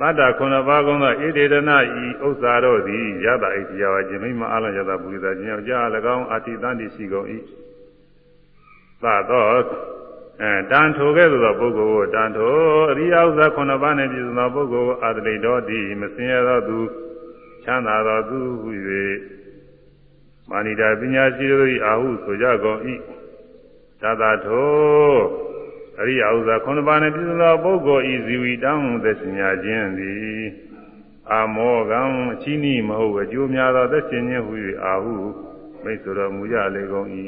[0.00, 7.26] သတ္တခုနှစ်ပါးကုံသောဣတိဒနာဤဥစ္စာတို့သည်ယတဣတိယဝခြင်းမိမအလယတပုရိသခြင်းယောက်ျား၎င်းအတိတန်တိရှိကုန်၏
[9.02, 9.60] သသောအဲ
[10.70, 12.54] တန်ထိုကဲ့သို့သောပုဂ္ဂိုလ်ကိုတန်ထို
[12.90, 16.78] အရိယဥစ္စာခုနှစ်ပါးနှင့်ပြည့်စုံသောပုဂ္ဂိုလ်ကိုအာတလိတော်သည်မစင်ရသောသူ
[17.66, 18.70] ချမ်းသာသောသူဟု၍
[20.50, 22.80] မာနိတာပညာရှိတို့၏အာဟုဆိုကြကုန်၏
[24.02, 25.16] သာသာထို
[26.00, 30.44] အရိယဥစ္စာခုနှစ်ပါးနှင့်ပြည့်စုံသောပုဂ္ဂိုလ်ဤဇီဝီတံသက်ရှင်ညာခြင်းသည်
[31.30, 32.00] အာမောကံ
[32.32, 34.52] အချီးနှီးမဟုတ်အကျိုးများသောသက်ရှင်ခြင်းဟု၍
[34.84, 35.14] အာဟု
[35.82, 37.08] မိတ်ဆိုတော်မူကြလေကုန်၏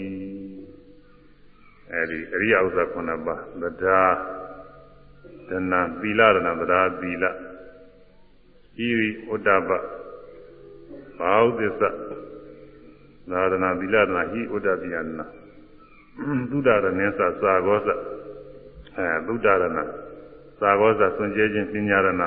[1.93, 4.01] အဲဒီအရိယဥစ္စာခုနှစ်ပါးသဒ္ဓါ
[5.49, 7.30] ဒနာသီလရဏသဒ္ဓါသီလဤ
[8.78, 9.70] ရိဥဒ္ဒပ
[11.19, 11.91] ဘာဝသစ္စာ
[13.31, 15.27] သာရဏသီလရဏဟိဥဒ္ဒပိယနာ
[16.51, 17.29] သုဒ္ဓရဏင်းသသာ
[17.66, 17.89] ဂောသ
[18.97, 22.23] အဲသုဒ္ဓရဏသာဂောသဆွန်ကျဲခြင်းပညာရဏ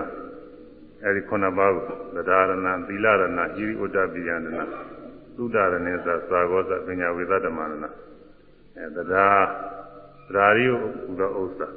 [1.04, 3.24] အဲဒီခုနှစ်ပါးကိုတရားရဏသီလရဏ
[3.56, 4.66] ဟိရိဥဒ္ဒပိယနာ
[5.36, 7.86] သုဒ္ဓရဏင်းသသာဂောသပညာဝေသတ္တမရဏ
[8.78, 9.46] အဲတရား
[10.34, 11.68] သရာရိဟူသောဥစ္စာ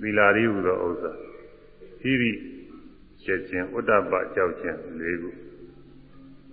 [0.00, 1.10] သီလာရိဟူသောဥစ္စာ
[2.00, 2.30] ဟိရိ
[3.24, 5.30] ကျက်ခြင်းဥဒ္ဒပကြောက်ခြင်း၄ခု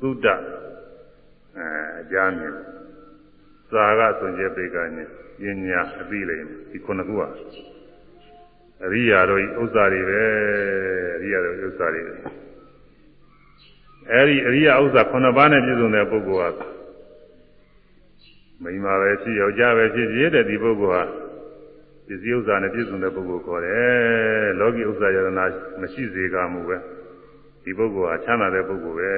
[0.01, 0.27] သုဒ္ဓ
[1.57, 1.67] အဲ
[2.01, 2.53] အကြမ်းမြင်
[3.72, 4.97] သာကဆွန်ကျဲပေကည
[5.41, 7.27] ပညာအသိလိမ့်ဒီခုနှစ်ခုဟာ
[8.84, 10.22] အရိယာတို့ဥစ္စာတွေပဲ
[11.19, 12.01] အရိယာတို့ဥစ္စာတွေ
[14.11, 16.65] အဲဒီအရိယာဥစ္စာခုနှစ်ပါးနဲ့ပြည့်စုံတဲ့ပုဂ္ဂိုလ်ဟာ
[18.61, 21.03] မိန်းမပဲဖြစ်ယောက်ျားပဲဖြစ်ဖြစ်တဲ့ဒီပုဂ္ဂိုလ်ဟာ
[22.07, 25.45] ပစ္စည်းဥစ္စာနဲ့ပြည့်စုံတဲ့ပုဂ္ဂိုလ်ခေါ်တယ်လောကီဥစ္စာယရနာ
[25.81, 26.77] မရှိစေကမှုပဲ
[27.65, 29.13] ဒီပုဂ္ဂိုလ်ဟာချမ်းသာတဲ့ပုဂ္ဂိုလ်ပဲ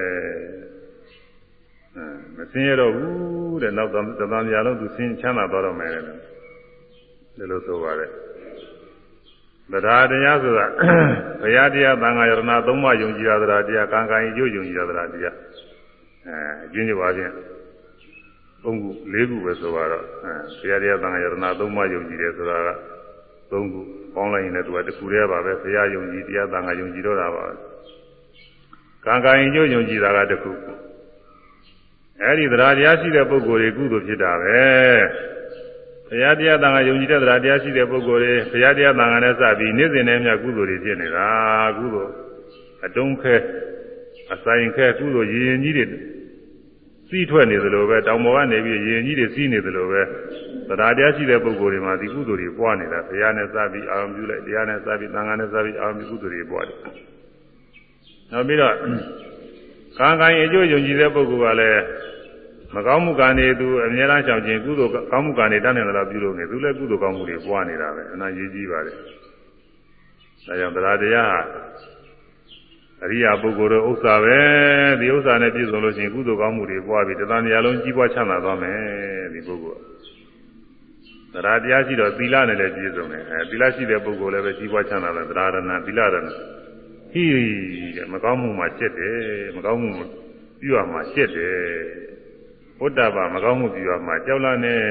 [2.35, 4.01] မစင်းရတော့ဘူးတဲ့နောက်သံ
[4.31, 6.03] သံများလုံးသူစင်းချမ်းသာသွားတော့မယ်တဲ့
[7.37, 8.11] ဒီလိုဆိုပါတယ်
[9.71, 10.65] တရားတရားဆိုတာ
[11.41, 15.35] ဘုရားတရားသံဃာယရနာသုံးပါးယုံကြည်ရတာတရားကံကံကြီးယုံကြည်ရတာတရား
[16.27, 17.33] အဲအကျဉ်းချုပ်ပါချင်း
[18.63, 19.99] သုံးခု၄ခုပဲဆိုတော့အဲ
[20.59, 22.69] ဘုရားတရားသံဃာယရနာသုံးပါးယုံကြည်တယ်ဆိုတာက
[23.51, 23.79] သုံးခု
[24.15, 27.45] ပေါင်းလိုက်ရင်လည်းသူကတစ်ခုတည်းပါပဲဘုရားယုံကြည်တရားသံဃာယုံကြည်တော့တာပါ
[29.06, 30.52] ကံကံရင်ကျိုးယုံကြည်တာကတစ်ခု
[32.22, 34.62] အဲဒီတရားတရားရှိတဲ့ပုဂ္ဂိုလ်တွေကုသိုလ်ဖြစ်တာပဲ
[36.08, 41.28] ဘုရားတရားသံဃာယုံကြည်တဲ့တရားတရားရှိတဲ့ပုဂ္ဂိုလ်တွေဘုရားတရားသံဃာနဲ့စပြီးနေ့စဉ်နဲ့မြတ်ကုသိုလ်တွေဖြစ်နေတာ
[41.78, 42.10] ကုသိုလ်
[42.84, 43.34] အတုံးခဲ
[44.34, 45.86] အဆိုင်ခဲကုသိုလ်ရည်ရင်ကြီးတွေ
[47.08, 50.02] စီးထွက်နေသလိုပဲတောင်ပေါ်ကနေပြီးရည်ရင်ကြီးတွေစီးနေသလိုပဲ
[50.68, 56.78] တရားတရားရှိတဲ့ပုဂ္ဂိုလ်တွေမှာဒီကုသိုလ်တွေပွားနေတာဘုရားနဲ့စပြီးအာရုံပြုလိုက်တရားနဲ့စပြီးသံဃာနဲ့စပြီးအာရုံပြုကုသိုလ်တွေပွားတယ်
[58.31, 58.75] နောက်ပြီးတော့
[59.99, 61.81] ကံကံအကျိုးယုံကြည်တဲ့ပုဂ္ဂိုလ်ကလည်း
[62.75, 68.97] မကောင်းမှုကံတွေသူအများအားရှောင်ခြင်းကုသိုလ်ကောင်းမှုကံတွေတန်းနေတော့ပြုလို့နေသူလည်းကုသိုလ်ကောင်းမှုတွေပွားနေတာပဲအနာရေးကြီးပါတယ်
[70.45, 71.39] ဒါကြောင့်တရားတရား
[73.03, 74.39] အရိယာပုဂ္ဂိုလ်တို့ဥစ္စာပဲ
[74.99, 78.79] ဒီဥစ္စာနဲ့ပြည့်စုံလို့ရှိရင်ကုသိုလ်ကောင်းမှုတွေပွားပြီးတသံတရားလုံးကြီးပွားချမ်းသာသွားမယ်
[79.33, 79.81] ဒီပုဂ္ဂိုလ်
[81.33, 86.17] တရားတရားရှိတော့သီလနဲ့လည်းပြည့်စုံတယ်အဲသီလရှိတဲ့ပုဂ္ဂိုလ်လည်းပဲကြီးပွားချမ်းသာတယ်တရားရဏသီလရဏ
[87.17, 87.25] ဟိ
[87.97, 89.17] တဲ့မကောင်းမှုမှာရှက်တယ်
[89.55, 89.91] မကောင်းမှု
[90.61, 91.57] ပြုရမှာရှက်တယ်
[92.81, 94.81] ဝတ္တပါမကောင်းမှုပြုရမှာကြောက်လာနဲ့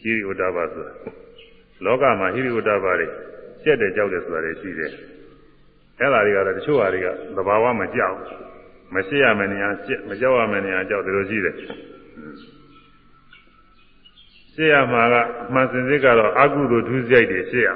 [0.00, 0.92] ဟိရိဝတ္တပါဆိုတာ
[1.84, 3.06] လောကမှာဟိရိဝတ္တပါတွေ
[3.62, 4.92] ရှက်တယ်ကြောက်တယ်ဆိုတာတွေရှိတယ်
[6.00, 7.06] အဲ့ဒါတွေကတော့တချို့ဟာတွေက
[7.36, 8.16] သဘာဝမကြောက်
[8.94, 11.54] မရှိရမယ်နေရာရှက်မကြောက်ရမယ်နေရာကြောက်တယ်လို့ရှိတယ်
[14.54, 15.14] ရှက်ရမှာက
[15.48, 17.70] အမှန်စင်စစ်ကတော့အကုသိုလ်ဒုစရိုက်တွေရှက်ရ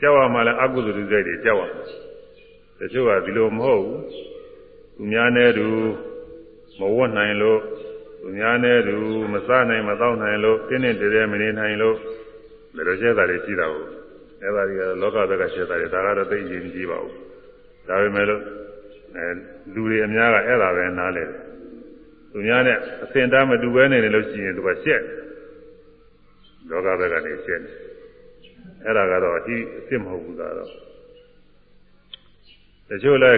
[0.00, 1.72] ကြောက်ရမှာလည်းအကုသိုလ်ဒုစရိုက်တွေကြောက်ရ
[2.78, 4.00] တချို့ကဒီလိုမဟုတ်ဘူး
[4.96, 5.68] သူများနဲ့တူ
[6.78, 7.60] မဝတ်နိုင်လို့
[8.20, 8.96] သူများနဲ့တူ
[9.32, 11.96] မစားနိုင်မတော့နိုင်လို့တင်းတင်းတဲတဲမနေနိုင်လို့
[12.74, 13.88] ဘယ်လိုရှက်တာတွေရှိတာဟုတ်
[14.42, 17.12] အဲ့ဒါတွေကလောကဘက်ကရှက်တာတွေဒါကတော့သိရင်ကြည့်ပါဦး
[17.88, 18.42] ဒါပေမဲ့လို့
[19.16, 19.26] အဲ
[19.74, 21.40] လူတွေအများကအဲ့ဒါပဲနားလဲတယ်
[22.30, 25.02] သူများနဲ့အစင်တားမတူဘဲနေတယ်လို့ရှိရင်သူကရှက်
[26.70, 27.74] လောကဘက်ကနေရှက်တယ်
[28.84, 30.70] အဲ့ဒါကတော့အရှိအစ်စ်မဟုတ်ဘူးဒါတော့
[32.88, 33.32] တချို့လဲ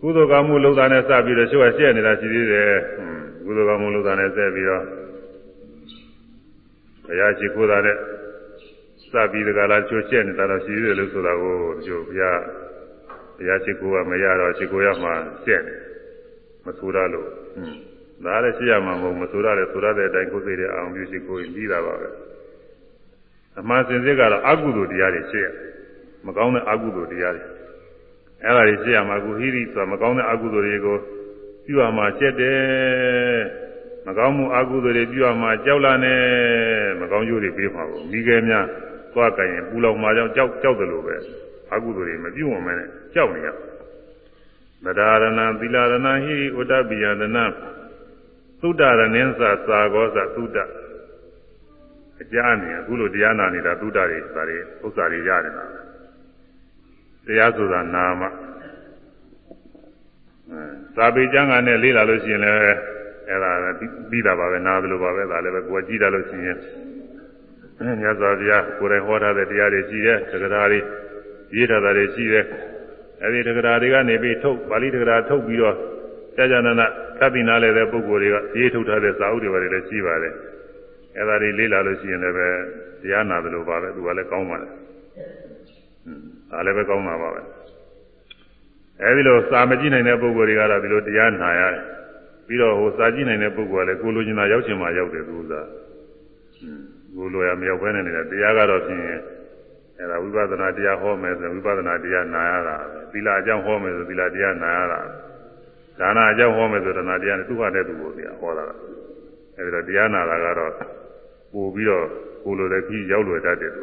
[0.00, 2.72] ကုသိုလ်ကောင်းမှုလုပ်တာနဲ့စပြီးတော့ချို့ကရှက်နေတာရှိသေးတယ်
[3.44, 4.84] ကုသိုလ်ကောင်းမှုလုပ်တာနဲ့ဆက်ပြီးတော့
[7.06, 7.96] ဘုရားရှိခိုးတာနဲ့
[9.10, 11.54] စပြီးတကလားချိုးရှက်နေတာတော့ရှိသေးတယ်လို့ဆိုတာကို
[11.86, 12.40] တို့ဘုရား
[13.36, 15.10] ဘုရားရှိခိုးကမရတော့ရှိခိုးရမှ
[15.44, 15.78] ရှက်တယ်
[16.64, 17.28] မဆိုရလို့
[18.24, 22.08] ဒါလည်းရှိရမှာမဟုတ်မဆိုရတယ်ဆိုရတဲ့အတိုင်းကိုယ်စိတ်ရဲ့အောင်ပြုရှိခိုးရင်ပြီးတာပါပဲ
[23.60, 25.48] အမှန်စင်စစ်ကတော့အကုသိုလ်တရားတွေရှက်ရ
[26.28, 27.44] မကောင်းတဲ့အကုသိုလ်တရားတွေ
[28.44, 30.96] အဲ့ဒါတွေရှက်ရမှာကုဟိရိဆိုတာမကောင်းတဲ့အကုသိုလ်တွေကို
[31.66, 32.58] ပြုရမှာရှက်တယ်
[34.06, 36.14] မကောင်းမှုအကုသိုလ်တွေပြုရမှာကြောက်လာနေ
[37.00, 38.66] မကောင်းကျိုးတွေပေးမှာပေါ့မိခဲများ
[39.12, 41.16] သွားကြရင်ပူလောင်မှာကြောင့်ကြောက်ကြောက်တယ်လို့ပဲ
[41.74, 43.48] အကုသိုလ်တွေမပြုံမဲနဲ့ကြောက်နေရ
[44.84, 47.44] သဒ္ဒါရဏသီလရဏဟိဥဒ္ဒပိယတနာ
[48.60, 50.58] သုဒ္ဓရဏင်းသသာဂောသသုဒ္ဓ
[52.20, 55.87] အကြအမြင်အခုလိုတရားနာနေတာသုဒ္ဓတွေဒါတွေဥစ္စာတွေရတယ်လား
[57.28, 58.30] တရားဆိုတာနာမအဲ
[60.96, 62.56] သာပေကျမ်းကနဲ့လေးလာလို့ရှိရင်လည်း
[63.28, 63.52] အဲ့ဒါ
[64.10, 66.58] ပြီးတာပါပဲနားသလိုပါပဲဒါလည်းပဲကိုယ်ကြည့်တာလို့ရှိရင်
[68.00, 70.80] မြတ်စွာဘုရားကိုယ်တိုင်ဟောထားတဲ့တရားတွေရှိတယ်သက္ကရာတွေ
[71.54, 72.44] ရေးထားတာတွေရှိတယ်
[73.22, 75.76] အဲဒီသက္ကရာတွေကနေပြီးထုတ်ပါဠိသက္ကရာထုတ်ပြီးတော့
[76.36, 76.86] ကြာကြာနာနာ
[77.20, 80.34] သတိနာလဲတဲ့ပုဂ္ဂိုလ်တွေကရေးထုတ်ထားတဲ့စာအုပ်တွေပါတယ်လည်းရှိပါတယ်
[81.16, 82.48] အဲဒါတွေလေးလာလို့ရှိရင်လည်းပဲ
[83.02, 84.68] တရားနာသလိုပါပဲသူကလည်းကောင်းပါလေ
[86.50, 87.40] ဒါလည်းပဲကောင်းတာပါပဲ
[89.02, 91.84] အဲဒီလိုစာမကြည့်နိုင်တဲ့ပုဂ္ဂိုလ်တွေကတော့ဒီလိုတရားနာရတယ်
[92.46, 95.54] ပြီးတော့ဟိုစာကြည့်နိုင်တဲ့ပုဂ္ဂိုလ်ကလည်းကိုလိုချင်တာရောက်ချင်မှရောက်တယ်သူက
[97.14, 99.00] ကိုလိုရမရောက်ဘဲနဲ့နေတဲ့တရားကတော့ဖြင့်
[99.98, 102.76] အဲဒါဝိပဿနာတရားဟောမယ်ဆိုဝိပဿနာတရားနာရတာ
[103.12, 105.00] သီလအကြောင်းဟောမယ်ဆိုသီလတရားနာရတာ
[106.00, 108.64] ဒါနအကြောင်းဟောမယ်ဆိုဒါနတရားနဲ့သူ့ဟာတဲ့သူကိုတရားဟောတာ
[109.56, 110.72] အဲဒီတော့တရားနာတာကတော့
[111.52, 112.06] ပို့ပြီးတော့
[112.44, 113.78] ကိုလိုတဲ့ကြီးရောက်လွယ်တတ်တယ်သ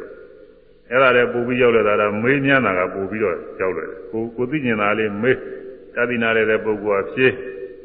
[0.90, 5.36] အဲ့ဒါလည်းပို့ပြီးရောက်လွယ်တာကမေးမြန်းတာကပို့ပြီးတော့ရောက်လွယ်တယ်ကိုကိုသိကျင်တာလေးမေး
[5.94, 7.32] တတိနာလည်းတဲ့ပုဂ္ဂိုလ်ကဖြေး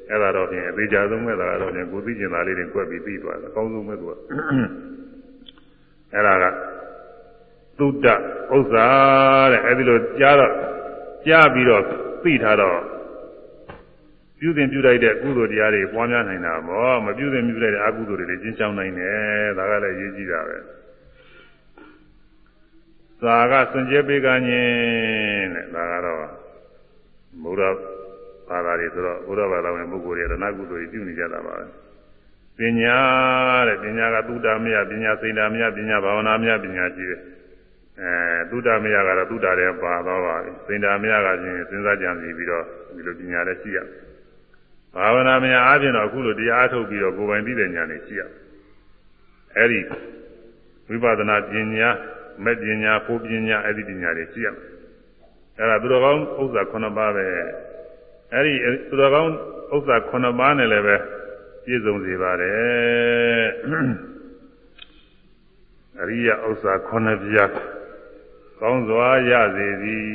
[0.10, 4.12] အဲ့ဒါတော့ဖြင့်အသေးချာဆုံးပဲဒါကတော့ဖြင့်ကိုသိကျင်တာလေးတွေကွက်ပြီးပြီးသွားတယ်အကောင်းဆုံးပဲသူက
[6.14, 6.46] အဲ့ဒါက
[7.78, 8.88] သုတ္တဥစ္စာ
[9.52, 10.54] တဲ့အဲ့ဒီလိုကြားတော့
[11.28, 11.84] ကြားပြီးတော့
[12.24, 12.80] သိထားတော့
[14.40, 20.58] ပြုသင်ပြုလိုက်တဲ့ကုသိုလ်တရားတွေပွားများနိုင်တာပေါ့မပြုသင်ပြုလိုက်တဲ့အကုသိုလ်တွေလည်းကျင်းချောင်းနိုင်တယ်ဒါကလည်းရေးကြည့်တာပဲ
[23.24, 26.24] သာကစင်ကြဲပေးကညင်းတဲ့ဒါကတော့
[27.44, 27.76] ဘုရား
[28.50, 31.66] ဘာသာတွေဆိုတော့ဘုရားဘာသာဝင်ပုဂ္ဂိုလ်တွေရဏကုသိုလ်တွေပြုနေကြတာပါပဲ
[32.58, 32.98] ပညာ
[33.68, 37.22] တဲ့ပညာကသုတ္တမယပညာစိန္ဒာမယပညာဘာဝနာမယပညာရှိတယ်
[38.02, 38.14] အဲ
[38.50, 42.66] သုတ္တမယကတော့သုတ္တတဲ့ပါတော့ပါပြီစိန္ဒာမယကချင်းစဉ်းစားကြံစီပြီးတော့
[42.96, 43.78] ဒီလိုပညာလည်းရှိရ
[44.96, 48.22] ဘာဝနာမယအားဖြင့်တော့အခုလိုတရားအထုတ်ပြီးတော့ကိုယ်ပိုင်သိတဲ့ဉာဏ်နဲ့ရှိရ
[49.58, 49.80] အဲဒီ
[50.90, 51.90] ဝိပဿနာပညာ
[52.44, 54.48] မဲ့ပညာကိုပညာအဲ့ဒီပညာတွေရှိရ
[55.58, 57.26] အဲ့ဒါသူတော်ကောင်းဥစ္စာ9ပါးပဲ
[58.34, 58.54] အဲ့ဒီ
[58.90, 59.34] သူတော်ကောင်း
[59.76, 60.96] ဥစ္စာ9ပါးနဲ့လည်းပဲ
[61.66, 63.46] ပြည့်စုံစေပါတယ်
[66.02, 67.52] အရိယဥစ္စာ9ပြား
[68.62, 70.06] ကောင်းစွာရစေသည်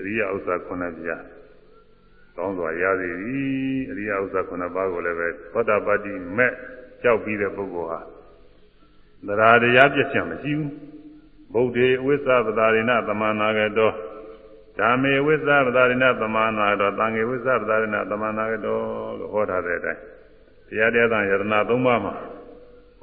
[0.00, 1.22] အရိယဥစ္စာ9ပြား
[2.36, 6.52] ကောင်းစွာရစေသည်အရိယဥစ္စာ9ပါးကိုလည်းပဲသောတာပတ္တိမဲ့
[7.02, 8.00] ကြောက်ပြီးတဲ့ပုဂ္ဂိုလ်ဟာ
[9.26, 10.70] သရာတရားပြည့်စုံမရှိဘူး
[11.54, 13.92] ဗုဒ္ဓေဝိသဗတာရိဏသမန္နာကတော
[14.78, 18.82] ဓမ္မေဝိသပဒါရိဏသမာနာတော့သံဃေဝိသပဒါရိဏသမာနာကတော့
[19.18, 20.00] လို့ဟောထားတဲ့အတိုင်း
[20.68, 22.14] တရားတရားသံယရဏသုံးပါးမှာ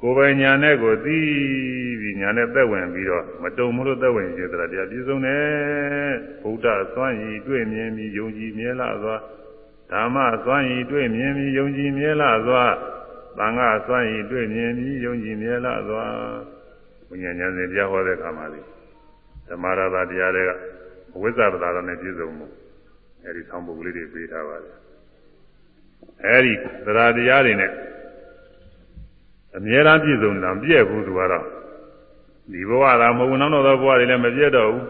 [0.00, 1.18] ကိုယ်ပိုင်ညာနဲ့ကိုသိ
[2.00, 6.12] ပြီးညာနဲ့သက်ဝင်ပြီးတော့မတုံမလို့သက်ဝင်စေတဲ့တရားပြည့်စုံတယ်
[6.42, 9.16] ဘုဒ္ဓသွမ်းရည်တွေ့မြင်ပြီးယုံကြည်မြဲလာစွာ
[9.90, 12.64] ဓမ္မသွမ်းရည်တွေ့မြင်ပြီးယုံကြည်မြဲလာစွာ
[13.38, 16.04] သံဃာသွမ်းရည်တွေ့မြင်ပြီးယုံကြည်မြဲလာစွာ
[17.12, 18.60] ဘုညာဉာဏ်စဉ်တရားဟောတဲ့အခါမှာဒီ
[19.48, 20.50] ဓမ္မရတာတရားတွေက
[21.20, 22.46] ဝိဇ္ဇပဒါရနဲ့ပြည့်စုံမှု
[23.24, 24.74] အဲဒီဆောင်းပုဂ္ဂလေးတွေပေးထားပါတယ်
[26.24, 26.52] အဲဒီ
[26.86, 27.70] သရတရားတွေနဲ့
[29.56, 31.46] အမြဲတမ်းပြည့်စုံတာမပြည့်ဘူးသူကတော့
[32.52, 34.86] ဒီဘဝသာမဟုတ်ဘူးနောက်တော့ဘဝတွေလည်းမပြည့်တော့ဘူး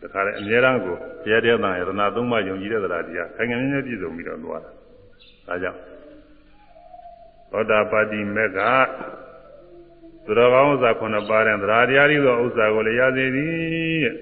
[0.00, 4.70] တခါလေအမြဲတမ်းကိုတရားတရားတန်ရတနာသုံးပါးယုံကြည်တဲ့သရတရားခိုင်ခိုင်မြဲမြဲပြည့်စုံပြီးတော့သွားတာ
[5.46, 5.80] ဒါကြောင့်
[7.50, 8.58] သောတာပတိမေက
[10.26, 13.50] သူတော်ကောင်းဥစ္စာခုနှစ်ပါးတဲ့သရာတရားဤသောဥစ္စာကိုလည်းရစေသည်
[14.04, 14.14] တဲ့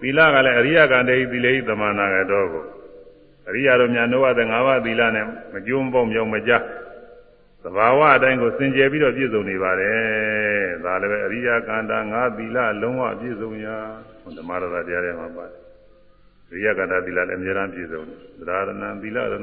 [0.00, 2.64] သီလကလည်းအရိယကံတေသီလေဤသမဏကတော်ကို
[3.48, 6.52] အရိယတို့များနှုတ်ရတဲ့၅ပါးသီလနဲ့မကျုံပေါမြောင်မကြ
[7.62, 9.98] သဘာဝအတိုင်းကိုစင်ကြယ်ပြီးတော့ပြည့်စုံနေပါတယ်
[10.84, 13.76] ဒါလည်းပဲအရိယကန္တာငါသီလလုံးဝပြည့်စုံရာ
[14.36, 15.60] ဓမ္မရတာတရားထဲမှာပါတယ်
[16.52, 18.18] အရိယကန္တာသီလလည်းအများအားပြည့်စုံတယ်
[18.48, 19.34] သရဏံသီလရဏ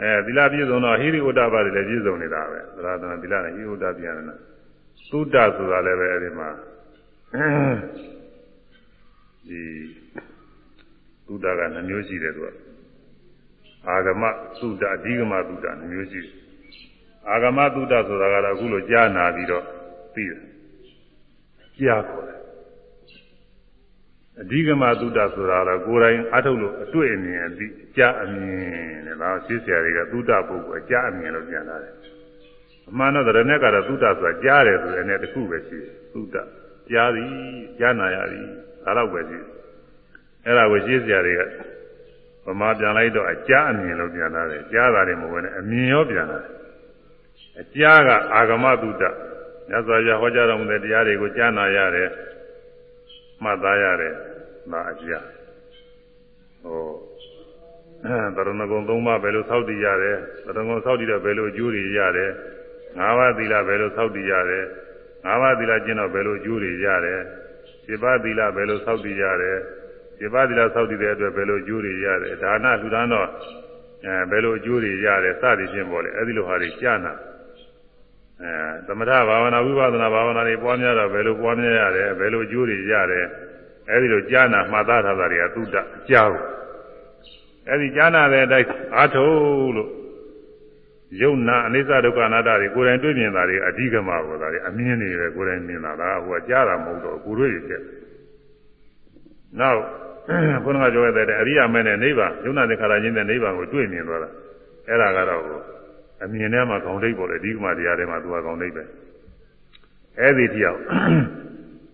[0.00, 4.53] အဲသီလပြည့်စုံတော့ဟိရိဥဒ္ဒပါတွေလည်းပြည့်စုံနေတာပဲသရဏံသီလနဲ့ဟိရိဥဒ္ဒပြန်နေတာ
[5.14, 6.48] သုဒ္ဓဆိုတာလည်းပဲအဲဒီမှာ
[9.48, 9.60] ဒီ
[11.26, 12.48] သုဒ္ဓကနှမျိုးရှိတယ်သူက
[13.88, 14.22] အာဂမ
[14.58, 16.34] သုဒ္ဓအဓိကမသုဒ္ဓနှမျိုးရှိတယ်
[17.30, 19.64] အာဂမသုဒ္ဓဆိုတာကတော့အခုလိုကြားနာပြီးတော့
[20.14, 20.42] သိတယ်
[21.78, 22.40] ကြားခေါ်တယ်
[24.40, 27.66] အဓိကမသုဒ္ဓဆိုတာကတော့ကိုယ်တိုင်အထုတ်လို့အတွေ့အမြင်အသိ
[27.96, 31.94] ကြားအမြင်တဲ့ဒါရှင်းဆရာတွေကသုဒ္ဓပုဂ္ဂိုလ်အကြားအမြင်လို့ပြန်လာတယ်
[32.90, 36.36] အမှန်တော့တရနဲ့ကတော့သုဒ္ဓဆိုတာကြားတယ်ဆိုတဲ့နဲ့တစ်ခုပဲရှိတယ်သုဒ္ဓ
[36.90, 37.28] ကြားသည်
[37.78, 38.46] ကြားနာရသည်
[38.84, 39.46] ဒါတော့ပဲရှိတယ်
[40.46, 41.42] အဲ့ဒါကိုရှင်းစရာတွေက
[42.46, 46.52] ဗမာပြန်လိုက်တော့အကြားအမြင်လို့ပြန်လာတယ်ကြားတာတွေမဟုတ်နဲ့အမြင်ရောပြန်လာတယ်
[47.60, 49.04] အကြားကအာဂမသုဒ္ဓ
[49.68, 52.10] မြတ်စွာဘုရားဟောကြားတော်မူတဲ့တရားတွေကိုကြားနာရတယ်
[53.42, 54.14] မှတ်သားရတယ်
[54.72, 55.24] ဒါအကြား
[56.62, 56.78] ဟော
[58.04, 58.38] တရဏ
[58.70, 62.30] ဂုံ၃ပါးဘယ်လိုသောက်တည်ရတယ်တရဏဂုံသောက်တည်တော့ဘယ်လိုအကျိုးတွေရတယ်
[63.00, 64.64] ၅ပါးသီလဘယ်လိုသောက်တည်ရတယ်
[65.26, 67.20] ၅ပါးသီလကျင့်တော့ဘယ်လိုအကျိုးတွေရတယ်
[67.88, 69.58] 7ပါးသီလဘယ်လိုသောက်တည်ရတယ်
[70.20, 73.28] 7ပါးသီလသောက်တည်တဲ့အတွက်ဘယ်လိုအကျိုးတွေရတယ်ဒါနလှူဒါန်းတော့
[74.06, 77.12] အဲဘယ်လိုအကျိုးတွေရတယ်စသည်ဖြင့်ပေါ့လေအဲဒီလိုဟာတွေကြားနာ
[78.42, 78.50] အဲ
[78.86, 83.26] သမထဘာဝနာဝိပဿနာဘာဝနာတွေပွားများတော့ဘယ်လိုပွားများရတယ်ဘယ်လိုအကျိုးတွေရတယ်
[83.90, 86.38] အဲဒီလိုကြားနာမှတ်သားထားတာတွေကသုတ္တအကြောင်း
[87.68, 89.26] အဲဒီကြားနာတဲ့အတိုင်းအာထု
[89.76, 89.90] လို့
[91.20, 97.80] ယုံနာအနိစ္စဒုက္ခအနတ္တတွေကိုယ်တိုင်တွေ့မြင်တာတွေအဓိကမှာပေါ့ဒါတွေအမြင်တွေပဲကိုယ်တိုင်မြင်တာလားဟိုကကြားတာမဟုတ်တော့ကိုယ်တွေ့ရတဲ့
[99.60, 99.80] နောက်
[100.64, 104.30] ဘုရားကပြောရတဲ့အရိယာမဲနဲ့နိဗ္ဗာန်ယုံနာသင်္ခါရချင်းတဲ့နိဗ္ဗာန်ကိုတွေ့မြင်သွားတာ
[104.88, 105.42] အဲ့ဒါကတော့
[106.24, 108.82] အမြင်ထဲမှာခေါင်းထိပ်ပေါ်တယ်ဒီကမှတရားထဲမှာသူကခေါင်းထိပ်ပဲ
[110.20, 110.76] အဲ့ဒီတရား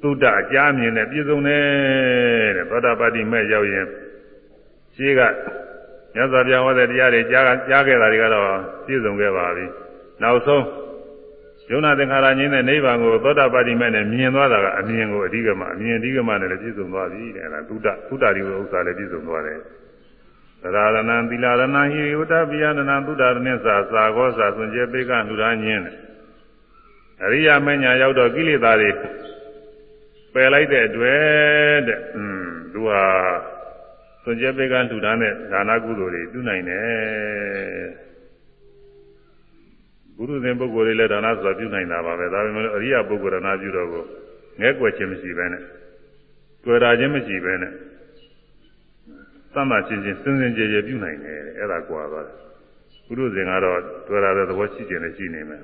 [0.02, 1.64] သုဒ္ဓအကြမြင်နဲ့ပြည့်စုံတယ်
[2.56, 3.86] တဲ့သောတာပတိမဲ့ရောက်ရင်
[4.94, 5.20] ရှိက
[6.14, 8.46] မြတ်စွာဘုရားဟောတဲ့တရားတွေကြားကြားခဲ့တာတွေကတော့
[8.86, 9.66] ပြည့်စုံခဲ့ပါပြီ
[10.22, 10.64] နောက်ဆုံး
[11.70, 19.58] ယုံနာသင်္ခါရငြင်းတဲ့နိဗ္ဗာန်ကိုသောတာပတိမဲ့နဲ့မြင်သွားတာကအမြင်ကိုအဓိကမှအမြင်အဓိကမှနဲ့လည်းပြည့်စုံသွားပြီတဲ့အဲဒါသုဒ္ဓသုဒ္ဓဒီဥစ္စာလည်းပြည့်စုံသွားတယ်
[20.62, 25.82] သရရဏံသီလရဏံဟိဝတ္တပိယနနံသုဒ္ဓရဏိသာသာကောသာဆွန်ကျေပိကလှူဒါန်းခြင်း
[27.24, 28.90] အရိယာမညာရောက်တော့ကိလေသာတွေ
[30.34, 33.04] ပယ်လိုက်တဲ့အတွက်တဲ့อืมသူဟာ
[34.22, 37.88] စွကြပိကလှူဒါန်းတဲ့ဒါနကုသိုလ်တွေပြုနိုင်တယ်
[40.16, 44.04] ဘုရုဇင်ပုဂ္ဂိုလ်တွေလည်းဒါနဆိုတာပြုနိုင်တာပါပဲဒါပေမဲ့အရိယပုဂ္ဂိုလ်ဒါနပြုတော့ကို
[44.60, 45.62] ငဲ့ကွယ်ခြင်းမရှိပဲနဲ့
[46.64, 47.72] ကြွယ်တာခြင်းမရှိပဲနဲ့
[49.54, 52.36] သမ္မာချင်းချင်းစဉ်စဉ်ကြဲကြဲပြုနိုင်တယ်အဲ့ဒါကွာသွားတယ်
[53.06, 55.62] ဘုရုဇင်ကတော့ကြွယ်တာတဲ့သဘောရှိခြင်းလည်းရှိနေမယ်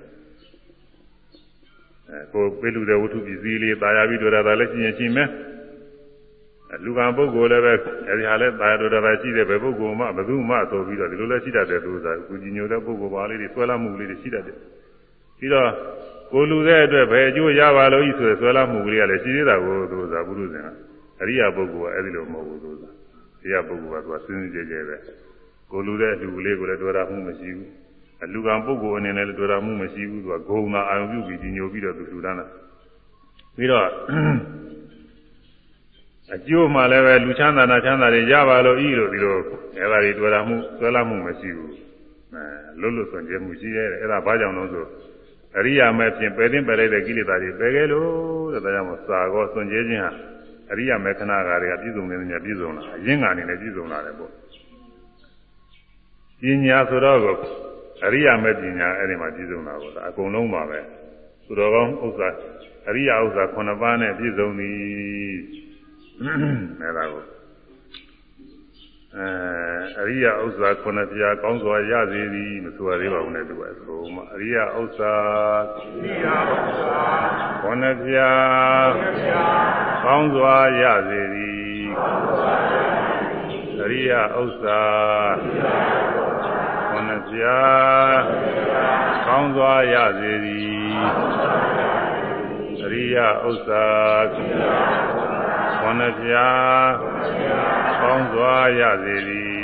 [2.10, 5.28] အဲကိုပေးလူတဲ့ဝတ္ထုပစ္စည်းလေးတာယာပြီးတွေ့တာလည်းရှိရင်ရှိမယ်
[6.84, 7.72] လူကံပုဂ္ဂိုလ်လည်းပဲ
[8.08, 14.56] အဲဒီဟာလည်းတာယာတော်တာရှိတဲ့ဘယ်ပုဂ္ဂိုလ်မှဘယ်သူမှဆိုပြီးတော့ဒီလိုလည်းရှိတတ်တယ်သူစားကုကြီးညိုတဲ့ပုဂ္ဂိုလ်ပါလေးတွေဆွဲလာမှုလေးတွေရှိတတ်တယ်
[15.38, 15.68] ပြီးတော့
[16.32, 20.68] ကိုလူတဲ့အတွက်ဘယ်အကျိုးရပါလို့ဤဆိုဆွဲလာမှုလေးကလည်းရှိသေးတာကိုသူစားဘုရုဇင်က
[21.20, 22.94] အရိယာပုဂ္ဂိုလ်ကအဲဒီလိုမဟုတ်ဘူးသူစား
[23.42, 24.96] အရိယာပုဂ္ဂိုလ်ကသူကစဉ်းစဉ်ကြဲကြဲပဲ
[25.70, 27.68] ကိုလူတဲ့အလူလေးကိုလည်းတွေ့တာမှုမရှိဘူး
[28.24, 32.46] အလူကံပုဂ္ဂိုလ်အနေနဲ့လည်းတွေ့တာမှုမရှိဘူးသူကဂုံသာအာယုပြုပြီးကြီးညိုပြီးတော့သူလူတန်းတာ
[33.56, 33.86] ပြီးတော့
[36.34, 39.44] အကျိုးမှလည်းပဲလူချမ်းသာနာချမ်းသာတွေရပါလို့ဤလို့ဒီလိုအဲ့
[39.92, 41.74] ဒါတွေတွေ့တာမှုဆွဲလာမှုမရှိဘူး
[42.32, 42.44] အဲ
[42.80, 44.84] လွတ်လွတ်ဆွံ့ကျဲမှုရှိရဲ့အဲ့ဒါဘာကြောင့်လဲဆို
[45.56, 50.10] အရိယာမဲ့ဖြင့်ပယ်သိပယ်လိုက်တဲ့ကိလေသာတွေပယ်ခဲ့လို့တဲ့ဒါကြောင့်စာကောဆွံ့ကျဲခြင်းဟာ
[50.70, 54.30] အရိယာမေခဏကာတွေကပြည့်စုံနေတယ်ပြည့်စုံလာအရင်ကနေလည်းပြည့်စုံလာတယ်ပေါ့
[56.40, 57.18] ပညာဆိုတော့
[58.04, 60.80] အရိယာမေပညာအဲ့ဒီမှာပြည့်စုံတာပေါ့ဒါအကုန်လုံးပါပဲ
[61.46, 62.28] သူတော်ကောင်းဥစ္စာ
[62.88, 64.76] အရိယာဥစ္စာ9ပါးနဲ့ပြည့်စုံသည်
[66.20, 67.22] အဲ့ဒါကို
[69.16, 69.28] အဲ
[70.00, 75.14] အရိယာဥစ္စာခုနှစ်ပြားကောင်းစွာရစေသည်မဆိုရသေးပါဘူးနဲ့သူကဆိုမှအရိယာဥစ္စာ
[75.86, 77.00] အရိယာဥစ္စာ
[77.62, 78.90] ခုနှစ်ပြား
[80.04, 81.84] ကောင်းစွာရစေသည်
[83.82, 84.80] အရိယာဥစ္စာ
[86.90, 88.18] ခုနှစ်ပြား
[89.26, 90.96] ကောင်းစွာရစေသည်
[92.84, 93.84] အရိယာဥစ္စာ
[95.88, 96.90] ခုနှစ်ပြား
[98.00, 99.56] ကောင်းစွာရစေသည်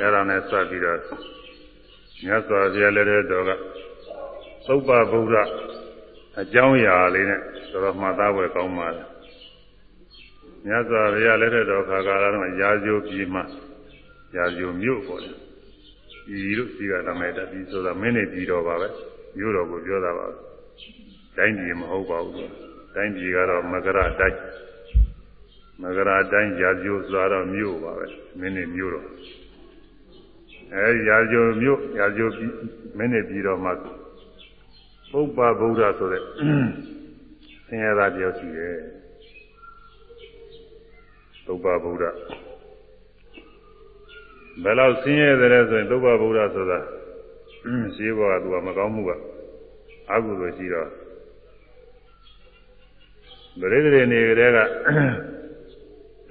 [0.00, 1.23] အဲ့ဒါနဲ့စပ်ပြီးတော့
[2.24, 3.50] မြတ်စွာဘုရားလက်ထက်တော်က
[4.66, 5.36] သုပ္ပဗုဒ္ဓ
[6.40, 7.40] အကြောင်းအရာလေးနဲ့
[7.72, 9.08] တော်တော်မှတ်သားပွဲကောင်းပါတယ်
[10.66, 13.44] မြတ်စွာဘုရားလက်ထက်တော်ခါကာလတော့ရာဇိုပြည်မှာ
[14.36, 15.32] ရာဇိုမြို့ပေါ့လေ
[16.26, 18.88] ဒီလိုစီကတမေတ္တဒီဆိုတာမင်းနေပြည်တော်ပါပဲ
[19.36, 20.26] မြို့တော်ကိုပြောတာပါ
[21.36, 22.50] တိုင်းပြည်မဟုတ်ပါဘူး
[22.94, 24.38] တိုင်းပြည်ကတော့မကရတိုင်း
[25.82, 28.06] မကရာတိုင်းရာဇိုဆိုတော့မြို့ပါပဲ
[28.40, 29.08] မင်းနေမြို့တော်
[30.76, 32.52] အဲဒီရာဇိုမြို့ရာဇိုပြည်
[32.96, 33.72] မင်းနေပြည်တော်မှာ
[35.12, 36.22] ပုပ္ပဗုဒ္ဓဆိုတဲ့
[37.66, 38.76] ဆင်းရဲသားတယောက်ရှိတယ်
[41.46, 42.04] ပုပ္ပဗုဒ္ဓ
[44.62, 46.78] ဘယ်လောက်ဆင်းရဲတယ်ဆိုရင်ပုပ္ပဗုဒ္ဓဆိုတာ
[47.94, 49.10] ရှိဘောကသူကမကောင်းမှုက
[50.10, 50.88] အကုသိုလ်ရှိတော့
[53.60, 54.58] ဗရိဒရေနေကလေးက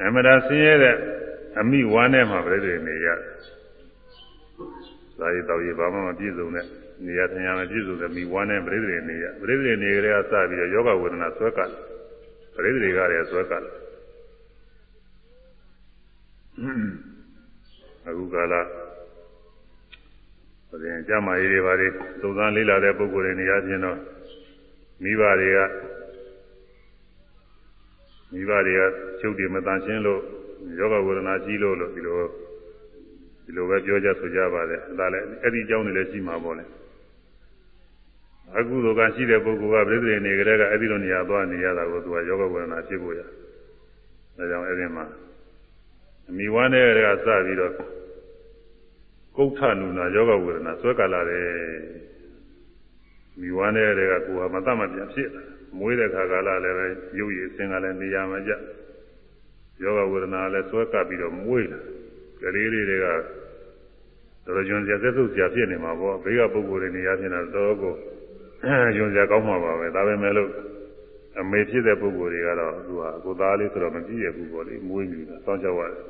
[0.03, 0.95] အမရာဆင်းရဲတဲ့
[1.60, 3.34] အမိဝမ်းထဲမှာပြိတ္တိနေရသာ
[5.34, 6.65] ရီတော်ရီဘာမှမပြည့်စုံတဲ့
[7.06, 11.69] နေရာထင်ရမပြည့်စုံတဲ့မိဝမ်းထဲပြိတ္တိနေရပြိတ္တိနေကလေးကစပြီးတော့ယောဂဝေဒနာဆွဲကပ်
[12.56, 13.64] ပြိတ္တိကလည်းဆွဲကပ်
[18.07, 18.61] အခုကလာ
[20.69, 21.88] ဆိုရင်ကြမ်းမာရေးတွေဘာတွေ
[22.22, 23.98] သုံးသန်းလေးလာတဲ့ပုဂ္ဂိုလ်တွေနေရာချင်းတော့
[25.03, 25.60] မိဘတွေက
[28.31, 28.81] မိဘတွေက
[29.19, 30.22] ချုပ်တွေမတန်ရှင်းလို့
[30.80, 32.18] ယောဂဝေဒနာကြီးလို့လို့ဒီလို
[33.44, 36.65] ဒီလိုပဲပြောကြဆိုကြပါတယ်ဒါလည်းအဲ့ဒီအကြောင်းတွေလည်းရှိမှာပေါ့လေ
[38.57, 43.22] အခုလိုကရှိတဲ့ပုဂ္ဂိုလ်ကပြိတ္တိနေကြတဲ့ကအဲ့ဒီလိုနေရာသွားနေရတာကိုသူကယောဂဝေဒနာဖြစ်ဖို့ရ
[44.38, 45.06] ဒါကြောင့်အဲ့ဒီမှာ
[46.30, 47.74] အမိဝမ်းတဲ့ကစပြီးတော့
[49.38, 51.48] ကုဋ္ဌနုနာယောဂဝေဒနာဆွဲကလာတယ်
[53.40, 55.44] မိဝမ်းတဲ့ကကိုယ်ဟာမတတ်မပြန်ဖြစ်လာ
[55.80, 56.88] မွေးတဲ့ခါကာလလည်းပဲ
[57.20, 58.52] ရုပ်ရည်အစင်ကလည်းနေရာမကျ
[59.84, 61.80] ယောဂဝေဒနာလည်းဆွဲကပ်ပြီးတော့မွေးလာ
[62.44, 63.22] ကလေးလေးတွေကတော်
[64.45, 67.94] တော်ကျွန်းစရာသက်သုစရာဖြစ်နေမှာပေါ့ဘေးကပုဂ္ဂိုလ်တွေနေရာဖြစ်နေတာတော်ကို
[68.95, 70.49] ကျွန်းစရာကောင်းမှာပါပဲဒါပဲမဲ့လို့
[71.40, 76.03] အမေဖြစ်တဲ့ပုဂ္ဂိုလ်တွေကတော့သူဟာကိုသားလေးဆိုတော့မကြည့်ရဘူးပေါ့လေမွေးနေတာစောင့်ကြောက်ရတယ်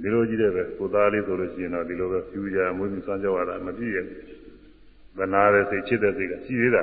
[0.00, 4.34] ဒီလိုကြည့်တဲ့ပဲကိုသားလေးဆိုလို့ရှိရင်တော့ဒီလိုပဲဖြူကြမွေးပြီးစောင့်ကြောက်ရတာမကြည့်ရဘူး
[5.18, 6.82] ဗနာတဲ့စိတ်ချစ်တဲ့စိတ်ကရှိသေးတာ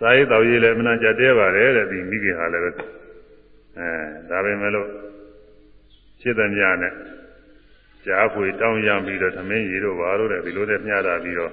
[0.00, 2.70] စာရေးတော်ရေးလည်းမနာကြတဲပါတယ်တဲ့ဒီမိခင်ဟာလည်းပဲ
[3.78, 3.90] အဲ
[4.30, 4.88] ဒါပဲမဲ့လို့
[6.20, 6.92] ဖြစ်တဲ့မြနဲ့
[8.04, 11.52] ကြားဖွေတောင်းရပြီးတော့သမင်းရီတို့ဘာလို့လဲဒီလိုတဲ့မျှတာပြီးတော့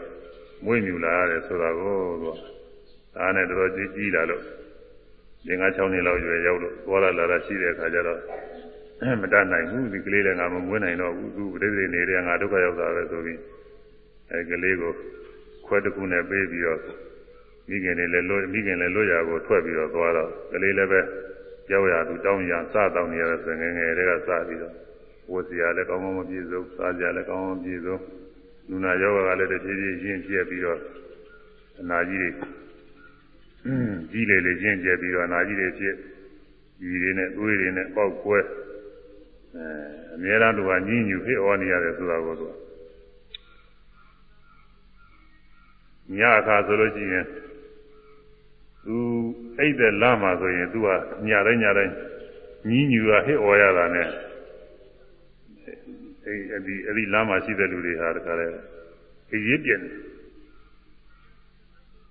[0.65, 2.29] မွေးမြူလာရတယ်ဆိုတာကိုသူ
[3.15, 4.43] ဒါနဲ့တော်တော်ကြည့်ကြည့်လာလို့
[5.61, 8.19] ငါး6နှစ်လောက်ရွယ်ရောက်လို့သွားလာလာတာရှိတဲ့အခါကျတော့
[9.21, 13.39] မတတ်နိုင်ဘူးဒီကလေးလည်းငါမမွေးနိုင်တော့ဘူးသူပရိသေနေတဲ့ငါဒုက္ခရောက်တာပဲဆိုပြီး
[14.31, 14.91] အဲကလေးကို
[15.65, 16.81] ခွဲတစ်ခုနဲ့ပေးပြီးတော့
[17.69, 21.01] မိခင်တွေလည်းလွတ်မိခင်လည်းလွတ်ရကိုထွက်ပြီးတော့သွားတော့ကလေးလည်းပဲ
[21.71, 24.73] ရောက်ရသူတောင်းရစတောင်းနေရတဲ့ဆိုငယ်ငယ်တွေကစပြီးတော့
[25.31, 27.97] ဝတ်စရာလည်းကောင်းကောင်းမပြည့်စုံစားစရာလည်းကောင်းကောင်းမပြည့်စုံ
[28.69, 30.79] လူနာယောဂကလည်းတစ်ဖြည်းဖြည်းရင့်ကျက်ပြီးတော့
[31.81, 32.29] အနာကြီးတွေ
[34.11, 35.95] ကြီးလေလေရင့်ကျက်ပြီးတော့အနာကြီးတွေဖြစ်
[36.79, 39.67] ကြီးတွေနဲ့သွေးတွေနဲ့ပေါက်ကွဲအဲ
[40.15, 42.47] အများအားသူကညှဉ်းညူဖြစ်ဩနေရတယ်ဆိုတာကိုသူ
[46.17, 47.25] ညအခါဆိုလို့ရှိရင်
[48.85, 48.97] သူ
[49.57, 50.87] အိတ်တဲ့လမ်းမှာဆိုရင်သူက
[51.27, 51.93] ညတိုင်းညတိုင်း
[52.69, 54.07] ညီးညူကဟစ်អော်ရတာနဲ့
[56.25, 58.47] အဲ့ဒီအဲ့ဒီလမ်းမှာရှိတဲ့လူတွေဟာတခါလဲ
[59.31, 59.93] အေးရပြင်းတယ်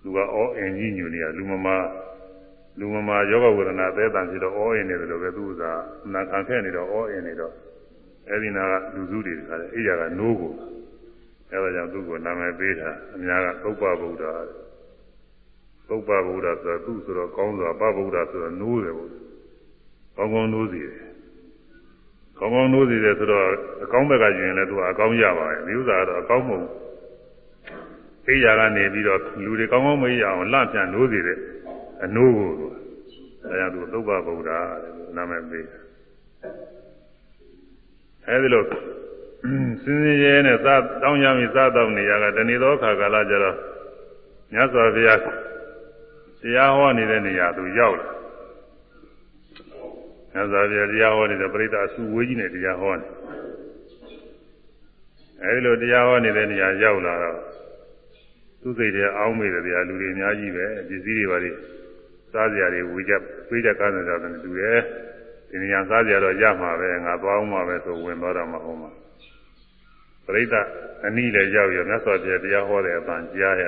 [0.02, 1.76] သူကအောအင်ကြီးညူနေရလူမမာ
[2.78, 5.62] လူမမာယောဂဝေဒနာအသေးတန်ဖြစ်တော့အောအင်နေတယ်လို့ပဲသူက
[6.12, 7.52] နာခံခဲ့နေတော့အောအင်နေတော့
[8.30, 10.52] အဲဒီနာကလူစုတွေခါတယ်အိယာကနိုးကို
[11.50, 14.24] အဲဒါကြောင့်သူ့ကိုနာမည်ပေးတာအများကသုပ္ပဗုဒ္ဓ
[15.88, 19.04] သုပ္ပဗုဒ္ဓဆိုတော့သူ့ဆိုတော့ကောင်းစွာပဗုဒ္ဓဆိုတော့နိုးတယ်ဘု
[20.16, 21.04] ကောင်းကောင်းနိုးစီတယ်
[22.38, 23.46] ကောင်းကောင်းနိုးစီတယ်ဆိုတော့
[23.84, 26.66] အကောင်းဘက်ကယူရင်လည်းသူကအကောင်းရပါတယ်ဒီဥစ္စာကတော့အကောင်းမဟုတ်
[28.28, 31.38] အိယာကနေပြီးတော့လူတွေကောင်းကောင်းမရအောင်လှပြန်နိုးစီတယ်
[32.04, 32.50] အနိုးကို
[33.50, 34.50] အဲဒါကြောင့်သူသုပ္ပဗုဒ္ဓ
[35.16, 35.80] နာမည်ပေးတယ်
[38.28, 43.56] အဲဒီလိုစင်စင်ရဲနဲ့စားတောင်းရမည်စားတော့နေရကတဏီသောခါကာလကျတော့
[44.52, 45.20] မြတ်စွာဘုရား
[46.44, 48.08] တရားဟောနေတဲ့နေရာသူရောက်လာ
[50.32, 53.06] မြတ်စွာဘုရားတရားဟောနေတဲ့ပရိသတ်အစုဝေးကြီးနဲ့တရားဟောနေ
[55.42, 57.38] အဲဒီလိုတရားဟောနေတဲ့နေရာရောက်လာတော့
[58.60, 61.50] သူစိတ်ထဲအောင်းမိတယ်ဗျာလူတွေအများကြီးပဲပစ္စည်းတွေပါလိ
[62.32, 63.12] စားစရာတွေဝေကြ
[63.48, 64.78] ပြေးကြကားနေကြတယ်တူတယ်
[65.48, 68.90] ဒီနေရာစားကြတော့ရမှာပဲငါသွားအောင်မှာပဲဆိုဝင်သွားတာမဟုတ်မှာ
[70.26, 70.66] ပရိသတ်
[71.06, 73.64] အနည်းလည်းရောက်ရမြတ်စွာဘုရားတရားဟောတဲ့အပန်ကြားရ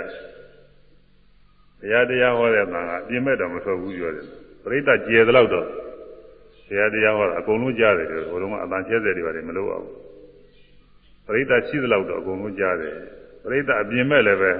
[1.80, 4.26] တရားတရားဟောတဲ့အပန်ကအပြင်းမဲ့တော့မထွက်ဘူးပြောတယ်
[4.62, 5.66] ပရိသတ်ကျေသလောက်တော့
[6.68, 9.86] တရားတရားဟောတာအကုန်လုံးကြားတယ်ဟိုတုန်းကအပန်ချဲတဲ့တွေပါတယ်မလို့အောင်
[11.26, 12.94] ပရိသတ်ရှိသလောက်တော့အကုန်လုံးကြားတယ်
[13.44, 14.52] ပရိသတ်အပြင်းမဲ့လည်းပဲ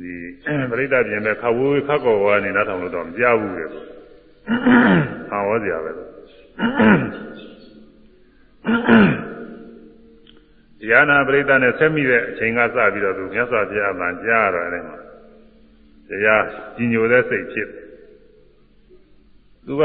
[0.00, 0.12] ဒီ
[0.70, 3.64] ပရိသတ်ပြင်မဲ့ခဝေးခက်ကော်ဝါနေနားထောင်လို့တော့မကြားဘူးလေ။
[5.30, 6.08] ဟာဝေါ်စရာပဲလို့။
[10.80, 15.03] တရားနာပရိသတ်နဲ့ဆက်မိတဲ့အချိန်ကစပြီးတော့သူမြတ်စွာဘုရားအမှန်ကြားရတော့အဲ့မှာ
[16.08, 16.44] တရား
[16.76, 17.68] ကြီးညိုတဲ့စိတ်ဖြစ်
[19.66, 19.82] သူက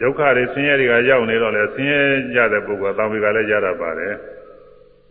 [0.00, 2.00] ဒုက္ခတွေဆင်းရဲတွေကရောက်နေတော့လေဆင်းရဲ
[2.34, 4.14] ကြတဲ့ပုဂ္ဂိုလ်တောင်ပေကလည်းရတာပါတယ်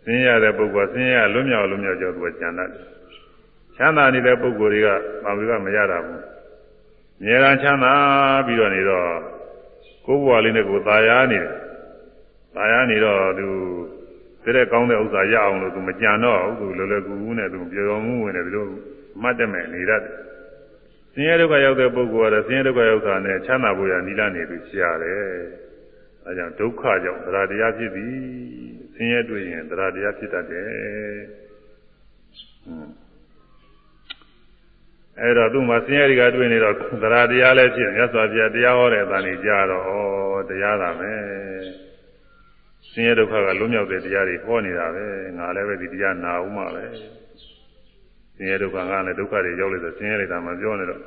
[0.04, 2.84] ဆင်းရဲတဲ့ပုဂ္ဂိုလ်ဆင်းရဲလွတ်မြောက်လွတ်မြောက်ကြောသူကကျန်တတ်တယ်
[3.76, 4.88] ချမ်းသာနေတဲ့ပုဂ္ဂိုလ်တွေက
[5.24, 6.22] တောင်ပေကမရတာဘူး
[7.24, 7.94] မြဲတမ်းချမ်းသာ
[8.46, 9.10] ပြီးတော့နေတော့
[10.06, 11.54] ကိုယ်ဘဝလေးနဲ့ကိုယ်သာယာနေတယ်
[12.56, 13.48] သာယာနေတော့သူ
[14.56, 18.66] တဲ့ကောင်းတဲ့ဥစ္စာရအောင်လို့သူမကြံတော့ဘူးသူလောလောကူကူနဲ့သူပြောတော်မူဝင်တယ်ဒီလို
[19.22, 20.02] မှတ်တယ်မဲ့နေရတယ်
[21.14, 25.22] ဆင်းရဲဒုက္ခရောက်တဲ့ပုဂ္ဂိုလ်ကတော့ဆင်းရဲဒုက္ခရောက်တာနဲ့ချမ်းသာဖို့ရနိလနေသူရှားတယ်
[26.26, 28.16] အဲကြောင့်ဒုက္ခကြောင့်တရားတရားဖြစ်သည်
[28.96, 30.68] ဆင်းရဲတွေ့ရင်တရားတရားဖြစ်တတ်တယ်
[35.22, 39.92] အဲတော့သူ့မှာဆင်းရဲတွေကတွေ့နေတော့တရားတရားလည်းဖြစ်မြတ်စွာဘုရားတရားဟောတဲ့အတန်ကြီးကြားတော့ဩ
[40.50, 41.22] တရားသာမယ်
[41.87, 41.87] ဆ
[43.00, 45.06] င်းရဲဒုက္ခကလွတ်မြောက်တဲ့တရားတွေဟောနေတာပဲ
[45.38, 46.84] ငါလည်းပဲဒီတရားနာဦးမှာပဲ
[48.36, 51.02] ဆင်းရဲဒုက္ခကလည်းဒုက္ခတွေရောက်လို့ဆိုဆင်းရဲတွေဒါမှပြောနေတော့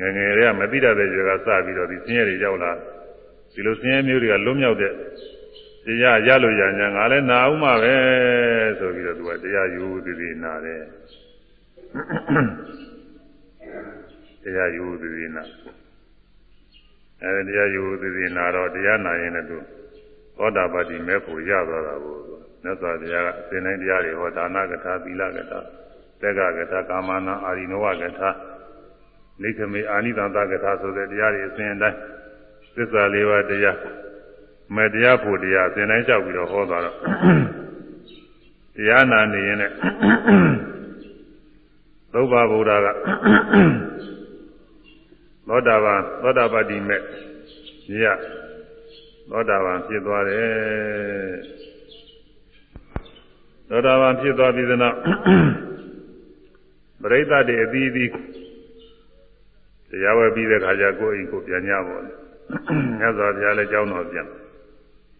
[0.00, 2.72] ငယ်ငယ်တွေကမသိတတ်တဲ့ရွယ်ကစပြီးတော့ဒီဆင်းရဲတွေရောက်လာ
[3.54, 4.92] ဒီလိုဆင်းရဲမျိုးတွေကလွတ်မြောက်တဲ့
[5.86, 7.94] တရားရလို့ရညာငါလည်းနာဦးမှာပဲ
[8.78, 10.82] ဆိုပြီးတော့သူကတရားယူသေးသေးနာတယ်
[14.42, 15.42] တရားယူသေးသေးနာ
[17.22, 19.58] အဲဒီတရားယူသေးသေးနာတော့တရားနာရင်လည်းသူ
[20.36, 22.16] သောတာပတိမဲ့ဖို့ရသွားတာကို
[22.62, 25.58] မြတ်စွာဘုရားကအစဉ်တိုင်းတရားတွေဟောဒါနကထာသီလကထာ
[26.20, 28.30] တက္ကကထာကာမနာအာရိနဝကထာ
[29.42, 31.98] လိခမေအာနိသန္တကထာဆိုတဲ့တရားတွေအစဉ်တိုင်း
[32.76, 33.78] သစ္စာလေးပါးတရား
[34.74, 36.96] မဲ့တရားဖို့တရားအစဉ်တိုင်းလျှောက်ပြီးတော့ဟောသွားတော့
[38.76, 39.74] တရားနာနေရင်လည်း
[42.12, 42.86] သုဗ္ဗဗုဒ္ဓက
[45.48, 47.00] သောတာပန်သောတာပတိမဲ့
[48.02, 48.04] ရ
[49.30, 51.34] သောတာပန်ဖြစ်သွားတယ်
[53.68, 54.96] သောတာပန်ဖြစ်သွားပြီးတဲ့နောက်
[57.02, 58.10] ပရိသတ်တွေအသီးသီး
[59.90, 62.12] တရားဝဲပြီးတဲ့ခါကျကိုယ်အိမ်ကိုပြန်ကြပါလေ
[62.98, 64.26] မြတ်စွာဘုရားလည်းကြောင်းတော်ပြန်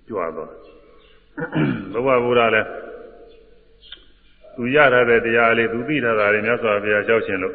[0.09, 2.69] ကြွသွားဘုရားဗုဒ္ဓလည်း
[4.57, 7.55] သူရထားတဲ့တရားလေးသူသိထားတာလေးမြတ်စွာဘုရားကြောက်ရှင်လို့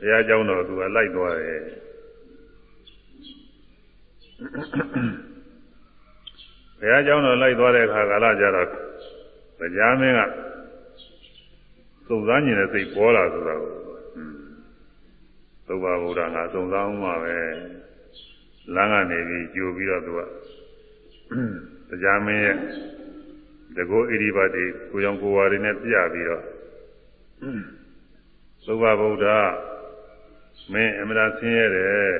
[0.00, 1.62] ဘုရားကြောင်းတော်သူကလိုက်သွားတယ်
[6.80, 8.68] ဘုရားကျောင်းတော်လိုက်သွားတဲ့အခါကာလကြတော့
[9.76, 10.20] ဗျာမင်းက
[12.06, 13.62] စုံစမ်းနေတဲ့စိတ်ပေါ်လာဆိုတော့
[15.66, 17.38] သုဘဗုဒ္ဓငါစုံစမ်းမှပဲ
[18.74, 20.20] လမ်းကနေပြီးကြိုပြီးတော့သူက
[22.02, 22.56] ဗျာမင်းရဲ့
[23.76, 26.44] တကောဣရိပါတိကိုရောင်ကိုဝါရီနဲ့ပြပြီးတော့
[28.66, 29.26] သုဘဗုဒ္ဓ
[30.72, 32.12] မင်းအမှန်ဆင်းရဲတယ်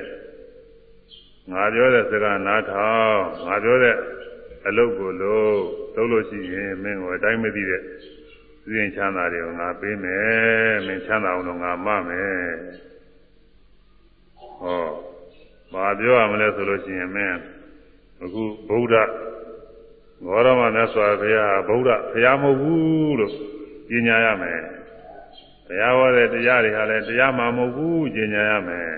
[1.51, 3.95] ငါပြောတဲ့စကားနားထောင်ငါပြောတဲ့
[4.67, 5.55] အလုပ်ကိုလို့
[5.95, 7.81] သုံးလို့ရှိရင်မင်းကိုအတိုင်းမသိတဲ့
[8.65, 12.49] သိရင်ချမ်းသာတွေကိုငါပေးမယ်မင်းချမ်းသာအောင်လို့ငါမမယ်
[14.61, 14.87] ဟော
[15.73, 17.37] ဘာပြောရမလဲဆိုလို့ရှိရင်မင်း
[18.23, 18.95] အခုဗုဒ္ဓ
[20.25, 23.33] ဂေါရမမြတ်စွာဘုရားဗုဒ္ဓဘုရားမဟုတ်ဘူးလို့
[23.89, 24.61] ပညာရမယ်
[25.67, 28.89] ဘုရားဟောတဲ့တရားတွေဟာလည်းတရားမှမဟုတ်ဘူးပညာရမယ်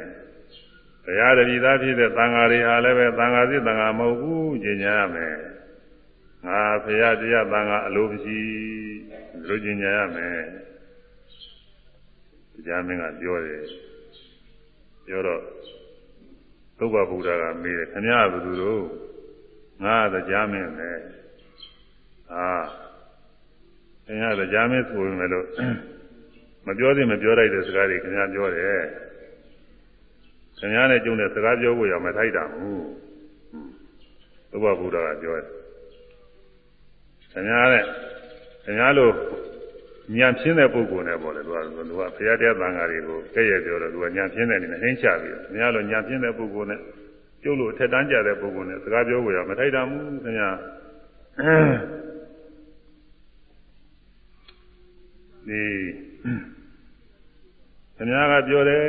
[1.05, 5.35] ဘရားတပည့်သားဖြစ်တဲ့သံဃာတွေဟာလည်းပဲသံဃာစစ်သံဃာမဟုတ်ဘူးကျင့်ကြရမယ်
[6.45, 8.39] ငါဘုရားတရားသံဃာအလိုမရှိ
[9.47, 10.41] လူကျင့်ကြရမယ်
[12.53, 13.63] တရားမင်းကပြောတယ်
[15.05, 15.41] ပြောတော့
[16.77, 18.83] သုဘဗုဒ္ဓကမေးတယ်ခင်ဗျားကဘယ်သူတို့
[19.83, 20.91] ငါတရားမင်းပဲ
[22.29, 22.47] ဟာ
[24.05, 25.31] ခင်ဗျားတရားမင်းဆိုရင်လည်း
[26.67, 28.81] မပြောသေးမပြောလိုက်တဲ့စကားတွေခင်ဗျားပြောတယ်
[30.57, 32.85] ခင်ဗျားနဲ့ကျုံတဲ့စကားပြောဖို့ရမထိုက်တာဘူး
[34.51, 35.60] သုဘဗုဒ္ဓကပြောတယ်
[37.33, 37.83] ခင်ဗျားနဲ့
[38.65, 39.13] ခင်ဗျားလို့
[40.17, 41.57] ညံပြင်းတဲ့ပုဂ္ဂိုလ်နဲ့ပေါ့လေသူက
[41.89, 46.79] သူကဘုရားတရားသံဃာတွေကိုကဲ့ရဲ့ပြောတော့သူကညံပြင်းတဲ့အနေနဲ့ဟင်းချပြီးခင်ဗျားလို့ညံပြင်းတဲ့ပုဂ္ဂိုလ်နဲ့
[47.43, 50.55] ကျုပ်လို့အထက်တန်းကြတဲ့ပုဂ္ဂိုလ်နဲ့စကားပြောဖို့ရမထိုက်တာဘူးခင်ဗျား
[55.47, 55.63] ဒီ
[57.97, 58.85] ခင်ဗျားကပြောတယ်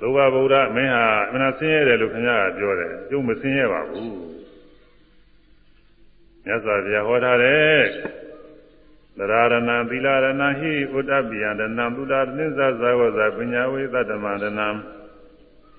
[0.00, 4.37] သုဘဗုဒ္ဓမင်းဟာအမှန်ဆင်းရဲတယ်လို့ခင်ဗျားကပြောတယ်ကျုပ်မဆင်းရဲပါဘူး
[6.48, 7.80] မြတ်စွာဘုရားဟောထားတယ်
[9.18, 11.62] သရရဏသီလရဏဟိဥဒ္ဒပိယရဏ
[11.96, 14.44] သုဒ္ဓသစ္စာဇဝဇပညာဝေသတ္တမရဏ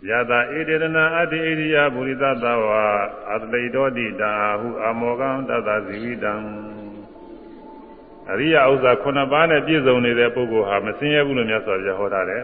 [0.07, 2.65] ယတာဣတိရဏအတ္တိဣရိယပုရိသသဝ
[3.33, 6.33] အတလိတောတိတာဟု အမောကံတတဇီဝိတံ
[8.31, 12.43] အရိယဥစ္စာ9ပါးနဲ့ပြည့်စုံနေတဲ့ပုဂ္ဂိုလ်ဟာမစင်းရဲဘူးလို့မြတ်စွာဘုရားဟောထားတယ်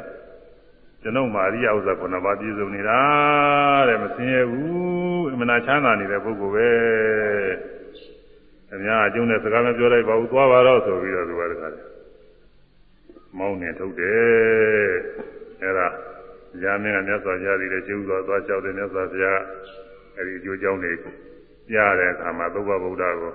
[1.02, 3.00] ကျွန်ုပ်မှာအရိယဥစ္စာ9ပါးပြည့်စုံနေတာ
[3.90, 7.75] တဲ့မစင်းရဲဘူးအမှန်ချမ်းသာနေတဲ့ပုဂ္ဂိုလ်ပဲ
[8.76, 11.70] အများအကျုံးနဲ့စကားမပြောလိုက်ပါဘူးသွားပါတော့ဆိုပြီးတော့သူကတခါ
[13.38, 14.94] မောင်းနေထုတ်တယ်
[15.62, 15.88] အဲ့ဒါ
[16.62, 19.40] ညာမင်းကမြတ်စွာဘုရားကြီးတဲ့ကျုပ်တော်သွားလျှောက်တယ်မြတ်စွာဘုရား
[20.16, 20.92] အဲ့ဒီအကျိုးကြောင့်နေ
[21.72, 23.34] ကြားတဲ့အခါမှာသုဘဗုဒ္ဓကို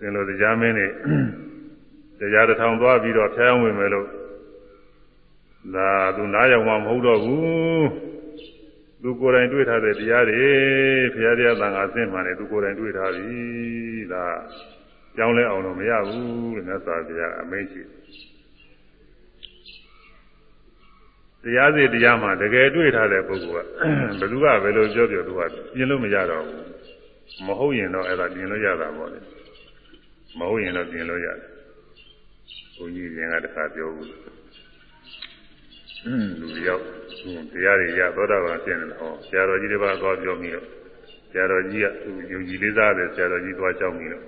[0.00, 0.86] သင်လို့တရားမင်းနေ
[2.20, 4.06] တရားတစ်ထောင်သွားပြီးတော့ဖျားဝင်မယ်လို့
[5.74, 7.86] ဒါသူနားရောက်မှမဟုတ်တော့ဘူး
[9.02, 10.46] သူကိုယ်တိုင်တွေ့ထားတဲ့တရားတွေ
[11.14, 13.38] ဘုရားတရားသံဃာအစ်မှန်တယ်သူကိုယ်တိုင်တွေ့ထားပြီ
[14.12, 14.24] ဒါ
[15.16, 17.82] ကြောင်းလဲအောင်လို့မရဘူးလို့မြတ်စွာဘုရားအမိန့်ရှိ
[21.42, 25.40] တရားစီတရားမှတကယ်တွေ့ထားတဲ့ပုဂ္ဂိုလ်ကဘယ်သူကဘယ်လိုပြောပြောသူက
[25.74, 26.64] ပြင်လို့မရတော့ဘူး
[27.46, 29.20] မဟုတ်ရင်တော့အဲ့ဒါပြင်လို့ရတာပေါ့လေ
[30.38, 31.48] မဟုတ်ရင်တော့ပြင်လို့ရတယ်
[32.76, 34.37] ဘုန်းကြီးရင်ကတခါပြောဘူး
[36.40, 36.82] လူတယောက်
[37.52, 40.66] တရားတွေရသောတာပန်ဖြစ်နေတယ်ဟောဆရာတော်ကြီးတွေပါသွားပြောပြီးတော့
[41.30, 44.24] ဆရာတော်ကြီးကသူယုံကြည်လေးစားတယ်ဆရာတော်ကြီးသွားကြောက်ပြီးတော့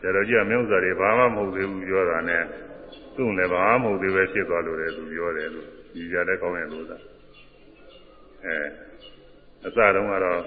[0.00, 2.42] ဆရာတော်ကြီးကမင်းဥစ္စာတွေဘာမှမဟုတ်သေးဘူးပြောတာနဲ့
[3.16, 6.96] သူ့လည်းဘာမှမဟုတ်သေးပဲဖြစ်သွားလို့တယ်သူပြောတယ်လို့ဒီကြလည်းကောင်းရဲ့လို့သာ
[8.44, 8.56] အဲ
[9.66, 10.40] အစတုန်းကတော့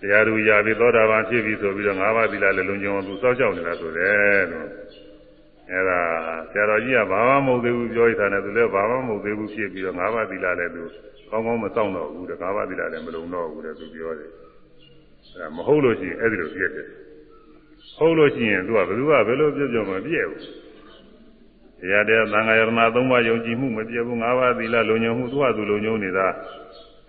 [0.00, 4.68] တရားသူရပြီးသောတာပန်ဖြစ်ပြီဆိုပြီးတော့၅ပါးသီလလည်းလုံခြုံအောင်သူစောင့်ကြောက်နေတာဆိုတယ်လို့
[5.72, 6.00] အဲဒါ
[6.50, 10.82] ဆရာတော်ကြီးကဘာမှမဟုတ်သေးဘူးပြောရတာနဲ့သူလည်းဘာမှမဟုတ်သေးဘူးဖြစ်ပြီးတော့၅ပါးသီလလည်းသူ
[11.30, 14.30] ကောင်းကောင်းမစောင့်တော့ဘူးတဲ့၅ပါးသီလလည်းမလုံတော့ဘူးတဲ့သူပြောတယ်
[15.36, 16.86] အဲမဟုတ်လို့ရှိရင်အဲ့ဒီလိုပြည့်တယ်
[17.98, 20.42] ဟုတ်လို့ရှိရင်သူကဘယ်သူကဘယ်လိုပြောပြောမပြည့်ဘူး
[21.80, 26.26] တရားတရားသံဃာယရမသုံးပါးယုံကြည်မှုမပြည့်ဘူး၅ပါးသီလလုံခြုံမှုသူ့ဟာသူလုံခြုံနေတာ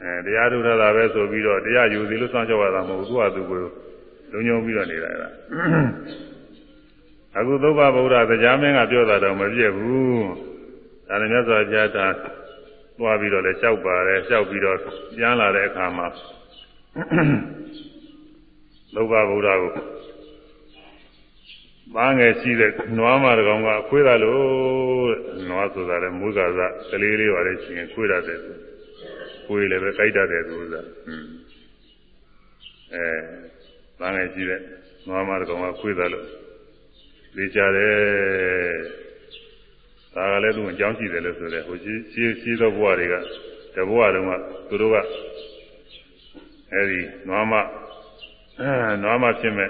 [0.04, 5.24] အဲတရားထုတ်ထားတာပဲဆိုပြီးတော့တရားယူစီလို့စောင့်ကြောက်ရတာမဟုတ်သူ့ဟာသူကိုလုံခြုံပြီးတော့နေတာက
[7.38, 10.24] အခုသုဘဗုဒ္ဓတရားမင်းကပြောတာတော့မပြည့်ဘူး
[11.08, 12.08] ဒါနဲ့မြတ်စွာဘုရားတာ
[12.98, 14.78] သွားပြီးတော့လည်းလျှောက်ပါတယ်လျှောက်ပြီးတော့
[15.18, 16.08] ပြန်လာတဲ့အခါမှာ
[18.96, 19.72] သုဘဗုဒ္ဓကို
[21.96, 25.14] ပန်းငယ်ရှိတဲ့နွားမတကောင်ကခွေးတာလို့
[25.50, 28.40] နွားဆိုတာလည်းမူးကာစကလေးလေးပါလေရှိရင်ခွေးရတယ်
[29.46, 30.76] ခွေးလည်းပဲကြိုက်တတ်တယ်သူက
[32.94, 33.06] အဲ
[34.00, 34.62] ပန်းငယ်ရှိတဲ့
[35.08, 36.39] နွားမတကောင်ကခွေးတာလို့
[37.36, 37.98] သိကြတယ်
[40.16, 43.16] ဒါကလည်းသူအကြောင်းရှိတယ်လို့ဆိုတယ်ဟိုရှိရှိရှိသောဘဝတွေက
[43.76, 44.32] တဘဝတုန်းက
[44.70, 44.96] သူတို့က
[46.74, 47.54] အဲဒီနွားမ
[49.04, 49.70] နွားမဖြစ်မဲ့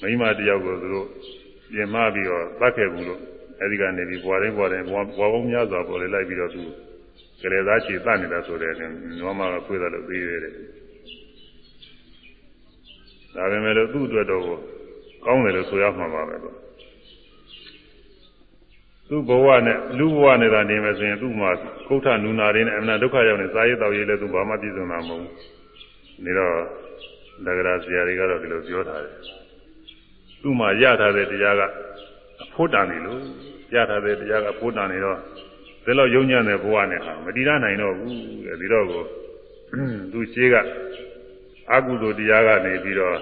[0.00, 1.06] မိမတယောက်ကိုသူတို့
[1.72, 3.20] ပြင်မပြီးတော့တတ်ခဲ့ဘူးလို့
[3.60, 6.62] အဲဒီကနေပြီးဘွာတိုင်းဘွာတိုင်းဘွာဘွာပေါင်းများစွာပေါ်လေလိုက်ပြီးတော့သူ
[7.42, 8.72] ကလေးသားချီတတ်နေတာဆိုတဲ့
[9.20, 10.54] နွားမကခွေးတယ်လို့သိရတယ်
[13.34, 14.44] ဒါပေမဲ့လို့သူ့အတွက်တော့
[15.24, 16.56] ကောင်းတယ်လို့ဆိုရမှာပါပဲတော့
[19.08, 21.50] သူ့ဘဝနဲ့လူဘဝနဲ့သာနေမယ်ဆိုရင်သူ့မှာ
[21.88, 25.32] ကုဋ္ဌနူနာတွေနဲ့အမှန်ဒုက္ခရောက်နေစာရေးတော်ရေးလည်းသူဘာမှပြည့်စုံမှာမဟုတ်ဘူး
[26.24, 26.54] နေတော့
[27.46, 29.14] ဒဂရာဆရာတွေကတော့ဒီလိုပြောထားတယ်
[30.42, 31.62] သူ့မှာရထားတဲ့တရားက
[32.42, 33.20] အဖို့တန်နေလို့
[33.74, 35.18] ရထားတဲ့တရားကအဖို့တန်နေတော့
[35.84, 38.16] ဒီလိုယုံညံ့တဲ့ဘဝနဲ့ဟာမတည်ရနိုင်တော့ဘူး
[38.46, 39.04] တဲ့ဒီတော့ကို
[40.12, 40.54] သူရှိက
[41.72, 43.18] အကုသိုလ်တရားကနေပြီးတော့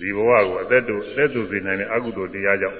[0.00, 2.78] ဒီဘဝကိုအသက်တူအသက်တူစေနိုင်တဲ့အကုသိုလ်တရားကြောင့်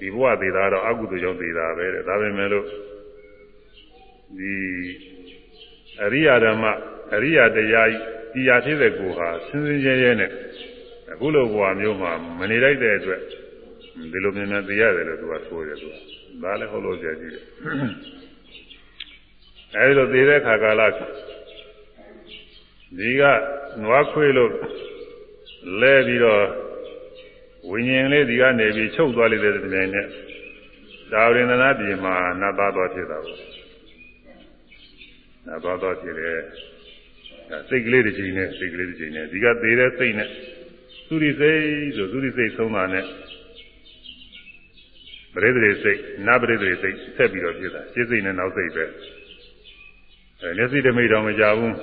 [0.00, 2.66] ဒီဘဝသေးတာတော့အကုသိုလ်ကြောင့်သေးတာပဲတဲ့ဒါပေမဲ့လို့
[4.38, 4.54] ဒီ
[6.02, 6.64] အရိယာဓမ္မ
[7.14, 7.96] အရိယာတရားဤ
[8.34, 10.30] တရားဖြစ်တဲ့ကိုဟာစင်းစင်းရဲရဲနဲ့
[11.12, 13.20] အခုလိုဘဝမျိုးမှာမနေလိုက်တဲ့အတွက်
[14.12, 15.94] ဒီလိုမြန်မြန်သိရတယ်လို့သူကဆိုတယ်သူက
[16.42, 17.32] ဒါလည်းဟုတ်လို့ကြည့်တယ်
[19.76, 20.82] အဲဒီလိုသိတဲ့ခါကာလ
[22.98, 23.22] ဒီက
[23.82, 24.50] နွားခွေးလို့
[25.80, 26.44] လဲပြီးတော့
[27.70, 30.06] ဝိညာဉ်လေးဒီကနေပြီးချုပ်သွားလိုက်တဲ့တည်းနဲ့
[31.12, 33.38] ဒါဝရင်သနာပြည်မှာနတ်သားတော်ဖြစ်တာပေါ့
[35.46, 36.38] နတ်သားတော်ဖြစ်တယ်
[37.68, 40.28] စိတ်ကလေးတစ်ချိန်နဲ့စိတ်ကလေးတစ်ချိန်နဲ့ဒီကသေးတဲ့စိတ်နဲ့
[41.08, 41.60] သုရိစိတ်
[41.96, 43.04] ဆိုသုရိစိတ်ဆုံးတာနဲ့
[45.34, 48.84] ပရိသေစိတ်နတ်ပရိသေစိတ်ဆက်ပြီးတော့ဖြစ်တာရှင်းစိတ်နဲ့နောက်စိတ်ပဲ
[50.40, 51.74] အဲမျက်စိတမိတ်တော်မကြဘူး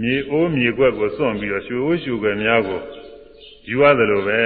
[0.00, 2.80] မြေအိုးမြေကွက်ကိုစွန့်ပြီးတော့ရွှေအိုးရွှေကွယ်များကို
[3.68, 4.42] ယူရတယ်လို့ပဲ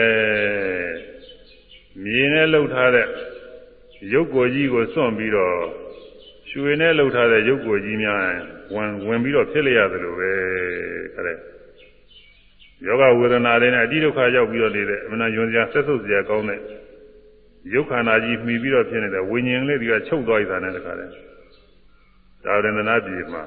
[2.02, 3.06] မြေနဲ့လှုပ်ထားတဲ့
[4.12, 5.56] ရုပ်ကိုယ်ကြီးကိုစွန့်ပြီးတော့
[6.50, 8.18] ရွှေနဲ့လှုပ်ထားတဲ့ရုပ်ကိုယ်ကြီးများ
[8.74, 10.30] ဝင်ဝင်ပြီးတော့ဖြစ်လျရတယ်လို့ပဲ
[11.14, 11.36] ခတဲ့
[12.86, 16.60] ယောဂဝေဒနာတွေနဲ့အတိဒုက္ခရောက်ပြီးတော့နေတဲ့အမနာယွန်စရာဆက်ဆုပ်စရာကောင်းတဲ့
[17.74, 21.12] ရုပ်ခန္ဓာကြီးမှီပြီးတော့ဖြစ်နေတဲ့ဝိညာဉ်လေးတွေကချုပ်သွားရတာနဲ့တခါတည်း
[22.44, 23.42] ဒါရဏနာပြည်မှာ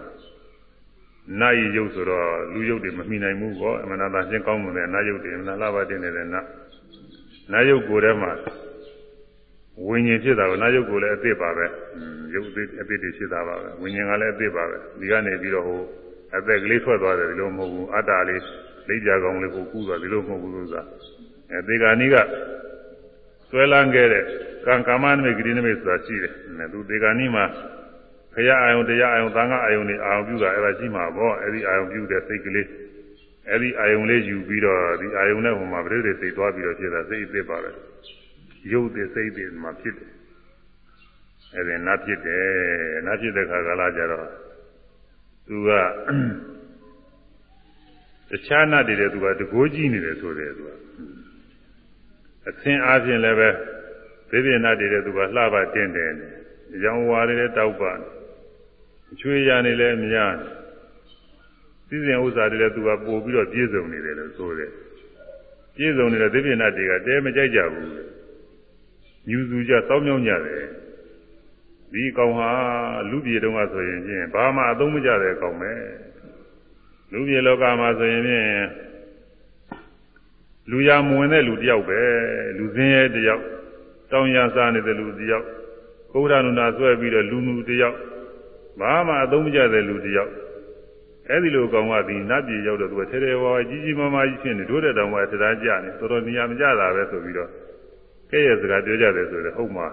[1.40, 6.42] နာယီရုပ်ဆိုတော့လူရုပ်တွေမမှီနိုင်ဘူးကောအမနာသာရှင်းကောင်းတဲ့နာယုတ်တွေမနာလာပါတင်နေတဲ့နာ
[7.52, 8.32] နာယုတ်ကိုယ်ထဲမှာ
[9.88, 11.66] ဝိညာဉ်ဖြစ်တာကိုနာယုတ်ကိုလည်းအသစ်ပါပဲ
[12.34, 15.82] ရုပ်အသစ်အသစ်တွေဖြစ်တာပါပဲဝိညာဉ်ကလည်းအသစ်ပါပဲဒီကနေပြီးတော့ဟို
[16.38, 18.44] အသက်ကလေးထွက်သွားတယ်ဒီလိုမဟုတ်ဘူးအတ္တလေး
[18.88, 20.84] လိပ်ကြကောင်လေးကိုကူးသွားဒီလိုမဟုတ်ဘူးလို့ဆိုတာ
[21.52, 22.16] အဲဒီကနေ့က
[23.50, 24.24] ဆွဲလန်းခဲ့တဲ့
[24.66, 26.34] ကံကာမနမိတ်ဂရိနမိတ်ဆိုတာရှိတယ်။
[26.74, 27.46] သူဒီကနေ့မှာ
[28.36, 32.68] ခရအာယုံတရားအာယုံသံဃာအာယုံတွေအာယုံပြုတာအဲ့ဒါရှိမှာပေါ့အဲ့ဒီအာယုံပြုတဲ့စိတ်ကလေး
[33.50, 37.72] အဲ့ဒီအာယုံလေးယူပြီးတော့ဒီအာယုံနဲ့ဟိုမှာပြိတ္တိစိတ်သွားပြီးတော့ဖြစ်တာစိတ်အစ်စ်ပါပဲ
[38.72, 40.12] ရုပ်တဲ့စိတ်တွေမှာဖြစ်တယ်
[41.56, 42.46] အဲ့ဒီနာဖြစ်တယ်
[43.08, 44.28] နာဖြစ်တဲ့ခါကလာကြတော့
[45.48, 45.70] သူက
[48.30, 50.70] တခြားနတ်တွေတဲ့သူကတကိုးကြီးနေတယ်ဆိုတယ်သူက
[52.48, 53.50] အသင်အားဖြင့်လည်းပဲ
[54.30, 56.12] သေပြနတ်တွေတဲ့သူကလှပတင်းတယ်
[56.84, 57.92] ရောင်ဝါတွေလည်းတောက်ပါ
[59.12, 60.34] အချွေရနေလည်းများ
[61.88, 64.72] စည်းစိမ်ဥစ္စာတွေလည်းသူကပို့ပြီးတော့ပြည့်စုံနေတယ်လို့ဆိုတယ်
[65.76, 67.92] ပြည့်စုံနေတဲ့သေပြနတ်တွေကတဲမကြိုက်ကြဘူး
[69.30, 70.66] ညူစုကြစောင်းမြောင်းကြတယ်
[71.94, 72.52] ဒီကောင်ဟာ
[73.10, 75.74] လူပြေတုန်းကဆိုရင်ချင်းဘာမှအသုံးမကျတဲ့ကောင်ပဲ
[77.12, 78.48] လူပြေလောကမှာဆိုရင်ဖြင့်
[80.70, 82.02] လူရမဝင်တဲ့လူတယောက်ပဲ
[82.58, 83.44] လူစင်းရဲတယောက်
[84.12, 85.46] တောင်းရစားနေတဲ့လူတယောက်
[86.12, 87.98] ဘုရားနုနာဆွဲပြီးတော့လူနူတယောက်
[88.82, 90.32] ဘာမှအသုံးမကျတဲ့လူတယောက်
[91.30, 97.50] အဲဒီလိုကောင်ကဒီနတ်ပြည်ရောက်တော့သူကထဲထဲဝါကြီးကြီးမားမားကြီးဖြစ်နေတို့တဲ့တောင်ကတရားကြနေတော်တော်နေရာမကျတာပဲဆိုပြီးတော့
[98.32, 99.88] ကဲ့ရဲ့စကားပြောကြတယ်ဆိုတော့ဟုတ်မှာ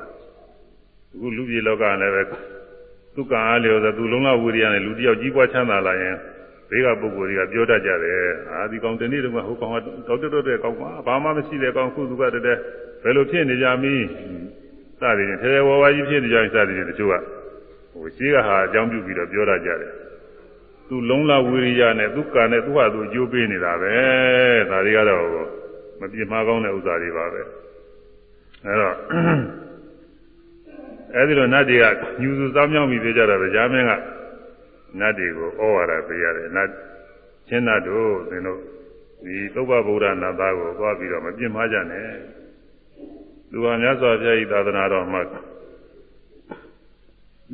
[1.14, 2.22] အခုလူပြည်လောကလည်းပဲ
[3.14, 6.16] သူကံအားလျော်ဆိုသူလုံးလဝိရိယနဲ့လူတယောက်ကြီးပွားချမ်းသာလာရင်
[6.70, 9.76] ဘေးကပုဂ္ဂိုလ်တွေကပြောတတ်ကြတယ်အာဒီကောင်တနေ့တုန်းကဟိုကောင်က
[10.08, 12.48] တောက်တုတ်တဲ့ကောင်ကဘာမှမရှိတဲ့ကောင်ခုသူကတည်းက
[13.02, 14.04] ဘယ်လိုဖြစ်နေကြမီး
[15.00, 17.37] စသည်ဖြင့်ထဲထဲဝါဝါကြီးဖြစ်နေကြရင်စသည်ဖြင့်တချို့ကဟို
[18.16, 19.92] ရှိကဟာအကြောင်းပြုပြီးတော့ပြောတတ်ကြတယ်
[20.88, 23.94] သူလုံးလဝိရိယနဲ့သူကံနဲ့သူ့ဟာသူအကျိုးပေးနေတာပဲ
[24.70, 25.24] ဒါတွေကတော့
[26.00, 27.40] မပြစ်မှားကောင်းတဲ့ဥစ္စာတွေပါပဲ
[28.66, 28.96] အဲတော့
[31.14, 31.84] အဲဒီလိုနတ်တွေက
[32.20, 33.92] ညူစုစောင်းမြောင်းပြီးပြောကြတာပဲဂျာမင်းက
[35.00, 36.68] နတ်တွေကိုဩဝါဒပေးရတယ်နတ်
[37.48, 38.60] ချင်းနတ်တို့သင်တို့
[39.24, 42.08] ဒီသုဘဗုဒ္ဓနာသားကိုသွားပြီးတော့မပြစ်မှားကြနဲ့
[43.50, 45.22] သူဟာမြတ်စွာဘုရားဤသာသနာတော်မှာ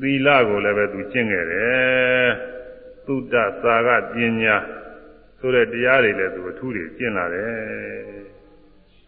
[0.00, 2.28] သီလကိုလည်းပဲသူကျင့်ခဲ့တယ်
[3.06, 4.56] သုတ္တသာကပညာ
[5.38, 7.52] ဆိုတဲ့တရားတွေလည်းသူအထူးတွေကျင့်လာတယ်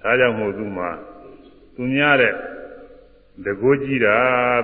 [0.03, 0.91] ဒါကြောင့်မို့သူမှာ
[1.75, 2.33] သူများတဲ့
[3.45, 4.17] တကိုးကြီးတာ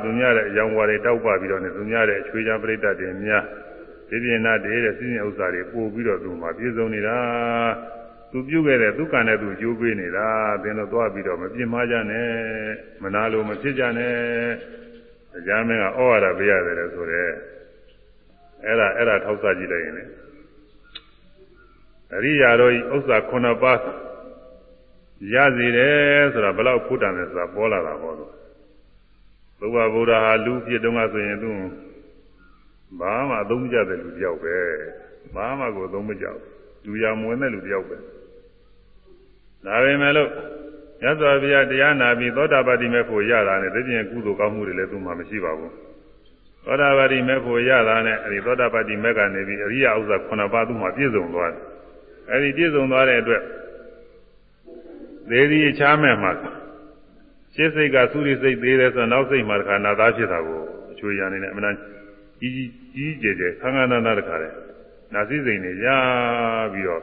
[0.03, 3.45] သူများတဲ့အယောင်ဝါတွေတောက်ပပြီးတော့နေသူများတဲ့အချွေးချပြိတ္တတွေများ
[4.09, 7.19] ဒီပြင်နာတည်းတဲ့စီစဉ်ဥစ္စာတွေပို့ပြီးတော့သူမှာပြည့်စုံနေတာ
[8.31, 10.29] သူပြုတ်ခဲ့တဲ့သူကံနဲ့သူကြိုးပေးနေတာ
[10.63, 12.31] သင်တို့သွားပြီးတော့မပြင်းမကြနဲ့
[13.03, 14.17] မနာလို့မဖြစ်ကြနဲ့
[15.33, 17.25] တရားမင်းကဩဝါဒပေးရတယ်လို့ဆိုရဲ
[18.65, 20.05] အဲ့ဒါအဲ့ဒါထောက်ဆကြည့်လိုက်ရင်လေ
[22.15, 23.81] အရိယာတို့ဥစ္စာ9ပါး
[25.35, 28.33] ရစီတယ်ဆိုတာဘယ်လောက်ဖုတ္တန်လဲဆိုတာပေါ်လာတာပေါ့လို့
[29.61, 31.51] ဘုရားဗုဒ္ဓဟာလူဖြစ်တုန်းကဆိုရင်သူ
[33.01, 34.57] ဘာမှအသုံးမကျတဲ့လူတယောက်ပဲ
[35.35, 36.43] ဘာမှကိုအသုံးမကျဘူး
[36.87, 37.97] လူရမဝင်တဲ့လူတယောက်ပဲ
[39.65, 40.31] ဒါပေမဲ့လို့
[41.03, 45.73] ရသော်ဘုရားတရားနာပြီးသောတာပတိမဲ့ဖို့ရတာနဲ့တပြင်းကုသိုလ်ကောင်းမှုတွေလည်းသူမှမရှိပါဘူး
[46.65, 51.65] သောတာပတိမဲ့ဖို့ရတာနဲ့အဲဒီသောတာပတိမဲ့ကနေပြီးအရိယဥစ္စာ9ပါးသူမှပြည့်စုံသွားတယ်
[52.31, 53.43] အဲဒီပြည့်စုံသွားတဲ့အတွက်
[55.31, 56.33] သေဒီချားမဲ့မှာ
[57.55, 60.61] ရှင်းစိတ်ကသုရိစိတ်သေးတယ်ဆိုတော့နောက်စိတ်မှာတခါနာသားဖြစ်တာကို
[60.93, 61.77] အချွေရနေနဲ့အမှန်
[62.41, 62.55] ကြီး
[62.95, 64.53] ကြီးကျယ်ကျယ်ခန်းခန်းနာနာတခါတဲ့
[65.15, 65.87] နာစည်းစိမ်တွေရ
[66.73, 67.03] ပြီးတော့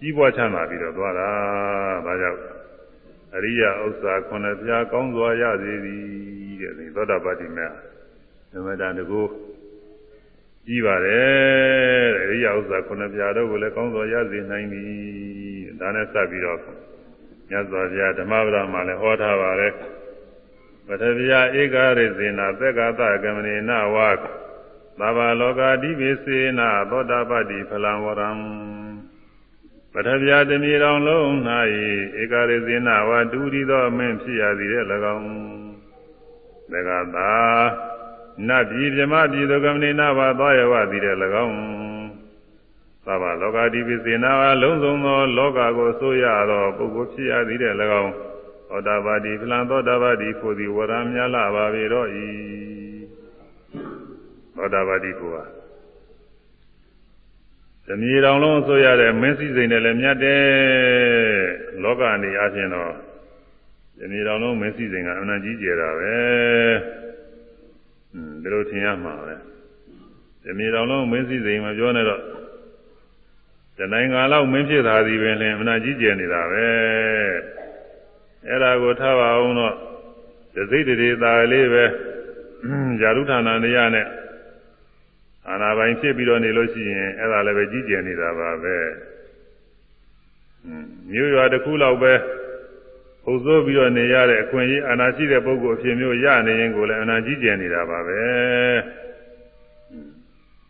[0.00, 1.28] ကြီးပွားချမ်းသာပြီးတော့သွားတာ
[2.06, 2.57] ဒါကြောင့်
[3.34, 6.02] အရိယဥစ္စာခုနှစ်ပြားကောင်းစွာရစေသည်
[6.60, 7.66] တဲ့ဒီသောတာပတိမေ
[8.52, 9.22] ဓမ္မတာတကူ
[10.66, 14.84] ကြီးပါတယ်တဲ့အရိယဥစ္စာခုနှစ်ပြားတော့ကိုလည်းကောင်းစွာရစေနိုင်ပြီ
[15.80, 16.58] ဒါနဲ့စပ်ပြီးတော့
[17.48, 19.72] မြတ်စွာဘုရားဓမ္မပဒမှာလည်းဟောထားပါတယ်
[20.86, 24.22] ပထဗျာဧကရိဇေနာသက္ကသကမနေနဝါသ
[25.06, 28.30] ဗ္ဗလောကာတိပိစေနာသောတာပတိဖလံဝရံ
[29.92, 31.26] ပထဗျာတမီတော်လုံး၌
[32.20, 34.84] ဧကရိဇေနာဝါတူရီသောအမင်းဖြစ်ရသည်တဲ့၎
[35.14, 35.26] င်း
[36.72, 37.32] သက္ကသာ
[38.48, 41.56] နတ်ပြည်မြမပြည်သောကမနေနဝါသောရဝသည်တဲ့၎င်း
[43.04, 48.12] သဗ္ဗလောကာတိပိစေနာဝါလုံးစုံသောလောကကိုဆိုရသောပုဂ္ဂိုလ်ဖြစ်ရသည်တဲ့၎င်း
[48.68, 52.26] သောတာပတိဖလံသောတာပတိဖို့သည်ဝရံများလာပါပေတော့ဤ
[54.56, 55.57] သောတာပတိကိုဟာ
[57.88, 60.44] သမြေတော်လုံးဆိုရတဲ့မင်းစည်းစိမ်နဲ့လည်းမြတ်တယ်
[61.82, 62.92] လောကအနေအချင်းတော့
[63.98, 66.14] သမြေတော်လုံးမင်းစည်းစိမ်ကအမှန်ကြီးကျယ်တာပဲ
[68.12, 69.34] ဟွန်းဒီလိုထင်ရမှာပဲ
[70.44, 72.22] သမြေတော်လုံးမင်းစည်းစိမ်မပြောနဲ့တော့
[73.78, 76.66] တနိုင်ငံလောက်မင်းဖြစ်တာဒီပင်လင်အမှန်ကြီးကျယ်နေတာပဲ
[78.46, 79.74] အဲ့ဒါကိုထားပါအောင်တော့
[80.54, 81.84] ဒစိတ်တေသာလေးပဲ
[83.00, 84.06] ဇာတုဌာနနေရနဲ့
[85.48, 88.76] အာနာပိုင်ဖြစ်ပြီးတော့နေလို့ရှိရင်အဲ့ဒါလည်းပဲကြီးကျယ်နေတာပါပဲ
[91.10, 92.12] မြို့ရွာတစ်ခုလောက်ပဲ
[93.24, 98.18] ပုဆိုးပြီးတော့နေရတဲ့အခွင့်အရေးအာနာရှိတဲ့ပုဂ္ဂိုလ်အဖြစ်မျိုးရနေရင်ကိုလည်းအနာကြီးကျယ်နေတာပါပဲ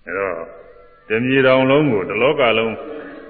[0.05, 0.37] အဲ့တော့
[1.09, 2.75] တမြေတောင်လုံးကိုတလောကလုံး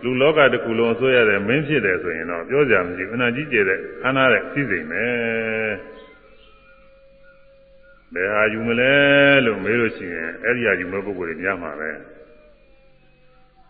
[0.05, 5.05] လူလောကတစ်ခုလုံးဆိုရတဲ့မင်းဖြစ်တယ်ဆိုရင်တော့ပြောကြမရှိဘူးအနာကြီးကျယ်တဲ့ခန္ဓာတဲ့စီစိမ်ပဲ
[8.15, 8.93] ဘယ်ဟာယူမလဲ
[9.45, 11.91] လို့မေးလို့ရှိရင်အဲ့ဒီဟာယူမဲ့ပုဂ္ဂိုလ်တွေများမှာပဲ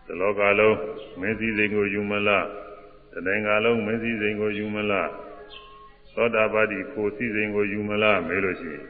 [0.05, 0.77] ဒီလောကလုံး
[1.21, 2.47] မင်းစည်းစိမ်ကိုယူမလား
[3.13, 5.11] တနိုင်ငံလုံးမင်းစည်းစိမ်ကိုယူမလား
[6.15, 8.87] သောတာပတိဖို့စည်းစိမ်ကိုယူမလားမေးလို့ရှိရင်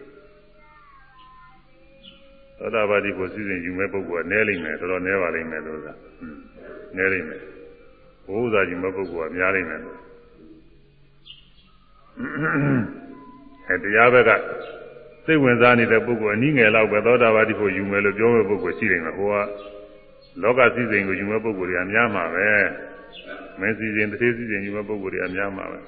[2.59, 5.95] သောတာပတိဖို့စည်းစိမ်ယူမဲ့ပုဂ္ဂိုလ်ကနည်းလိမ့်မယ်တော်တော်နည်းပါလိမ့်မယ်လို့ဆိုတာ
[6.97, 7.43] နည်းလိမ့်မယ်
[8.27, 9.81] ဘုရားကြီးမဲ့ပုဂ္ဂိုလ်ကများလိမ့်မယ်
[13.69, 14.31] အဲတရားဘက်က
[15.31, 19.35] စိတ်ဝင်စားနေတဲ့ပုဂ္ဂိုလ်အနည်းငယ်လောက်ပဲသောတာပတိဖို့ယူမယ်လို့ပြောမဲ့ပုဂ္ဂိုလ်ရှိတယ်မှာဟိုက
[20.43, 22.49] လောကစည်းစိမ်ကိုယူမဲ့ပုဂ္ဂိုလ်တွေကများမှာပဲ
[23.61, 25.79] မင်းစည်းစိမ်တစ်သေးစည်းစိမ်ယူမဲ့ပုဂ္ဂိုလ်တွေကများမှာပဲ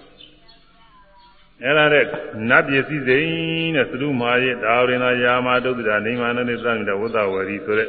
[1.62, 2.04] အဲ့ဒါတဲ့
[2.50, 7.88] နတ်ပြည်စည်းစိမ်တဲ့သတုမာယေဒါဝရင်သာယာမဒုက္ခတာနေမာနနဲ့သံမြတဝတ္တဝရီဆိုတဲ့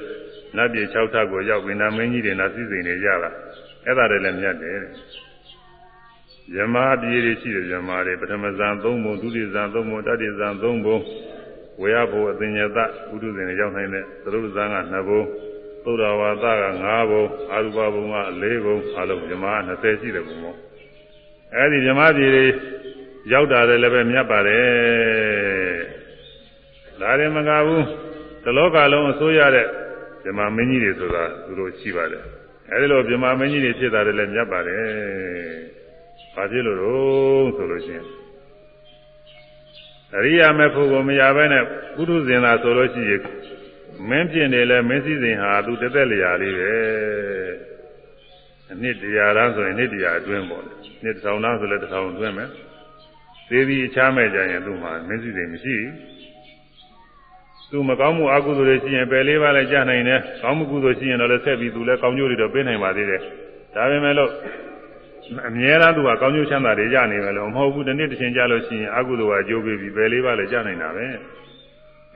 [0.56, 3.30] နတ်ပြည်6ထပ်ကိုရောက်ပြီးနာမင်းကြီးတွေနာစည်းစိမ်တွေရတာ
[3.86, 4.78] အဲ့ဒါတွေလည်းမြတ်တယ်
[6.56, 10.98] ယမပြည်တွေရှိတယ်ယမတွေပထမဇန်3ဘုံဒုတိယဇန်3ဘုံတတိယဇန်3ဘုံ
[11.82, 12.86] ဝေယဘုအသင်္ညတဥ
[13.22, 15.22] ဒုဇင်ရောက်နိုင်တဲ့သရုပ်ဇန်က2ဘုံ
[15.84, 20.56] သုဒ္ဓဝါဒက5ဘုံအာရုပဘုံက4ဘုံအလုံးယမ20ရှိတယ်ဘုံမော
[21.56, 22.46] အဲ့ဒီယမပြည်တွေ
[23.32, 26.02] ရောက်တာလည်းပဲမြတ်ပါတယ်
[27.00, 27.86] ဒါရင်မကဘူး
[28.44, 29.68] တလောကလုံးအစိုးရတဲ့
[30.24, 32.24] ဗြဟ္မာမင်းကြီးတွေဆိုတာသူတို့ရှိပါတယ်
[32.72, 34.86] အဲဒီလိုဗြဟ္မာမင်းကြီးတွေဖြစ်တာလည်းမြတ်ပါတယ်
[36.36, 38.21] ဘာဖြစ်လို့တော့ဆိုလို့ရှိရင်
[40.18, 41.64] အရိယာမေဖို့ကိုမရဘဲနဲ့
[41.96, 43.22] ပုထုဇဉ်သာဆိုလို့ရှိရင်
[44.10, 46.76] မင်းဖြစ်နေလဲမင်းစည်းစိမ်ဟာသူတသက်လျာလေးပဲ
[48.72, 50.64] အနှစ်တရာလားဆိုရင်နှစ်တရာအတွင်းပေါ့
[51.04, 52.50] နှစ်တစ်ထောင်လားဆိုလည်းတစ်ထောင်အတွင်းမယ်
[53.50, 55.76] သေးပြီးအခြားမဲ့ကြရင်သူ့မှာမင်းစည်းစိမ်မရှိ
[57.72, 63.22] သူမကောင်းမှုအကုသိုလ်တွေရှိရင်ပယ်လေးပါးလည်းကြာနိုင်တယ်ကောင်းမှုကုသိုလ်ရှိရင်တော့လည်းဆက်ပြီးသူလည်းကောင်းကျိုးတွေတော့ပေးနိုင်ပါသေးတယ်
[63.76, 64.32] ဒါပေမဲ့လို့
[65.48, 71.06] အမြဲတမ်းသူကကောင်းကျိုးချမ်းသာတွေရနေပဲလို့မဟုတ်ဘူးတစ်နေ့တစ်ချိန်ကြာလို့ရှိရင်အကုသိုလ်ကအကျိုးပေးပြီးပယ်လေးပါးလည်းကြာနိုင်တာပဲ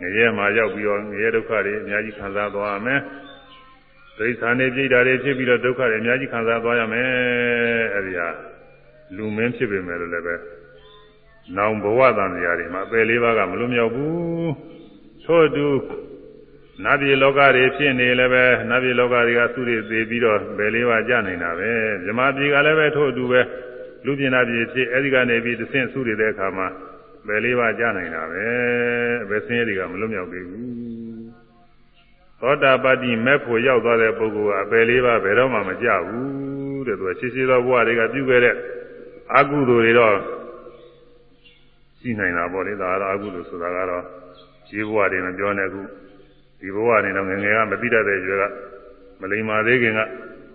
[0.01, 2.99] ငရဲမှာရောက်ပြီးတော့ငရဲဒုက္ခတွေအများကြီးခံစားသွားရမယ်
[4.17, 7.07] ဒိဋ္ဌာနေပြိတ္တာတွေဖြစ်ပြီးတော့ဒုက္ခတွေအများကြီးခံစားသွားရမယ်
[7.95, 8.29] အဲဒီဟာ
[9.15, 10.35] လူမင်းဖြစ်ပေမဲ့လို့လည်းပဲ
[11.57, 14.51] နောင်ဘဝတန်တရားတွေမှာအပယ်လေးပါးကမလွတ်မြောက်ဘူး
[15.25, 15.67] ထို့အတူ
[16.84, 21.72] နတ်ပြည်လောကတွေဖြစ်နေလည်းပဲနတ်ပြည်လောကတွေကသူတွေသေးပြီးတော့ပယ်လေးပါးကြနိုင်တာပဲ
[22.03, 23.41] မြမပြည်ကလည်းပဲထို့အတူပဲ
[24.06, 26.68] လူပြည်နာပြည်ဖြစ်အဲဒီကနေပြီးတဆင့်ဆုတွေတဲ့အခါမှာ
[27.27, 28.45] ပယ်လေးပါးကြနိုင်တာပဲ
[29.30, 30.65] ဘယ်ဆင်းရဲတွေကမလွတ်မြောက်သေးဘူး
[32.41, 38.56] သောတာပတ္တိမဲ့ဖို့ရောက်သွားတဲ့ပုဂ္ဂိုလ်ကအပယ်လေးပါးဘယ်တော့မှမကြဘူးတဲ့သူကရှိရှိသောဘဝတွေကပြုခဲ့တဲ့
[39.38, 40.15] အကုသိုလ်တွေတော့
[41.99, 44.03] ရှိနိုင်တာပေါ့လေဒါကတော့အကုသိုလ်ဆိုတာကတော့
[44.68, 45.81] ခြေဘဝတွေမပြောနဲ့ခု
[46.64, 48.44] ဒီဘဝတွေတော့ငငယ်ကမသိတတ်တဲ့ရွယ်က
[49.20, 50.01] မလိမ္မာသေးခင်က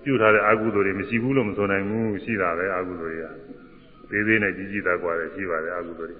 [0.03, 3.17] ပြုထားတဲ့အကုသိုလ်တွေမရှိဘူးလို့မဆိုနိုင်ဘူးရှိတာပဲအကုသိုလ်
[4.09, 6.19] တွေကသေးသေးနဲ့ကြီးကြီးသားกว่าတယ်ရှိပါတယ်အကုသိုလ်တွေ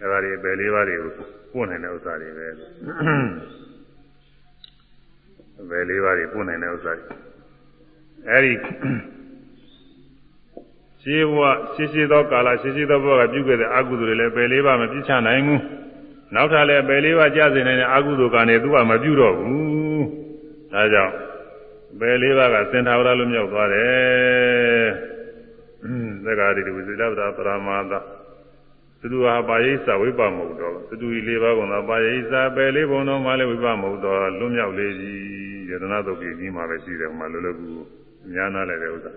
[0.00, 1.10] အဲဒါတွေပဲလေးပါးတွေကို
[1.52, 2.46] ပို့နိုင်တဲ့ဥစ္စာတွေပဲ
[5.70, 7.04] ဘယ်လေးပါးတွေပွင့်နိုင်တဲ့ဥစ္စာတွေ
[8.28, 8.52] အဲဒီ
[11.02, 11.40] ရှင်းဘဝ
[11.74, 15.60] ရှင်းရှင်းသောကာလရှင်းရှင်းသောဘဝကပြုခဲ့တဲ့အကုသိုလ်တွေလည်းပယ်လေးပါးမပြစ်ချနိုင်ဘူး
[16.35, 20.05] နောက်ထပ်လည်းပယ်လေးပါးကြာစေနိုင်တဲ့အကုသိုလ်ကံတွေသူကမပြုတော့ဘူး
[20.73, 21.13] ဒါကြောင့်
[21.99, 24.87] ပယ်လေးပါးကစင်ထာဝရလိုမြောက်သွားတယ်
[26.25, 27.93] သက္ကာတိဝိဇိလဗ္ဗရာပရမသ
[29.01, 35.11] သတုဟာပါရိသဝိပမဟုတ်တော့သတုဤလေးပါးကုန်သောပါရိသပယ်လေးဘုံတော်မှလည်းဝိပမဟုတ်တော့လွတ်မြောက်လေပြီ
[35.69, 37.69] ယတနာတုတ်ကြီးကြီးမှာပဲရှိတယ်မှာလွယ်လွယ်ကူ
[38.35, 39.11] ညာနာလည်းတဲ့ဥစ္စာ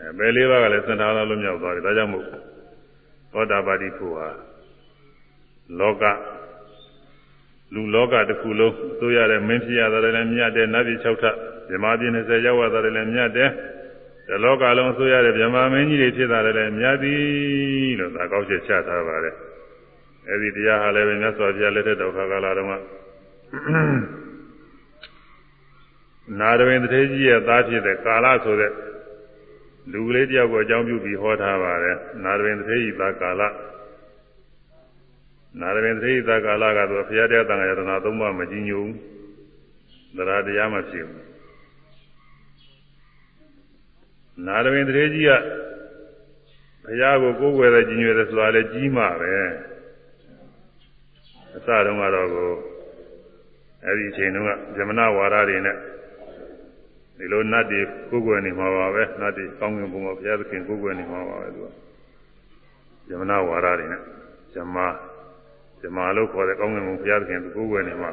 [0.00, 2.24] အဲပယ်လေးပါးကလည်းစင်ထာဝရလိုမြောက်သွားတယ်ဒါကြောင့်မို့
[3.32, 4.28] သောတာပတိဖို့ဟာ
[5.78, 6.04] လောက
[7.74, 11.34] လူလောကတစ်ခုလုံးသိုးရတဲ့မင်းဖြစ်ရတယ်လည်းမြတ်တယ်နတ်ပြည်6ထပ်
[11.70, 13.50] ဇမပြင်း20ရောက်ရတယ်လည်းမြတ်တယ်
[14.28, 19.34] ဒီလောကလုံးသိုးရတဲ့ဗြဟ္မာမင်းကြီးတွေဖြစ်တာလည်းမြတ်သည်လို့သာကောက်ချက်ချထားပါတယ်
[20.28, 22.74] အဲဒီတရားဟာလည်းပဲမြတ်စွာဘုရားလက်ထက်တော်ခါကာလတုန်းက
[26.38, 28.72] နာရဝင်းတထေကြီးရဲ့သားဖြစ်တဲ့ကာလဆိုတဲ့
[29.92, 33.42] လူကလေးတယောက်ကိုအကြောင်းပြုပြီးဟောထားပါတယ်နာရဝင်းတထေကြီးသားကာလ
[35.58, 38.94] နာရဝင်းသေသကာလကတော့ဘုရားတရားတန်ခါယတနာသုံးပါးမကြည်ညိုဘူး
[40.16, 41.24] တရားတရားမဖြစ်ဘူး
[44.46, 45.30] နာရဝင်းသေကြီးက
[46.84, 49.34] ဘုရားကိုကိုးကွယ်တဲ့ကြည်ညိုတယ်ဆိုတာလည်းကြီးမှပဲ
[51.56, 52.50] အစတုန်းကတော့ကို
[53.84, 55.76] အဲ့ဒီအချိန်တုန်းကဇမနာဝါဒတွေနဲ့
[57.18, 61.68] ဒီလိုနတ်တွေကိုးကွယ်နေမှာပါပဲနတ်တွေကောင်းကင်ဘုံမှာဘုရားသခင်ကိုးကွယ်နေမှာပါပဲသူက
[63.08, 64.00] ဇမနာဝါဒတွေနဲ့
[64.54, 64.94] ဇမား
[65.82, 68.10] ဓမ္မလို့ခေါ်တဲ့ကောင်းကင်ဘုံဘုရားသခင်ကိုယ်ဝယ်နေမှာ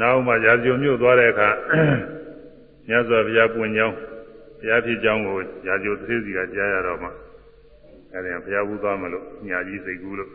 [0.00, 1.48] နောက်မှရာဇုံမြို့သွားတဲ့အခါ
[2.88, 3.96] မြတ်စွာဘုရားပွင့်ကြောင်း
[4.58, 7.08] ဘုရားဖြစ်ကြောင်းကိုရာဇုံသတိစီကကြားရတော့မှ
[8.12, 10.30] အဲဒီဘုရားဘူးသွားမလို့ညာကြီးစိတ်ကူးလို့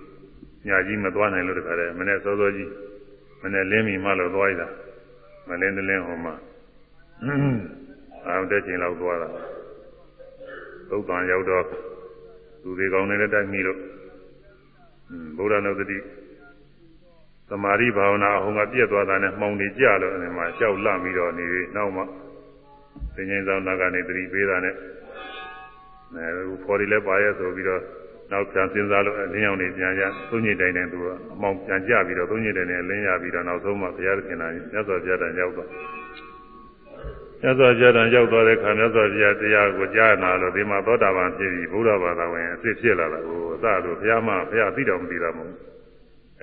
[0.68, 2.70] ညာကြီးမသွားနိုင်လို့တခါတည်းမနေ့စောစောကြီး
[3.42, 4.68] မနေ့လင်းမိမှလို့သွားရတာ
[5.48, 6.34] မလင်းတလင်းဟောမှာ
[8.26, 9.30] အောင်တဲ့ချိန်လောက်သွားတာ
[10.90, 11.64] သုတ်တန်ရောက်တော့
[12.62, 13.80] သူတွေကောင်းနေတဲ့တိုက်မိလို့
[15.38, 15.98] ဗုဒ္ဓနုဒတိ
[17.50, 22.02] သမာဓိဘာဝနာအဟုံကပြည့်သွားတာနဲ့မှောင်နေကြလို့အဲဒီမှာလျှောက်လန့်ပြီးတော့နေနောက်မှ
[23.16, 24.76] သင်္ကြန်ဆောင်နာကနေသတိပေးတာနဲ့
[26.16, 27.82] အဲဖော်ရီလည်းပါရဲဆိုပြီးတော့
[28.32, 35.70] နောက်ပြန်စဉ်းစားလို့အလင်းရောင်နေပြန်ရသုံးညစ်တိုင်းနဲ့သူကအမောင်ပြန်ကြပြီးတော့သုံးညစ်တိုင်းနဲ့လင်းရပြီးတော့နောက်ဆုံးမှဘုရားခင်လာမြတ်စွာဘုရားတန်ရောက်တော့
[37.42, 45.54] မြတ်စွာဘုရားတန်ရောက်သွားတဲ့ခါမြတ်စွာဘုရားတရားကိုကြားနာလို့ဒီမှာသောတာပန်ဖြစ်ပြီးဘုရားဘာသာဝင်အစ်စ်ဖြစ်လာတာကိုအစတို့ဘုရားမဘုရားသိတော်မသိတာမဟုတ်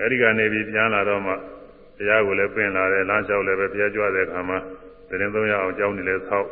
[0.00, 1.32] အဲဒီကနေပြီးပြန်လာတော့မှ
[1.98, 4.58] တရားကိုလည်းပင်လာတယ်လမ်းလျှောက်လည်းပဲဘုရားကြွတဲ့ခါမှာ
[5.08, 6.48] တရင်သုံးရအောင်ကြောင်းနေလဲဆောက်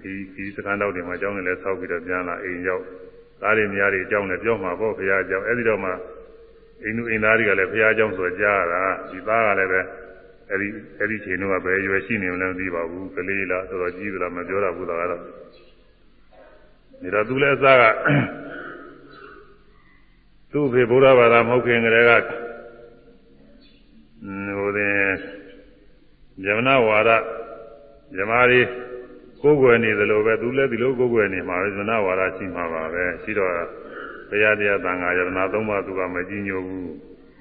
[0.00, 2.84] ခီခီစကန်တော့ဒီမှာကြောင်းနေလဲဆောက်ပြီးတော့ပြန်လာအိမ်ရောက်
[3.40, 5.90] သားတွေများတွေကြောင်းလည်းပြောမှာပေါ့ဘုရားကြောင်းအဲဒီတော့မှ
[6.84, 9.80] အိမ်သူအိမ်သားတွေကလည်းဘုရားကြောင်းဆိုကြားတာဒီသားကလည်းပဲ
[10.50, 10.68] အဲ့ဒီ
[10.98, 15.22] အဲ့ဒီချိန်တော့ဘယ်ရွယ်ရှိနေမလဲမသိပါဘူးကလေးလားတော်တော်ကြီးသလားမပြောရဘူးတော့ကတော့
[17.00, 17.84] ဒီတော့သူလည်းအစားက
[20.52, 22.12] သူ့ဖေဘုရားဘာသာမဟုတ်ခင်ကလေးက
[24.58, 24.94] ဟိုတဲ့
[26.44, 27.10] ဇမနာဝါဒ
[28.16, 28.66] ဇမားလေး
[29.42, 33.52] ကိုယ်ွယ်နေသလိုပဲသူလည်းဒီလိုကိုယ်ွယ်နေမှာပဲဇမနာဝါဒရှိမှာပါပဲရှိတော့
[34.30, 36.92] ဘုရားတရားသံဃာယတနာသုံးပါးသူကမကြည်ညိုဘူး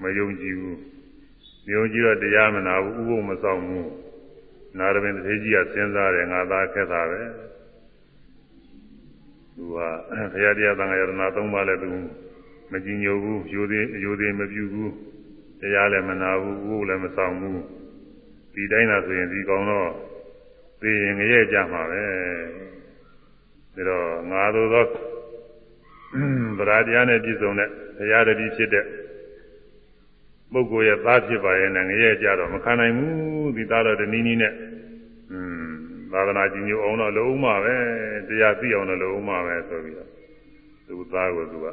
[0.02, 0.78] မယုံကြည်ဘူး
[1.72, 3.90] ယုံကြည်တော့တရားမနာဘူးဥပုပ်မဆောင်ဘူး
[4.78, 7.22] နာရမင်းတထေကြီးကစဉ်းစားတယ်ငါသားခက်တာပဲ
[9.56, 9.78] သူက
[10.34, 11.92] ဘုရားတရားသံဃာယတနာသုံးပါးလည်းသူ
[12.72, 14.94] မကြည်ညိုဘူးယူသေးယူသေးမပြုဘူး
[15.62, 17.62] တရားလည်းမနာဘူးဥပုပ်လည်းမဆောင်ဘူး
[18.54, 19.90] ဒီတိုင်းသာဆိုရင်ဒီကောင်တော့
[20.82, 22.04] သိရင်ငရဲကြမှာပဲ
[23.76, 24.86] ဒါတော့ငါတို့သော
[26.58, 28.86] ဗราတရားနဲ့ပြည့်စုံတဲ့ဘုရားတည်းဖြစ်တဲ့
[30.52, 34.54] ပုဂ္ဂိုလ်ရဲ့သားဖြစ်ပါရဲ့နဲ့ငရဲကြတော့မခံနိုင်ဘူးဒီသားတော့တနည်းနည်းနဲ့
[35.32, 35.70] อืม
[36.12, 37.76] သာသနာကြီးညိုအောင်တော့လုံးမပဲ
[38.28, 40.10] တရားသိအောင်တော့လုံးမပဲဆိုပြီးတော့
[40.88, 41.68] သူသားကိုသူက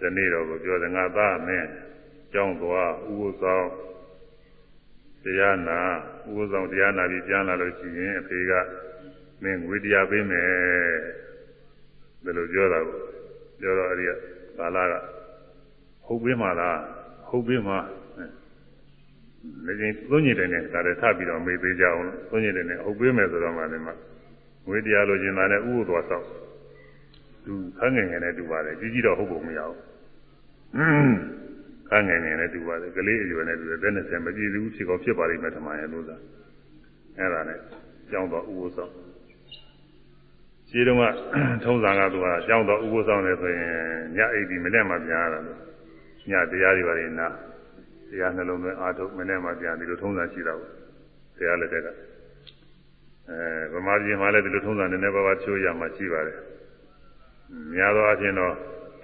[0.00, 1.68] ဒီနေ့တော့ကိုပြောတယ်ငါသားမင်း
[2.32, 3.66] ကြောင်းသွားဥပုသ်ဆောင်
[5.24, 5.78] တရားနာ
[6.28, 8.52] ဥပုသ်ဆောင်တရားနာပြီးပြန်လာလို့ရှိရင်အဖေက
[9.42, 10.48] မင်းငွေတရားပေးမယ်
[12.24, 12.98] ဒါလိုပြောတာကို
[13.60, 14.10] ပြောတော့အဲ့ဒီက
[14.58, 14.94] ကာလာက
[16.10, 16.78] ဟုတ်ပေးမှလား
[17.28, 17.74] ဟုတ်ပေးမှ
[19.66, 21.98] နေရင်သုံးညတယ်နဲ့ဒါလည်းထပ်ပြီးတော့မေးသေးကြအောင်
[22.30, 23.88] သုံးညတယ်နဲ့ဟုတ်ပေးမယ်ဆိုတော့မှလည်းမ
[24.66, 26.26] ငွေတရားလိုချင်တာနဲ့ဥပုသ်သွားဆောက်
[27.44, 29.78] သူခန်းငယ်ငယ်နဲ့တူပါတယ်ကြီးကြီးတော့ဟုတ်ဖို့မရဘူး
[31.88, 36.16] ခန်းငယ်ငယ်နဲ့တူပါတယ်ကလေးအရွယ်နဲ့တူတယ်ဘယ်နဲ့ဆယ်မကြည့်ဘူးဖြစ်ကောဖြစ်ပါလိမ့်မယ်ထမရဲ့လို့သာ
[37.18, 37.58] အဲ့ဒါနဲ့
[38.10, 38.92] ကြောင်းတော့ဥပုသ်ဆောက်
[40.68, 41.04] ခြေတုံးက
[41.64, 43.72] ထုံးစံကသူကကြောင်းတော့ဥပုသ်ဆောင်တယ်ဆိုရင်
[44.16, 45.69] ညအိပ်ပြီးမနဲ့မှပြန်ရတာလို့
[46.28, 47.28] ညတရားတွေပါနေနာ
[48.10, 50.70] တရားနှလုံးသွင်းအားထုတ်မနေ့မှပြန်ဒီလိုထုံးစံရှိတာပေါ့
[51.36, 51.88] တရားလက်ထက်က
[53.30, 56.38] အဲဗမာပြည်မှာလည်းဒီလိုထုံးစံနည်းနည်းပါးပါးချိုးရမှရှိပါတယ်
[57.74, 58.54] များသောအားဖြင့်တော့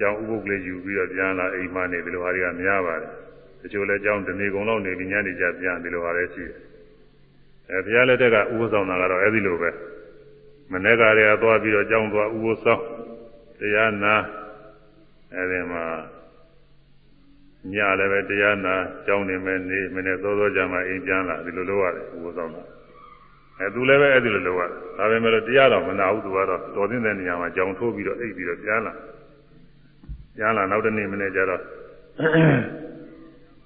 [0.00, 3.12] ကျောင်းဥပုပ်ကလေးယူပြီးတော့ပြန်လာအိမ်မှနေဒီလိုဟာတွေကများပါတယ်
[3.60, 6.58] တချို့လည်းကျောင်းတနေကုန်လောက်နေပြီးညနေကျပြန်ဒီလိုဟာလည်းရှိတယ်
[7.70, 9.70] အဲဘုရားလက်ထက်ကဥပုသ်ဆောင်တာကတော့အဲဒီလိုပဲ
[10.72, 12.82] မနေ့ကတည်းကသွားပြီးတော့ကျောင်းသွားဥပုသ်ဆောင်
[13.58, 14.14] တရားနာ
[15.34, 15.84] အဲဒီမှာ
[17.72, 18.74] ညလည်းပဲတရားနာ
[19.06, 22.62] ကြောင်းနေမယ်နေမနေ့သောသောကြမှာအိမ်ပြန်လာဒီလိုလုပ်ရတယ်ဥပဆောင်တာ
[23.58, 28.92] အဲသူလည်းပဲအဲ့ဒီလိုလုပ်ရတယ်ဒါပေမဲ့တရားတော်မနာဘူးသူကတော့တော်သိတဲ့နေရာမှာကြောင်ထိုးပြီးတော့အိပ်ပြီးတော့ပြန်လာ
[30.36, 31.62] ပြန်လာနောက်တနေ့မနေ့ကျတော့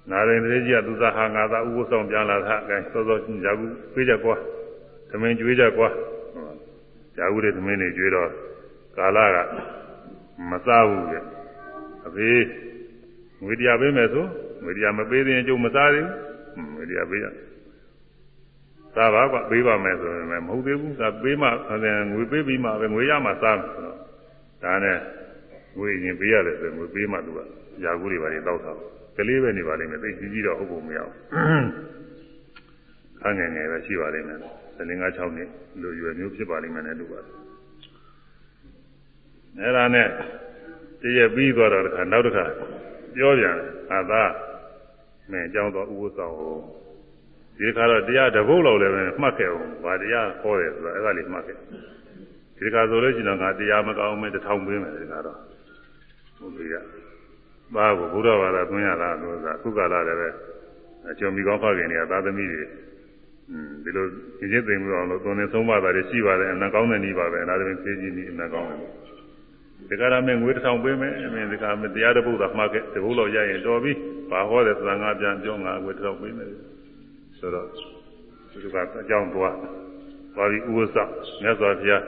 [0.09, 4.35] နာရင်တည်းကြီးကသူသားဟာငါသားဥပဆောင်ပြန်လာတာအဲသောသောကြာကူပြေးကြကွာ
[5.09, 5.87] သမင်းကျွေးကြကွာ
[7.17, 8.29] ကြာကူတွေသမင်းတွေကျွေးတော့
[8.97, 9.37] ကာလက
[10.49, 11.15] မစားဘူးကြ
[12.07, 12.39] အဖေး
[13.43, 14.25] ငွေတရားပေးမယ်ဆို
[14.63, 16.05] ငွေတရားမပေးရင်ကျုပ်မစားသေး
[16.55, 17.25] ဘူးငွေတရားပေးရ
[18.95, 21.47] စားပါကွာပေးပါမယ်ဆိုရင်မဟုတ်သေးဘူးဒါပေးမှ
[22.13, 23.97] ငွေပေးပြီးမှပဲငွေရမှစားမယ်ဆိုတော့
[24.63, 24.97] ဒါနဲ့
[25.77, 27.39] ငွေရင်ပေးရတယ်ဆိုရင်ငွေပေးမှသူက
[27.83, 28.71] ယာကူတွေပါလေတောက်တာ
[29.17, 31.15] ကလေးပဲနေပါလိမ့်မယ်သိကြီးကြီးတော့ဟုတ်ကုန်မရဘူး
[33.21, 34.37] ခန်းငယ်ငယ်ပဲရှိပါလိမ့်မယ်
[34.77, 35.49] သလင်္ကာ6နှစ်
[35.81, 37.31] လူရွယ်မျိုးဖြစ်ပါလိမ့်မယ်နဲ့တူပါတယ်
[39.59, 40.07] အဲ့ဒါနဲ့
[41.01, 42.45] တည့်ရပြီးသွားတော့တခါနောက်တစ်ခါ
[43.15, 43.57] ပြောပြန်
[43.91, 44.23] အာသာ
[45.31, 46.55] မင်းအကြောင်းတော့ဥပ္ပဆောင်ဟော
[47.57, 51.57] ဒီခါတော့တရားတပုတ်လောက်လည်းပဲမှတ်ခဲ့အောင်ဗာတရားဟောတယ်ဆိုတော့အဲ့ဒါလေးမှတ်ခဲ့
[52.57, 55.37] ဒီခါဆိုလို့ရှိရင်ငါတရားမကောင်းမဲတစ်ထောင်ပေးမယ်ဒီခါတော့
[56.39, 56.85] ဘုရား
[57.75, 60.29] ဘာကိုဘုရားဘာသာသွင်းရတာလို့ဆိုတာခုကလာလည်းပဲ
[61.09, 62.63] အကျော်မိကောင်းဖခင်တွေကသာသမီတွေ
[63.51, 64.05] อืมဒီလို
[64.39, 68.79] ရင်းချင်းသိမှုအောင်လို့သွန်နေဆုံးမတာတွေရှိပါတယ်အနံကောင်းတဲ့နည်းပါပဲဒါတွေဖြည့်ကြည့်နေအနံကောင်းတယ်
[69.89, 73.93] ဒီကရမင်းငွေတစ်ထောင်ပေးမယ်အမင်းဒီကမတရားတစ်ပုဒ်သာမှားခဲ့တပုဒ်လောက်ရရင်တော်ပြီ
[74.29, 76.49] ဘာဟောတယ်သံဃာပြန်ပြောငါငွေတစ်ထောင်ပေးမယ်
[77.39, 79.55] ဆိုတော့ဒီကအကြောင်းသွား
[80.35, 80.97] ပါပြီဥပ္ပစ
[81.41, 82.01] မြတ်စွာဘုရား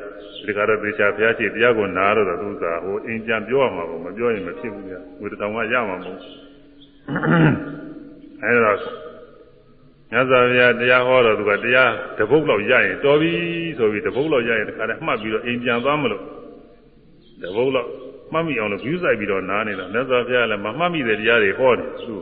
[0.46, 6.20] ဒီကရသေချာဘုရားရှိတရားကိုနားတော့သူကဟိုအင်ကြံပြောရမှာပေါ့မပြောရင်မဖြစ်ဘူးဗျာငွေတစ်ထောင်ကရမှာမဟုတ်
[8.44, 8.74] အဲဒါ
[10.12, 13.32] မြတ်စွာဘုရားတရားဟောတော့သူကတရားတပုတ်လောက်ရရင်တော်ပြီ
[13.78, 16.24] ဆိုပြီးတပုတ်လောက်ရရင်တခါတည်းမှတ်ပြီးတော့အိမ်ပြန်သွားမလို့
[17.44, 17.90] တပုတ်လောက်
[18.34, 22.16] မှတ်မိအောင်လို့ဂရုစိုက်ပြီးတော့နားနေတာမြတ်စွာဘုရားလည်းမမှတ်မိတဲ့တရားတွေဟောတယ်သူ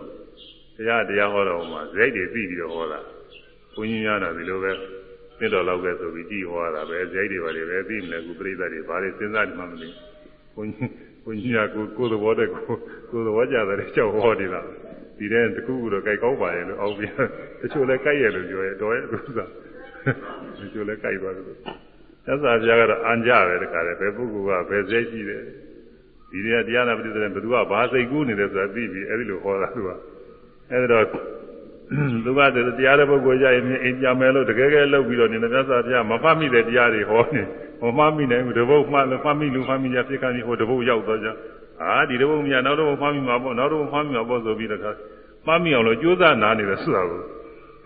[0.78, 3.00] တရားတရားဟောတော့မှဇိတ်တွေပြီးပြီးတော့ဟောတာ
[3.74, 4.72] ဘုန်းကြီးများတာဒီလိုပဲ
[5.40, 9.90] သိတော်လောက်ပဲဆိုပြီးကြည်ဟောတာပဲဇိတ်တွေပါလေပဲပြီးမလဲခုပြိဿတွေဘာတွေစဉ်းစားနေမှမသိ
[10.56, 10.92] ဘုန်းကြီး
[11.24, 12.76] ဘုန်းကြီးကကိုကိုသဘောတည်းကို
[13.12, 14.62] ကိုသဘောကြတယ်ကြောက်ဟောနေတာ
[15.18, 17.16] ဒီတဲ့တခုခုတော့ကြိုက်ကောင်းပါရဲ့လို့အောက်ပြန်
[17.62, 19.46] တချို့လည်းကြိုက်ရဲ့လို့ပြောရဲတော်ရဲ့ဥစ္စာ
[20.60, 21.91] တချို့လည်းကြိုက်သွားတယ်
[22.26, 25.44] သက်သာပြားကတော့အန်ကြပဲတခါလေဘယ်ပုဂ္ဂိုလ်ကဘယ်စိတ်ရှိတယ်
[26.30, 29.90] ဒီနေရာတရားနာပฏิသင်ဘယ်သူကဘာစိတ်ကူးနေတယ်ဆိုတာသိပြီးအဲဒီလိုဟောတာသူက
[30.72, 31.06] အဲဒီတော့
[32.26, 32.40] လူက
[32.78, 37.42] တရားတဲ့ပုဂ္ဂိုလ်ကြရင်အိမ်ပြန်မယ်လို့တကယ်ကဲလုပ်ပြီးတော့နေတယ်မြတ်စွာဘုရားမဖတ်မိတဲ့တရားတွေဟောနေ
[37.82, 41.28] မမှတ်မိနိုင်ဘူးတပုတ်မှလို့ဖတ်မိလူဖတ်မိကြဖြစ်ခါနေဟိုတပုတ်ရောက်တော့ကြ
[41.82, 44.82] အာဒီတပုတ်မြတ်နောက်တော့ဖတ်မိမှာပေါ့နောက်တော့ဖတ်မိမှာပေါ့ဆိုပြီးတော့
[45.48, 47.22] မှတ်မိအောင်လို့ကြိုးစားနာနေတယ်ဆိုတာကို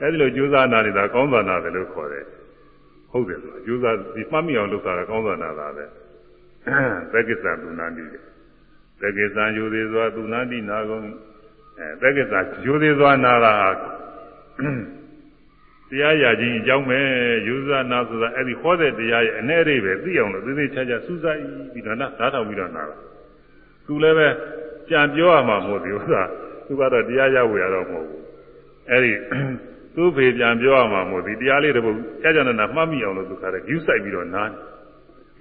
[0.02, 2.26] အဲဒီလိုကြိုးစားနာနေတာကောင်းစွာနာတယ်လို့ခေါ်တယ်
[3.16, 5.86] ဟုတ်တယ်ဆိုတာကြိုးစားဒီမှတ်မိအောင်လုပ်တာကောင်းစွာနာတာပဲ
[7.12, 8.04] သက္ကိစ္စသူနာတိ
[9.02, 11.04] သက္ကိစ္စယူသေးစွာသူနာတိနာကုန်
[11.80, 12.34] အဲသက္ကိစ္စ
[12.66, 13.54] ယူသေးစွာနာတာ
[15.90, 17.00] တရားရခြင်းအကြောင်းပဲ
[17.48, 21.40] ယူဇာနာဆိုတာအဲ့ဒီဟောတဲ့တရားရဲ့အနေအရိပ်ပဲသိအောင်လို့သေသေးချာချာစူးစိုက်
[21.74, 22.96] ပြီးတော့နားထောင်ပြီးတော့နာတာ
[23.86, 24.28] သူလည်းပဲ
[24.90, 26.24] ကြံပြောရမှာမဟုတ်ဘူးဥစ္စာ
[26.68, 28.22] သူကတော့တရားရဝေရတော့မဟုတ်ဘူး
[28.90, 29.12] အဲ့ဒီ
[29.96, 34.52] သူ့ဖေပြန်ပြောရမှာမဟုတ်ဒီတရားလေးတစ်ပုဒ်ကြာကြာနာနာမှတ်မိအောင်လို့သူခါတယ်ယူဆိုင်ပြီးတော့နား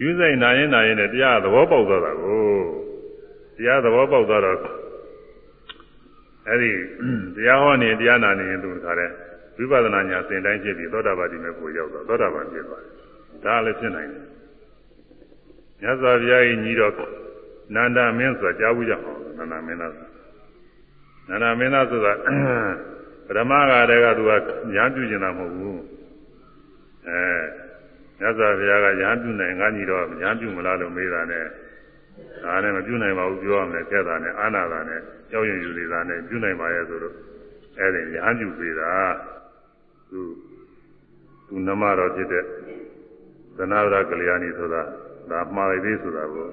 [0.02, 2.43] ယူဆိုင်နာရင်နာရင်လည်းတရားသဘောပေါက်သွားတာကို
[3.56, 4.59] တရားသဘောပေါက်သွားတော့
[6.48, 6.70] အဲ့ဒီ
[7.36, 9.10] တရားဟောနေတရားနာနေရင်သူခါတယ်
[9.56, 12.93] ဝိပဿနာညာသင်တိုင်းဖြစ်ပြီးသောတာပတိမေကိုရောက်တော့သောတာပန်ဖြစ်သွားတယ်
[13.44, 14.24] ဒါလည်းဖြစ်နိုင်တယ်
[15.81, 16.93] မြတ်စွာဘုရားကြီးညီတော်
[17.74, 19.93] နန္ဒမင်းဆိုတာကြားဘူးကြအောင်နန္ဒမင်းသား
[21.28, 22.12] နန္ဒမင်းသားဆိုတာ
[23.26, 24.30] ပရမဂါတွေကသူက
[24.74, 25.80] ညာပြုကျင်တာမဟုတ်ဘူး
[27.09, 27.20] အဲ
[28.18, 31.44] မြတ်စွာဘုရားကညာပြုနိုင်ငါညီတော်ညာပြုမလားလို့မေးတာနဲ့
[32.44, 37.14] ဒါနဲ့မပြုနိုင်ပါဘူးပြောရမယ်ကဲတာနဲ့အာနာတာနဲ့ကြောက်ရွံ့ယူနေတာနဲ့ပြုနိုင်ပါရဲ့ဆိုတော့
[37.78, 38.92] အဲ့ဒီညာပြုပေးတာ
[40.10, 40.20] သူ
[41.48, 42.44] သူနမတော်ဖြစ်တဲ့
[43.56, 44.82] သနာဝရကလျာဏီဆိုတာ
[45.30, 46.48] ဒါမှားလိုက်သေးဆိုတာကို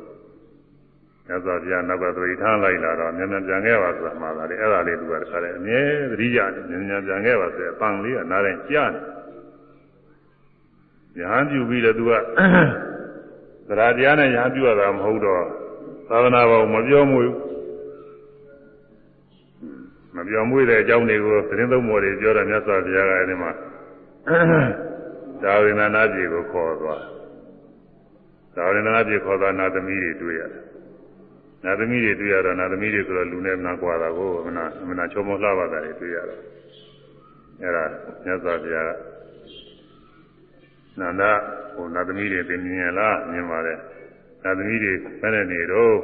[1.27, 5.81] မြတ်စွာဘုရားနောက်ကသတိထားလိုက်လာတော့မြန်မြန်ပြန်ခဲ့ပါဆိုတာမှားတာလေအဲ့ဒါလေးသူကတခါတည်းအမြဲ
[6.11, 8.99] သတိရတယ်မြန်မြန်ပြန်ခဲ့ပါဆိုတဲ့အပန်လေးကနားတိုင်းကြားနေ
[11.17, 12.11] ညာပြုပြီးတော့သူက
[13.67, 15.43] သရတရားနဲ့ညာပြုရတာမဟုတ်တော့
[16.09, 17.21] သာသနာ့ဘောင်မပြောမှု
[20.15, 23.51] မပြောင်းမွေးတဲ့အကြောင်းတွေကိုသတင်းသုံးမော်တွေပြောတာမြတ်စွာဘုရားကအဲဒီမှာ
[25.43, 27.01] ဒါဝိနနာပြည်ကိုခေါ်သွား
[28.55, 30.63] ဒါဝိနနာပြည်ခေါ်သွားနာသမီးတွေတွေ့ရတယ်
[31.65, 36.41] နာသမီးတွေတွေ့ရတော့နာသမီးတွေဆိုတော့လူနဲ့နာကွာတာကိုမနာမနာချုံမလှပါတာတွေတွေ့ရတော့
[37.61, 37.83] အဲဒါ
[38.23, 38.91] မြတ်စွာဘုရားက
[40.99, 41.23] နန္ဒ
[41.75, 43.77] ဟိုနာသမီးတွေသင်မြင်လားမြင်ပါတယ်
[44.43, 45.95] နာသမီးတွေဘယ်နဲ့နေတော့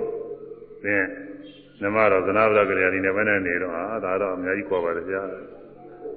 [0.84, 1.04] သင်
[1.82, 5.22] နမတော်သနာဗရကလေးအင်းနဲ့ဘယ်နဲ့နေတော့ဟာဒါတော့အများကြီးခေါ်ပါတယ်ဗျာ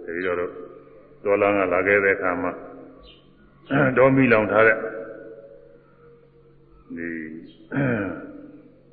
[0.04, 0.36] ဒီတော့
[1.24, 2.52] တော်လာကလာခဲ့တဲ့အခါမှာ
[3.96, 4.76] တော်မီလောင်ထားတဲ့
[6.96, 7.08] ဒီ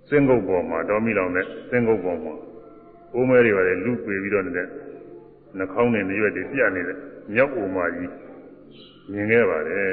[0.09, 2.34] စင်ကုတ်ပေါ်မှာတော်မီလောင်တဲ့စင်ကုတ်ပေါ်မှာ
[3.13, 4.67] အိုးမဲတွေပါတယ်လူပေပြီးတော့နေတဲ့
[5.57, 6.97] နှာခေါင်းနဲ့ရွက်တွေပြတ်နေတဲ့
[7.34, 8.11] မြောက်အိုမာကြီး
[9.11, 9.88] မြင်ခဲ့ပါတယ်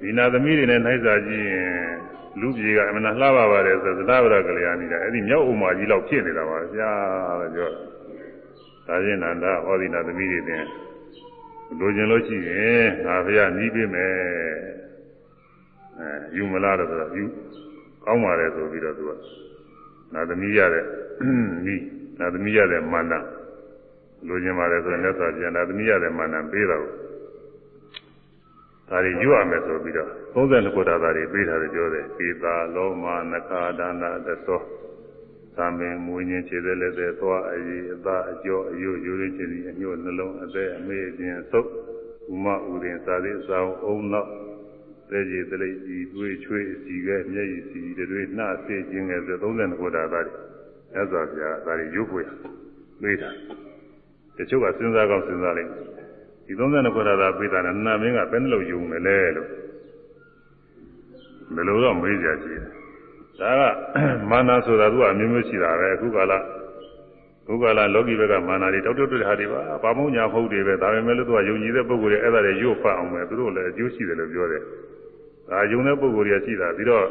[0.00, 1.72] ဒီနာသမီးတွေနဲ့နှိုက်စာကြည့်ရင်
[2.40, 6.90] လူပြေကအမှန်လှပပါတယ်ဆိုသဒ္ဒဝရကလေးအနေနဲ့အဲ့ဒီမြောက်ဥမာကြီးလောက်ဖြစ်နေတာပါဗျာ
[7.40, 7.82] လို့ပြောတာ
[8.86, 10.64] ဒါချင်းနန္ဒဟောဒီနာသမီးတွေတင်
[11.78, 14.12] လိုချင်လို့ရှိရင်ငါဖះနီးပေးမယ်
[15.98, 17.24] အဲယူမလားတော့ဆိုတော့ယူ
[18.04, 19.12] ကောင်းပါတယ်ဆိုပြီးတော့သူက
[20.14, 20.84] နာသမီးရတဲ့
[21.66, 21.82] နီး
[22.18, 23.14] နာသမီးရတဲ့မန္တ
[24.26, 26.84] လိုချင်ပါတယ်ဆိုရင်လက်စွာပြန်နာသမီးရတဲ့မန္တပေးတော့
[28.88, 34.60] ဒါတွေယူရမယ်ဆိုပြီးတော့32ခုတာသားတွေပေးထားတယ်ပြောတယ်ပေသာလောမနခာဒါနသသော
[35.56, 41.68] သာမင်မူညင်းခြေသက်လက်သက်သွားအည်အသာအကျော်အယုယူရင်းချင်းအညို့နှလုံးအသက်အမေ့ခြင်းသုတ်
[42.32, 44.30] ဥမဥရင်သာသေးအဆောင်အုံနောက်
[45.12, 47.80] သေကြီးတလိဤတွေးချွေးအစီကဲမျက်ရည်စီ
[48.10, 50.34] တွေနှဆေးခြင်းငယ်ဆို32ခုတာသားတွေ
[50.94, 52.22] အဲ့ဆိုဗျာဒါတွေရုပ်ပွေ
[53.02, 53.30] ပေးတာ
[54.36, 55.70] တချို့ကစဉ်းစားကောင်းစဉ်းစားလိုက်
[56.46, 59.48] ဒီ32ခုတာသားပေးတာနဲ့နာမင်းကဘယ်နှလို့ယုံမလဲလို့
[61.54, 62.60] ဘယ်လိုတော့မေးကြကြည့်
[63.40, 63.62] ဒါက
[64.30, 66.38] မာနဆိုတာသူကအမျိုးမျိုးရှိတာပဲအခုကလာ
[67.44, 74.62] အခုကလာလောကီဘက်ကမာနတွေတောက်တောက်တဲ့ဟာတွေပါဘာမုံညာဖုတ်တွေပဲဒါပေမဲ့လို့သူကယုံကြည်တဲ့ပုဂ္ဂိုလ်တွေအဲ့ဒါတွေရုပ်ဖတ်အောင်ပဲသူတို့လည်းအကျိုးရှိတယ်လို့ပြောတယ်
[75.52, 77.06] ဒါယုံတဲ့ပုဂ္ဂိုလ်တွေကရှိတာပြီးတော့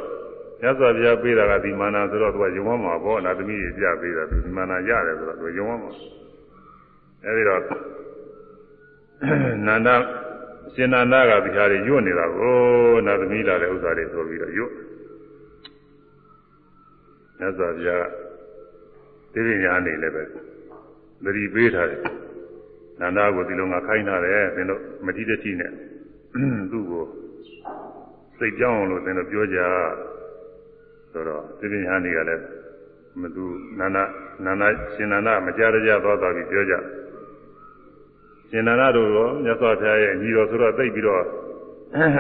[0.62, 5.92] မြတ်စွာဘုရားပေးတာကဒီမာနဆိုတော့သူကယုံမမှာပေါ့နာသမီးကြီးပြပေးတာသူဒီမာနရတယ်ဆိုတော့သူယုံမမှာ
[7.26, 7.62] အဲဒီတော့
[9.68, 9.90] နန္ဒ
[10.74, 12.56] ရှင်နန္ဒကဒီဟာတွေညွတ်နေတာကို
[13.06, 14.72] နာသမီးလာတဲ့ဥစ္စာတွေဆိုပြီးတော့ညွတ်
[17.40, 18.06] မြတ်စွာဘုရား
[19.34, 20.24] တိရိညာနေလည်းပဲ
[21.24, 22.02] သတိပေးထားတယ်
[23.00, 25.72] နန္ဒကိုဒီလိုငါခိုင်းထားတယ်သင်တို့မတိတတိနဲ့
[26.72, 27.06] သူ့ကို
[28.42, 29.60] စိတ်ကြောင်းအောင်လို့သင်တို့ပြောကြ
[31.12, 32.44] ဆိုတော့တိရိညာနေကလည်း
[33.22, 33.46] မသူ
[33.80, 33.98] နန္ဒ
[34.46, 34.64] နန္ဒ
[34.94, 36.74] ရှင်နန္ဒမကြရကြသွားသွားပြီးပြောကြ
[38.50, 41.24] ရှင်နန္ဒတို့ရောမြတ်စွာဘုရားရဲ့ညီတော်ဆိုတော့သိပြီးတော့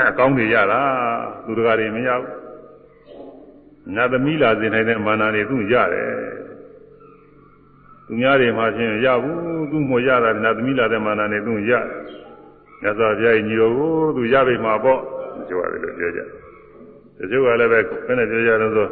[0.10, 0.81] အကောင်းတွေရတာ
[1.45, 2.34] သူတကာတွေမရဘူး
[3.95, 6.10] နတ်သမီးလာစေနိုင်တဲ့မာနတွေသူရတယ်
[8.06, 11.72] သူများတွေမှချင်းရဘူးသူမှရတာနတ်သမီးလာတဲ့မာနတွေသူရ
[12.81, 15.02] မြတ်စွာဘုရားရဲ့ညီတော်ကိုသူရပြီမှာပေါ့
[15.35, 16.21] ဒီလိုရတယ်လို့ပြောကြ
[17.17, 18.87] တချို့ကလည်းပဲခဏပြောကြတော့ဆို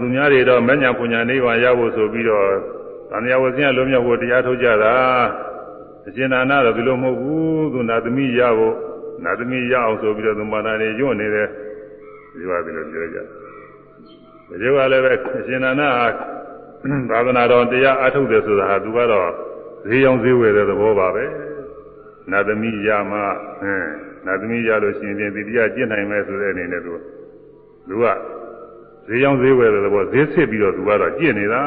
[0.00, 2.46] သူများတွေတော့မညာပညာနိဗ္ဗာန်ရဖို့ဆိုပြီးတော့
[3.10, 4.94] သံဃာဝဇင်းကလုံးမြောက်ဖို့တရားထုတ်ကြတာ
[6.06, 8.74] အရှင်နာနာတော့ဒီလိုမဟုတ်ဘူးသူနာသမီးရဖို့
[9.24, 11.48] နာသမီးရအောင်ဆိုပြီးတော့သူမာနာနေညွတ်နေတယ်
[12.34, 13.26] ဒီလိုဒီလိုပြောကြတယ်
[14.48, 15.88] ဒီလိုကလည်းပဲအရှင်နာနာ
[17.10, 19.28] သာသနာတော်တရားအထုတ်တယ်ဆိုတာဟာသူကတော့
[19.88, 21.24] ဈေးရောင်းဈေးဝယ်တဲ့သဘောပါပဲ
[22.30, 23.18] နာသမီးရမှ
[23.60, 26.92] ဟင်း နာသမီးရလို့ရှိရင်ဒီတရားကျင့်နိုင်မယ်ဆိုတဲ့အနေနဲ့သူ
[27.88, 28.04] သူက
[29.08, 31.62] ဈေးရောင်းဈေးဝယ်တဲ့သဘောဈေးစစ်ပြီးတော့သူကတော့ကျင့်နေတာ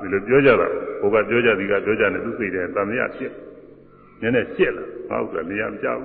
[0.00, 0.66] ဒီလိုပြောကြတာ
[1.00, 3.32] ဟိုကပြောကြဒီကပြောကြနေသူစိတ်ထဲတန်မြတ်ဖြစ်
[4.20, 6.00] နည်းနည်းရှက်လာဟုတ်ကဲ့နေရာမကြောက်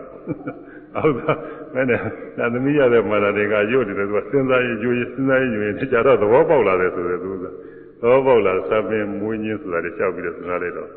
[0.96, 1.38] ဟုတ်ကဲ့
[1.74, 2.00] မင်းနဲ့
[2.38, 7.46] သာသမီးရတဲ့မာလာတွေကရုပ်တယ်သူကစဉ်းစားရင်ကြိုးရင်စဉ်းစားရင်ညွှန်ကြတော့သဘောပေါက်လာတယ်ဆိုတဲ့သူကသ
[8.02, 10.90] ဘောပေါက်လာသပင်မွေးခြင်းဆိုတာတွေလျှောက်ပြီးတော့စဉ်းစားလိုက်တော့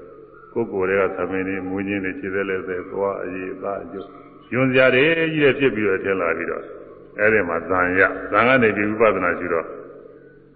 [0.53, 4.09] ကိုယ်ကိုယ်တွေကသပင်တွေမွေးခြင်းတွေခြေသက်လက်သက်သွားအရေးအသားအကျိုး
[4.53, 5.05] ယွန်စရာတွေ
[5.35, 6.65] ကြီးတဲ့ဖြစ်ပြီးတော့ထင်လာပြီးတော့
[7.19, 8.01] အဲ့ဒီမှာဇံရ
[8.31, 9.67] ဇံကနေပြီးဝိပဿနာရှိတော့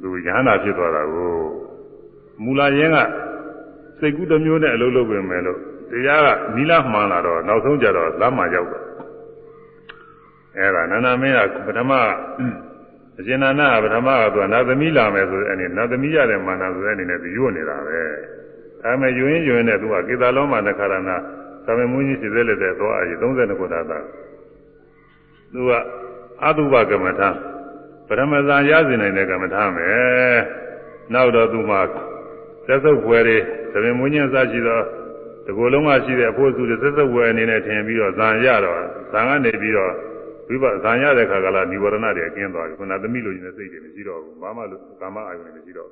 [0.01, 1.33] သူရဟန္တာဖြစ်သွားတာကို
[2.43, 2.99] မူလာရင်းက
[3.99, 5.59] စိတ်ကူးတစ်မျိုးနဲ့အလုပ်လုပ်ပြင်မယ်လို့
[5.91, 8.85] တရားကနီလာမှန်လာတော့နောက်ဆုံးကြတော့လမ်းမှာရောက်တော့
[10.57, 11.93] အဲ့ဒါနန္ဒမင်းကပထမ
[13.19, 18.01] အရှင်နန္ဒကပထမကသူကနာသမီးလာမယ်ဆိုတဲ့အနေနာသမီးရတဲ့မာနဆိုတဲ့အနေနဲ့သူညွတ်နေတာပဲ
[18.85, 20.95] အဲမဲ့ယူရင်းယူရင်းနဲ့သူကကေသာလုံးမှာနခရဏ
[21.71, 23.99] သမမူကြီးစီသက်လက်တဲ့သွားအကြီး32ခုသာသာ
[25.53, 25.71] သူက
[26.45, 27.29] အတုပကမ္မထာ
[28.09, 30.39] ပရမဇာရစေနိုင်တဲ့ကမ္မထာမယ်
[31.13, 31.77] နောက်တော့သူမှ
[32.67, 33.39] သက်သုတ်ဖွယ်တွေ
[33.73, 34.81] သမင်မူညင်းစရှိသော
[35.47, 38.81] တကူလုံးကရှိတဲ့အဖို့စုတွေသက်သက်ဝယ်အနေနဲ့ထင်ပြီးတော့ဇံရတော့
[39.13, 39.93] ဇံကနေပြီးတော့
[40.49, 45.91] ဝိပဇံရတဲ့ခါကလာនិဝရဏတွေအကျင်းသွားပြီခုနသမီးလိုချင်တဲ့စိတ်တွေမရှိတော့ဘူးဘာမှလို့ကာမအာယုန်တွေမရှိတော့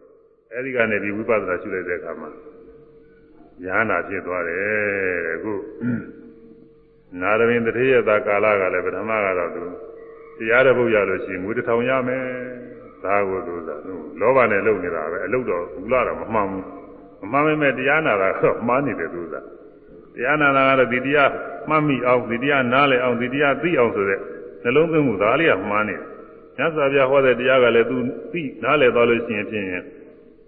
[0.53, 2.29] အဲဒီကနေဒီဝိပဿနာရှုလိုက်တဲ့အခါမှာ
[3.65, 5.53] ဉာဏ်နာဖြစ်သွားတယ်တဲ့အခု
[7.21, 9.63] နာရဝင်းတတိယသာကာလကလည်းပထမကတော့သူ
[10.39, 12.25] တရားတစ်ပုဒ်ရလို့ရှိရင်ငွေတစ်ထောင်ရမယ်
[13.05, 13.71] ဒါကိုသူက
[14.21, 16.65] လောဘနဲ့လုပ်နေတာပဲအလုပ်တော့ဘူးလားတော့မမှန်ဘူး
[17.23, 19.35] မမှန်မဲ့တရားနာတာတော့မှားနေတယ်သူက
[20.15, 21.31] တရားနာတာကတော့ဒီတရား
[21.69, 24.21] မှတ်မိအောင်ဒီတရားနားလည်အောင်ဒီတရားသိအောင်ဆိုတဲ့
[24.63, 26.05] နှလုံးသွင်းမှုဒါလေးကမှားနေတယ်
[26.57, 27.97] မြတ်စွာဘုရားဟောတဲ့တရားကလည်းသူ
[28.33, 29.67] သိနားလည်သွားလို့ရှိရင်ဖြင့်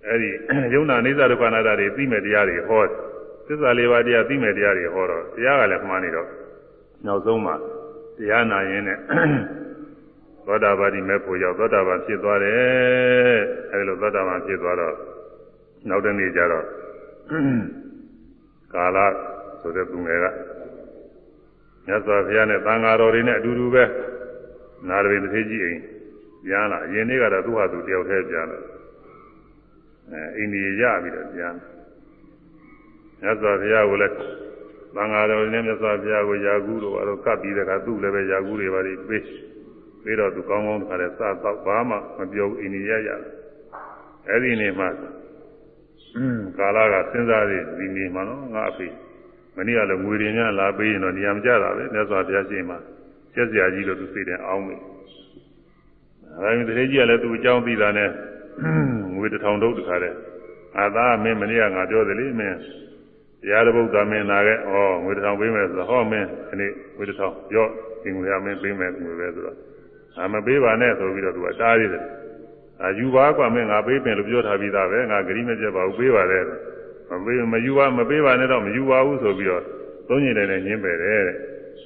[0.08, 0.30] အဲဒီ
[0.74, 2.82] ယုံနာနေသဒုက္ခနာတာတွေသိမဲ့တရားတွေဟော
[3.46, 6.28] သစ္စာလေးပါးတရားသိမဲ့တရားတွေဟောတော့တရားကလည်းမှားနေတော့
[7.06, 7.54] နောက်ဆုံးမှာ
[8.18, 8.98] တရားနာရင်နဲ့
[10.46, 13.40] သောတာပတိမဲ့ဖို့ရောက်သောတာပန်ဖြစ်သွားတယ်
[13.72, 14.94] အဲဒီလိုသောတာပန်ဖြစ်သွားတော့
[15.88, 16.66] နောက်တနေ့ကျတော့
[18.74, 18.98] ကာလ
[19.60, 20.26] ဆိုတဲ့သူငယ်က
[21.86, 23.84] မြတ်စွာဘုရားနဲ့သံဃာတော်တွေနဲ့အတူတူပဲ
[24.88, 25.80] နာရဝိတထေကြီးအိမ်
[26.44, 28.58] ပြန်လာအရင်နေ့ကတော့သူ့ဟာသူတယောက်တည်းပြန်လာ
[30.12, 31.54] အဲအိန္ဒိယရပြီးတော့ပြန်
[33.22, 34.14] မြတ်စွာဘုရားကိုလည်း
[34.94, 39.24] သံဃာတော်တွေနဲ့မြတ်စွာဘုရားကိုယာကုတို့ဘာလို့ကပ်ပြီးတဲ့အခါသူ့လည်းပဲယာကုတွေပါပြီးပေး
[40.02, 43.10] ပြီးတော့သူကောင်းကောင်းတခါလဲစတော့ဘာမှမပြောဘူးအိန္ဒိယရ
[44.28, 44.86] အဲ့ဒီနေ့မှ
[46.58, 48.88] ကာလကစဉ်းစားရဒီနေ့မှနော်ငါအဖေ
[49.56, 52.76] မနေ့ကလည်းငွေရင်းများလာပေးရင်တော့နေရာမကျတာပဲမြတ်စွာဘုရားရှိမှ
[53.34, 54.76] ကျက်စရာကြီးလို့သူစိတ်ထဲအောင်းမိ
[56.36, 58.10] အဲဒါမျိုးတတိကြီးကလည်းသူအကြောင်းသိတာနဲ့
[59.14, 60.14] ငွေတစ်ထောင်တုတ်တခါတဲ့
[60.78, 62.58] အာသာမင်းမနေ့ကငါပြောတယ်လေမင်း
[63.42, 64.60] တရားတော်ဗုဒ္ဓမင်းလာခဲ့ဩ
[65.04, 67.70] ငွေတစ်ထောင်ပေးမယ်ဆိုတော့ဟောမင်းဒီနေ့ငွေတစ်ထောင်ရော့
[68.02, 69.56] ဒီငွေရမင်းပေးမယ်ငွေပဲဆိုတော့
[70.18, 72.04] အာမပေးပါနဲ့ဆိုပြီးတော့သူကတားရည်တယ်
[72.82, 76.44] အာယူပါကွာမင်းငါပေးပင်လို့ပြောထားပြီးသားပဲငါဂရိမပြတ်ပါဘူးပေးပါတယ်
[77.10, 79.62] မပေးမယူပါမပေးပါနဲ့တော့မယူပါဘူးဆိုပြီးတော့
[80.08, 81.36] သုံးညင်တယ်နဲ့ညင်းပယ်တယ်တဲ့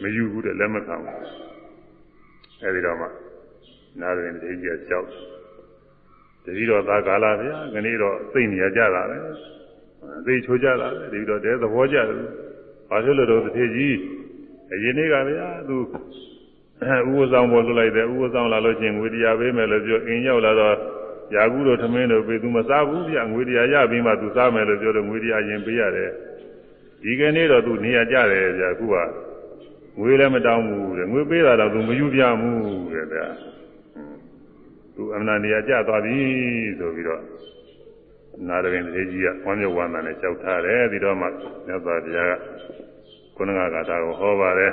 [0.02, 1.18] မယူဘူးတဲ့လက်မခံဘူး
[2.62, 3.06] အဲဒီတော့မှ
[4.00, 5.08] နားရင်တတိကြီးကကြောက်
[6.44, 9.18] တတိတော်သာကာလဗျာခဏီတော့သိနေရကြတာပဲ
[10.26, 12.18] သိချိုးကြတာပဲတတိတော်တဲသဘောကျတယ်
[12.88, 13.96] ဘာဖြစ်လို့တော့တတိကြီး
[14.72, 20.76] အရင်နေ့ကဗျာသူဥပဆောင်ပေါ်လွတ်လိုက်တယ်ဥပဆောင်လာလို့ချင်းငွေတရားပေးမယ်လို့ပြောအင်းရောက်လာတော့
[21.34, 26.10] ယာကုတို့ထမင်းတို့ပေးသူမစားဘူးဗျငွေတရားရပြီးမှသူစားမယ်လို့ပြောတော့ငွေတရားရင်ပေးရတယ်
[27.02, 28.96] ဒီကနေ့တော့သူနေရာကြတယ်ဗျအခုက
[29.98, 32.52] ငွေလည်းမတောင်းဘူးတဲ့ငွေပေးတာတော့သူမယူပြမှု
[32.92, 33.20] တဲ့ဗျ
[34.94, 36.18] သူအမှန်နေရာကြသွားပြီ
[36.78, 37.22] ဆိုပြီးတော့
[38.48, 41.26] နာရရင်လေးကြီးကဝမ်းမြောက်ဝမ်းသာနဲ့ကြောက်ထားတယ်ဒီတော့မှ
[41.66, 42.34] မြတ်စွာဘုရားက
[43.36, 44.72] ခုနကကတာကိုဟောပါတယ်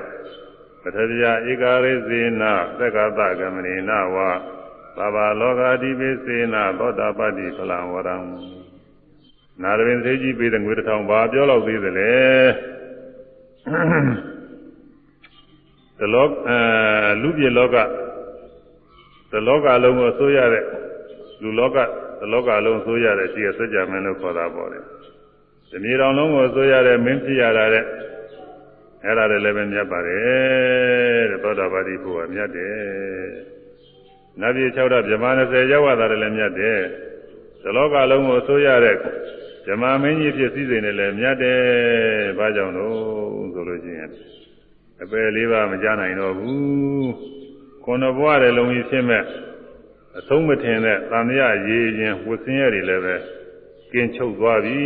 [0.82, 2.44] ပထတိယဧကာရိစေန
[2.80, 4.18] သက္ကသကမနိနဝ
[4.98, 8.16] သဘာလောကာတိပိစေနသောတာပတ္တိဖလံဝရံ
[9.62, 12.14] နာရရင်သေးကြီးပေးတဲ့ငွေတစ်ထောင်ဘာပြောလို့သေးသလဲ
[16.00, 16.60] တလောအဲ
[17.22, 17.76] လူပြေလောက
[19.32, 20.66] တလောကလုံးကိုဆိုးရတဲ့
[21.42, 21.78] လူလောက
[22.20, 24.80] တလောကလုံးဆိုးရတဲ့ရှိရစကြမင်းလို့ခေါ်တာပေါ့လေ
[25.70, 27.86] ဒီမြေတော်လုံးကိုဆိုးရတဲ့မင်းဖြစ်ရတာတဲ့
[29.06, 32.80] အဲ့ဒါလည်းပဲမြတ်ပါတယ်တဲ့သောတာပတိဖို့ကမြတ်တယ်
[34.40, 36.80] နတ်ပြည်6တော့ဗြဟ္မာ20ရောက်လာတယ်လည်းမြတ်တယ်
[37.62, 38.96] ဒီလောကလုံးကိုဆိုးရတဲ့
[39.66, 41.60] ဗြဟ္မာမင်းကြီးဖြစ်စည်းစိမ်နဲ့လည်းမြတ်တယ်
[42.38, 44.10] ဘာကြောင့်လို့ဆိုလို့ရှိရင်
[45.04, 47.41] အပယ်လေးပါမကြနိုင်တော့ဘူး
[47.84, 49.24] ခုနဘဝတဲ့လုံးကြီးဖြစ်မဲ့
[50.18, 53.16] အဆုံးမထင်တဲ့သံဃာရေးခြင်းဝဆင်းရဲတွေလည်းပဲ
[53.92, 54.82] ကင်းချုပ်သွားပြီ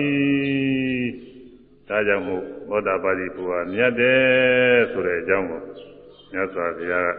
[1.90, 5.62] ဒါကြောင့်မို့သောတာပတိဘုရားမြတ်တယ်ဆိုတဲ့အကြောင်းကို
[6.32, 7.12] မြတ်စွာဘုရား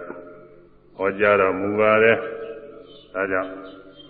[0.97, 2.17] ဟောကြားတော်မူပါတယ်
[3.15, 3.51] ဒါကြောင့်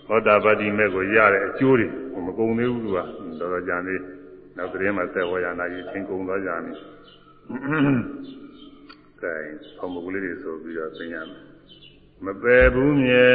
[0.09, 1.88] သောတာပတိမဲ့ကိုရတဲ့အကျိုးတွေ
[2.26, 3.97] မကုန်သေးဘူးသူကတော်တော်ကြာနေ
[4.56, 6.72] နောက်သတင်းမှာဆက်ဝေရနာကြီးသင်ကုန်သွားကြပြီ
[9.22, 9.32] ကဲ
[9.76, 11.45] ဆောင်းမကူလေးတွေဆိုပြီးတော့သင်ရမယ်
[12.24, 13.30] မပယ်ဘူးမြဲ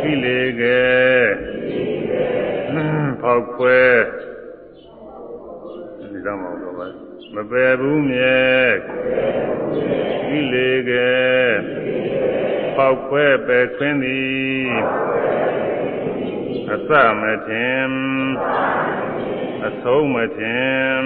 [0.00, 0.82] ခိလေကဲ
[3.20, 3.80] ဖောက်ခွဲ
[6.10, 6.86] ဒီတော့မဟုတ်တော့ပါ
[7.34, 8.42] မပယ်ဘူးမြဲ
[10.26, 11.12] ခိလေကဲ
[12.76, 14.70] ဖောက်ခွဲပယ်ခွင်းသည်
[16.72, 16.90] အစ
[17.20, 17.92] မထင်
[19.66, 21.02] အဆုံးမထင်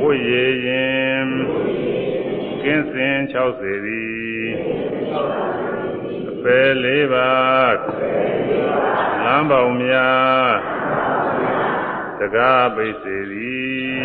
[0.00, 1.28] ဝိရေရင်
[2.64, 4.48] ကင်းစင်60သည်
[6.30, 7.78] အပယ်လေးပါး
[9.24, 10.50] လမ်းပေါင်းများ
[12.18, 14.02] တကားပိစေသည်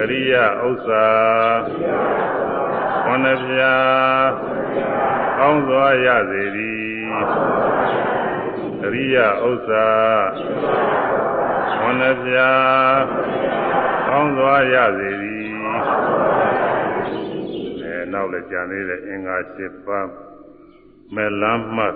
[0.00, 0.34] အရိယ
[0.66, 1.08] ဥစ္စာ
[3.06, 3.76] ဝန္ဒပြာ
[5.38, 7.02] ကောင်းစွာရစေသည်
[8.84, 9.16] အရိယ
[9.48, 9.88] ဥစ္စာ
[11.82, 12.52] ဝန္ဒပြာ
[14.08, 15.40] ကောင်းစွာရစေသည်
[15.74, 16.29] အဲ
[18.14, 20.08] နောက်လည်းကြံသေးတယ်အင်္ဂါ7ပါး
[21.14, 21.94] မေလမ်းမှတ်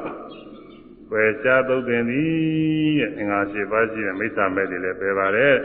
[1.10, 5.56] ပွယ်ရှားသုတ်သင်သည်တဲ့အင်္ဂါ၈ပါးရှိတဲ့မိစ္ဆာမဲ့တွေလည်းပယ်ပါတယ်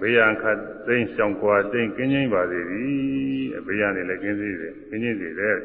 [0.00, 5.56] ဘေးရန်ခတ်သိမ့်ရှောင်ကွာတိမ်ကင်းချင်းပါစေသည်အဘေးရန်တွေလည်းကင်းစေတယ်ကင်းချင်းစေတယ်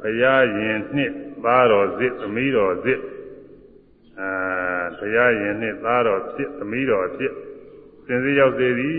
[0.00, 1.12] ဘုရားရင်နှစ်
[1.44, 3.00] သားတော်စစ်သမီးတော်စစ်
[4.20, 4.30] အာ
[4.98, 7.32] ဘုရားရင်နှစ်သားတော်ဖြစ်သမီးတော်ဖြစ်
[8.06, 8.96] စင်စစ်ရောက်စေသည်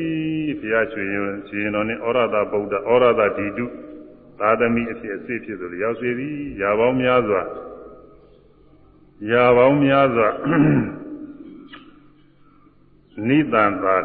[0.60, 3.65] ဘုရားရွှေရင်ရွှေရင်တော်နဲ့ဩရတာဗုဒ္ဓဩရတာဒီတု
[4.40, 7.41] သာသမီအဖြစ်အစစ်ဖြစ်ဆိုလို့ရောက်စေသည်ရာပေါင်းများစွာ
[9.32, 10.30] ရာပေါင်းများစွာ
[13.28, 13.98] နိတန်သာ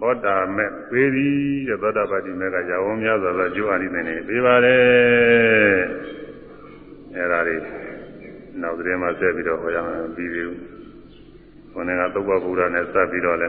[0.00, 1.36] ဘောတာမဲ့ပေးသည်
[1.68, 5.80] တဲ့သောတာပတိမဲ့ကရာပေါင်းများစွာသောကျိုးအရိသင်တွေပေးပါတယ်
[7.14, 7.56] အဲဒါတွေ
[8.60, 10.42] နောက်သတင်းမှာဆက်ပြီးတော့ဟောရမယ်ပြီးပြီ။
[11.72, 13.48] ခေါင်းကသုဘဗုဒ္ဓနဲ့စပ်ပြီးတော့လဲ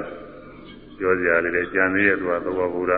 [0.97, 2.93] ပြောစရာလေးတွေကြံသေးရဲ့သူကသုဘဗုဒ္ဓ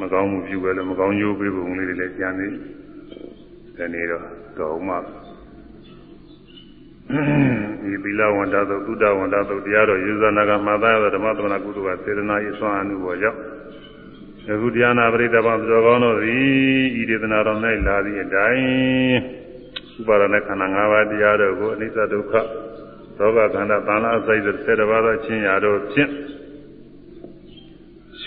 [0.00, 2.62] မကောင်းမှုပြုပဲလို့မကောင်းကျိုးပေးပုံလေးတွေလည်းကြံသေးတယ်။
[3.76, 4.24] ဒီနေ့တော့
[4.58, 4.94] တော်မှ
[7.82, 13.38] ဒီသီလဝန္တသုသုဒ္ဓဝန္တသုတရားတော်ယေဇနာကမှာသားရသောဓမ္မသမဏကုသိုလ်ကစေတနာ၏ဆွမ်းအမှုပေါ်ကြောင့်
[14.52, 16.44] အခုတရားနာပရိသတ်ပါတော်ကောင်းတို့သည်
[17.00, 18.66] ဤဒေသနာတော်၌လာသည့်အတိုင်း
[20.00, 22.32] ဥပါဒณะခန္ဓာ၅ပါးတရားတို့ကိုအနိစ္စဒုက္ခ
[23.18, 26.10] သောကခန္ဓာတဏှာအစိုက်တဲ့ဆယ်တပါးသောချင်းရာတို့ဖြင့်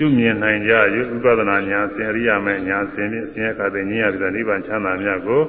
[0.01, 0.73] ရှုမြင်နိုင်ကြ၍
[1.13, 5.41] ဥပဒနာညာဆင်အရိယာမဲ့ညာဆင်ဖြင့်ဆင်းရဲခါတဲ့ဉာဏ်ရတဲ့နိဗ္ဗာန်ချမ်းသာမြတ်ကို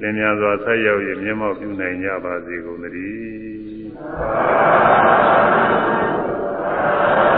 [0.00, 7.37] လင်းမြန်စွာဆက်ရောက်၍မျက်မှောက်ပြုနိုင်ကြပါစေကုန်သတည်း